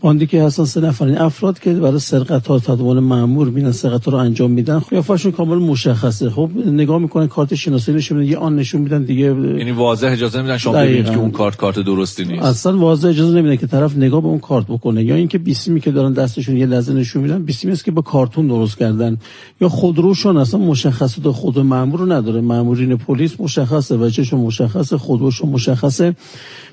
باندی 0.00 0.26
که 0.26 0.42
هستن 0.42 0.64
سه 0.64 0.80
نفر 0.80 1.04
این 1.04 1.18
افراد 1.18 1.58
که 1.58 1.74
برای 1.74 1.98
سرقت 1.98 2.46
ها 2.46 2.58
تحت 2.58 2.80
عنوان 2.80 2.98
مأمور 3.00 3.48
میرن 3.48 3.72
سرقت 3.72 4.04
ها 4.04 4.12
رو 4.12 4.18
انجام 4.18 4.50
میدن 4.50 4.78
قیافشون 4.78 5.32
کامل 5.32 5.58
مشخصه. 5.58 6.30
خب 6.30 6.50
نگاه 6.66 6.98
می‌کنن 6.98 7.26
کارت 7.26 7.54
شناسایی 7.54 7.98
نشون 7.98 8.18
میدن 8.18 8.30
یه 8.30 8.38
آن 8.38 8.56
نشون 8.56 8.80
میدن 8.80 9.02
دیگه 9.02 9.24
یعنی 9.24 9.70
واضح 9.70 10.06
اجازه 10.06 10.38
نمیدن 10.38 10.56
شما. 10.56 10.72
ببینید 10.72 11.10
که 11.10 11.18
اون 11.18 11.30
کارت 11.30 11.56
کارت 11.56 11.78
درستی 11.78 12.24
نیست. 12.24 12.44
اصلا 12.44 12.78
واضح 12.78 13.08
اجازه 13.08 13.38
نمیده 13.38 13.56
که 13.56 13.66
طرف 13.66 13.96
نگاه 13.96 14.20
به 14.20 14.28
اون 14.28 14.38
کارت 14.38 14.66
بکنه. 14.66 15.04
یا 15.04 15.14
اینکه 15.14 15.38
بیسیمی 15.38 15.80
که 15.80 15.90
دارن 15.90 16.12
دستشون 16.12 16.56
یه 16.56 16.66
لحظه 16.66 16.92
نشون 16.92 17.22
میدن 17.22 17.42
بیسیمی 17.42 17.72
است 17.72 17.84
که 17.84 17.90
با 17.90 18.02
کارتون 18.02 18.46
درست 18.46 18.78
کردن. 18.78 19.16
یا 19.60 19.68
خودروشون 19.68 20.36
اصلا 20.36 20.60
مشخصات 20.60 21.28
خود 21.30 21.58
مامور 21.58 22.00
رو 22.00 22.12
نداره. 22.12 22.40
مامورین 22.40 22.96
پلیس 22.96 23.40
مشخصه 23.40 23.96
وجهشون 23.96 24.40
مشخصه 24.40 24.98
خودروشون 24.98 25.50
مشخصه 25.50 26.16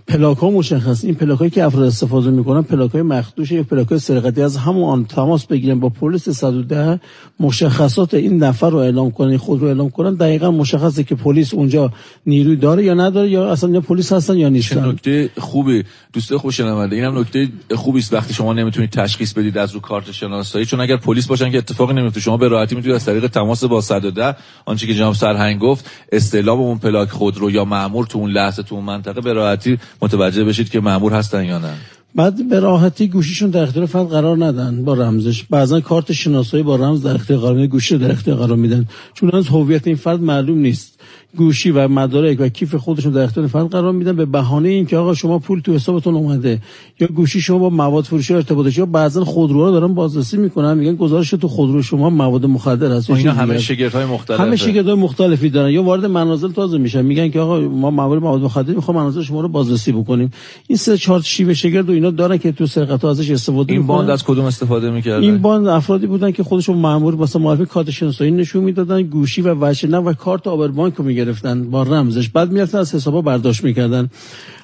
پلاک 0.07 0.37
ها 0.37 0.49
مشخص 0.49 1.05
این 1.05 1.15
پلاک 1.15 1.39
هایی 1.39 1.51
که 1.51 1.63
افراد 1.63 1.83
استفاده 1.83 2.29
می‌کنن 2.29 2.61
پلاک 2.61 2.91
های 2.91 3.01
مخدوش 3.17 3.51
یا 3.51 3.63
پلاک 3.63 3.97
سرقتی 3.97 4.41
از 4.41 4.57
همون 4.57 5.05
تماس 5.05 5.45
بگیرن 5.45 5.79
با 5.79 5.89
پلیس 5.89 6.29
110 6.29 6.99
مشخصات 7.39 8.13
این 8.13 8.43
نفر 8.43 8.69
رو 8.69 8.77
اعلام 8.77 9.11
کنن 9.11 9.37
خود 9.37 9.61
رو 9.61 9.67
اعلام 9.67 9.89
کنن. 9.89 10.13
دقیقا 10.13 10.51
مشخصه 10.51 11.03
که 11.03 11.15
پلیس 11.15 11.53
اونجا 11.53 11.91
نیروی 12.25 12.55
داره 12.55 12.83
یا 12.83 12.93
نداره 12.93 13.29
یا 13.29 13.51
اصلا 13.51 13.69
یا 13.69 13.81
پلیس 13.81 14.13
هستن 14.13 14.37
یا 14.37 14.49
نیستن. 14.49 14.89
نکته 14.89 15.29
خوبی؟ 15.37 15.83
دوست 16.13 16.49
شنونده 16.51 16.95
اینم 16.95 17.19
نکته 17.19 17.47
خوبی 17.75 17.99
است 17.99 18.13
وقتی 18.13 18.33
شما 18.33 18.53
نمی‌تونید 18.53 18.89
تشخیص 18.89 19.33
بدید 19.33 19.57
از 19.57 19.71
رو 19.71 19.79
کارت 19.79 20.11
شناسایی 20.11 20.65
چون 20.65 20.81
اگر 20.81 20.97
پلیس 20.97 21.27
باشن 21.27 21.51
که 21.51 21.57
اتفاقی 21.57 21.93
نمیفته 21.93 22.19
شما 22.19 22.37
به 22.37 22.47
راحتی 22.47 22.75
می‌تونید 22.75 22.95
از 22.95 23.05
طریق 23.05 23.27
تماس 23.27 23.63
با 23.63 23.81
110 23.81 24.35
آنچه 24.65 24.87
که 24.87 24.93
جناب 24.93 25.13
سرهنگ 25.13 25.59
گفت 25.59 25.89
استعلام 26.11 26.59
اون 26.59 26.77
پلاک 26.77 27.09
خودرو 27.09 27.51
یا 27.51 27.65
مامور 27.65 28.05
تو 28.05 28.19
اون 28.19 28.31
لحظه 28.31 28.63
تو 28.63 28.75
اون 28.75 28.83
منطقه 28.83 29.21
به 29.21 29.33
راحتی 29.33 29.77
متوجه 30.01 30.43
بشید 30.43 30.69
که 30.69 30.79
مامور 30.79 31.13
هستن 31.13 31.45
یا 31.45 31.59
نه. 31.59 31.73
بعد 32.15 32.49
به 32.49 32.59
راحتی 32.59 33.07
گوشیشون 33.07 33.49
در 33.49 33.63
اختیار 33.63 33.85
فرد 33.85 34.07
قرار 34.07 34.45
ندن 34.45 34.83
با 34.83 34.93
رمزش. 34.93 35.43
بعضا 35.43 35.81
کارت 35.81 36.11
شناسایی 36.11 36.63
با 36.63 36.75
رمز 36.75 37.03
در 37.03 37.15
اختیار 37.15 37.39
قرار 37.39 37.53
میدن 37.53 37.67
گوشی 37.67 37.97
در 37.97 38.11
اختیار 38.11 38.37
قرار 38.37 38.57
میدن. 38.57 38.87
چون 39.13 39.31
از 39.31 39.47
هویت 39.47 39.87
این 39.87 39.95
فرد 39.95 40.21
معلوم 40.21 40.57
نیست. 40.57 40.94
گوشی 41.37 41.71
و 41.71 41.87
مدارک 41.87 42.37
و 42.39 42.49
کیف 42.49 42.75
خودشون 42.75 43.11
در 43.11 43.21
اختیار 43.21 43.47
فرد 43.47 43.67
قرار 43.67 43.91
میدن. 43.91 44.15
به 44.15 44.25
بهانه 44.25 44.69
اینکه 44.69 44.97
آقا 44.97 45.13
شما 45.13 45.39
پول 45.39 45.59
تو 45.59 45.73
حسابتون 45.73 46.15
اومده 46.15 46.61
یا 46.99 47.07
گوشی 47.07 47.41
شما 47.41 47.57
با 47.57 47.69
مواد 47.69 48.03
فروشی 48.03 48.33
ارتباط 48.33 48.77
یا 48.77 48.85
بعضا 48.85 49.23
خودروها 49.25 49.71
دارن 49.71 49.93
بازرسی 49.93 50.37
می‌کنن 50.37 50.77
میگن 50.77 50.95
گزارش 50.95 51.29
تو 51.29 51.47
خودرو 51.47 51.81
شما 51.81 52.09
مواد 52.09 52.45
مخدر 52.45 52.91
هست. 52.91 53.09
اینا 53.09 53.31
همه 53.33 53.57
شگردهای 53.59 54.05
مختلف 54.05 54.39
همه 54.39 54.55
شگردهای 54.55 54.95
مختلفی 54.95 55.49
دارن. 55.49 55.71
یا 55.71 55.83
وارد 55.83 56.05
منازل 56.05 56.51
تازه 56.51 56.77
میشن. 56.77 57.01
میگن 57.01 57.29
که 57.29 57.39
آقا 57.39 57.59
ما 57.59 57.91
مواد 57.91 58.21
مواد 58.21 58.41
مخدر 58.41 58.73
می‌خوام 58.73 58.97
منازل 58.97 59.21
شما 59.21 59.41
رو 59.41 59.47
بازرسی 59.47 59.91
بکنیم. 59.91 60.31
این 60.67 60.77
سه 60.77 60.97
چهار 60.97 61.21
شیوه 61.21 61.53
شگرد 61.53 61.89
و 61.89 61.91
اینا 61.91 62.11
دارن 62.11 62.37
که 62.37 62.51
تو 62.51 62.65
سرقت 62.65 63.05
ازش 63.05 63.31
استفاده 63.31 63.73
این 63.73 63.87
باند 63.87 64.09
از 64.09 64.23
کدوم 64.23 64.45
استفاده 64.45 64.91
می‌کردن؟ 64.91 65.23
این 65.23 65.37
باند 65.37 65.67
افرادی 65.67 66.07
بودن 66.07 66.31
که 66.31 66.43
خودشون 66.43 66.77
مامور 66.77 67.15
واسه 67.15 67.39
معرفی 67.39 67.65
کارت 67.65 67.89
شناسایی 67.91 68.31
نشون 68.31 68.63
می‌دادن. 68.63 69.01
گوشی 69.01 69.41
و 69.41 69.55
وجه 69.61 69.97
و 69.97 70.13
کارت 70.13 70.47
آبربانک 70.47 70.93
رو 70.95 71.05
می‌گرفتن 71.25 71.69
با 71.69 71.83
رمزش. 71.83 72.29
بعد 72.29 72.51
می‌رفتن 72.51 72.77
از 72.77 72.95
حسابا 72.95 73.21
برداشت 73.21 73.63
می‌کردن. 73.63 74.09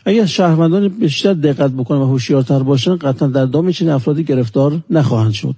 اگر 0.05 0.25
شهروندان 0.25 0.87
بیشتر 0.87 1.33
دقت 1.33 1.71
بکنن 1.71 1.97
و 1.97 2.05
هوشیارتر 2.05 2.59
باشن 2.59 2.95
قطعا 2.95 3.27
در 3.27 3.45
دام 3.45 3.71
چنین 3.71 3.91
افرادی 3.91 4.23
گرفتار 4.23 4.79
نخواهند 4.89 5.31
شد. 5.31 5.55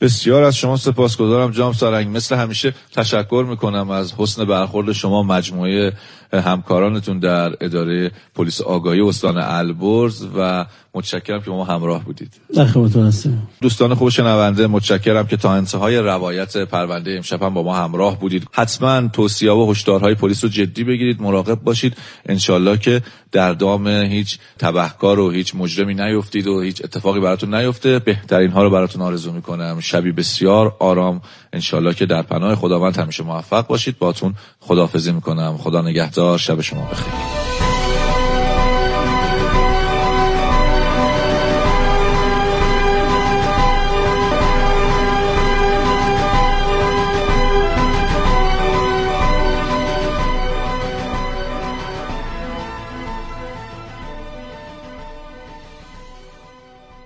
بسیار 0.00 0.42
از 0.42 0.56
شما 0.56 0.76
سپاسگزارم 0.76 1.50
جام 1.50 1.72
سارنگ 1.72 2.16
مثل 2.16 2.36
همیشه 2.36 2.74
تشکر 2.92 3.46
می‌کنم 3.48 3.90
از 3.90 4.12
حسن 4.16 4.44
برخورد 4.44 4.92
شما 4.92 5.22
مجموعه 5.22 5.92
همکارانتون 6.32 7.18
در 7.18 7.52
اداره 7.60 8.10
پلیس 8.34 8.60
آگاهی 8.60 9.00
استان 9.00 9.38
البرز 9.38 10.26
و 10.36 10.66
متشکرم 10.94 11.42
که 11.42 11.50
ما 11.50 11.64
همراه 11.64 12.04
بودید. 12.04 12.32
در 12.54 12.66
خدمتتون 12.66 13.06
هستیم 13.06 13.48
دوستان 13.60 13.94
خوب 13.94 14.08
شنونده 14.08 14.66
متشکرم 14.66 15.26
که 15.26 15.36
تا 15.36 15.52
انتهای 15.52 15.98
روایت 15.98 16.56
پرونده 16.56 17.14
امشب 17.16 17.42
هم 17.42 17.54
با 17.54 17.62
ما 17.62 17.76
همراه 17.76 18.20
بودید. 18.20 18.46
حتما 18.52 19.08
توصیه 19.08 19.52
و 19.52 19.70
هشدارهای 19.70 20.14
پلیس 20.14 20.44
رو 20.44 20.50
جدی 20.50 20.84
بگیرید 20.84 21.22
مراقب 21.22 21.60
باشید. 21.60 21.96
انشالله 22.26 22.76
که 22.76 23.02
در 23.32 23.52
دام 23.52 23.88
هیچ 23.88 24.38
تبهکار 24.58 25.18
و 25.20 25.30
هیچ 25.30 25.54
مجرمی 25.54 25.94
نیفتید 25.94 26.46
و 26.46 26.60
هیچ 26.60 26.84
اتفاقی 26.84 27.20
براتون 27.20 27.54
نیفته. 27.54 27.98
بهترین 27.98 28.50
ها 28.50 28.62
رو 28.62 28.70
براتون 28.70 29.02
آرزو 29.02 29.32
می‌کنم. 29.32 29.80
شبی 29.80 30.12
بسیار 30.12 30.76
آرام 30.78 31.22
انشالله 31.52 31.94
که 31.94 32.06
در 32.06 32.22
پناه 32.22 32.54
خداوند 32.54 32.98
همیشه 32.98 33.22
موفق 33.22 33.66
باشید. 33.66 33.98
باتون 33.98 34.34
خداحافظی 34.60 35.12
می‌کنم. 35.12 35.56
خدا 35.56 35.82
نگهدار. 35.82 36.38
شب 36.38 36.60
شما 36.60 36.84
بخیر. 36.84 37.69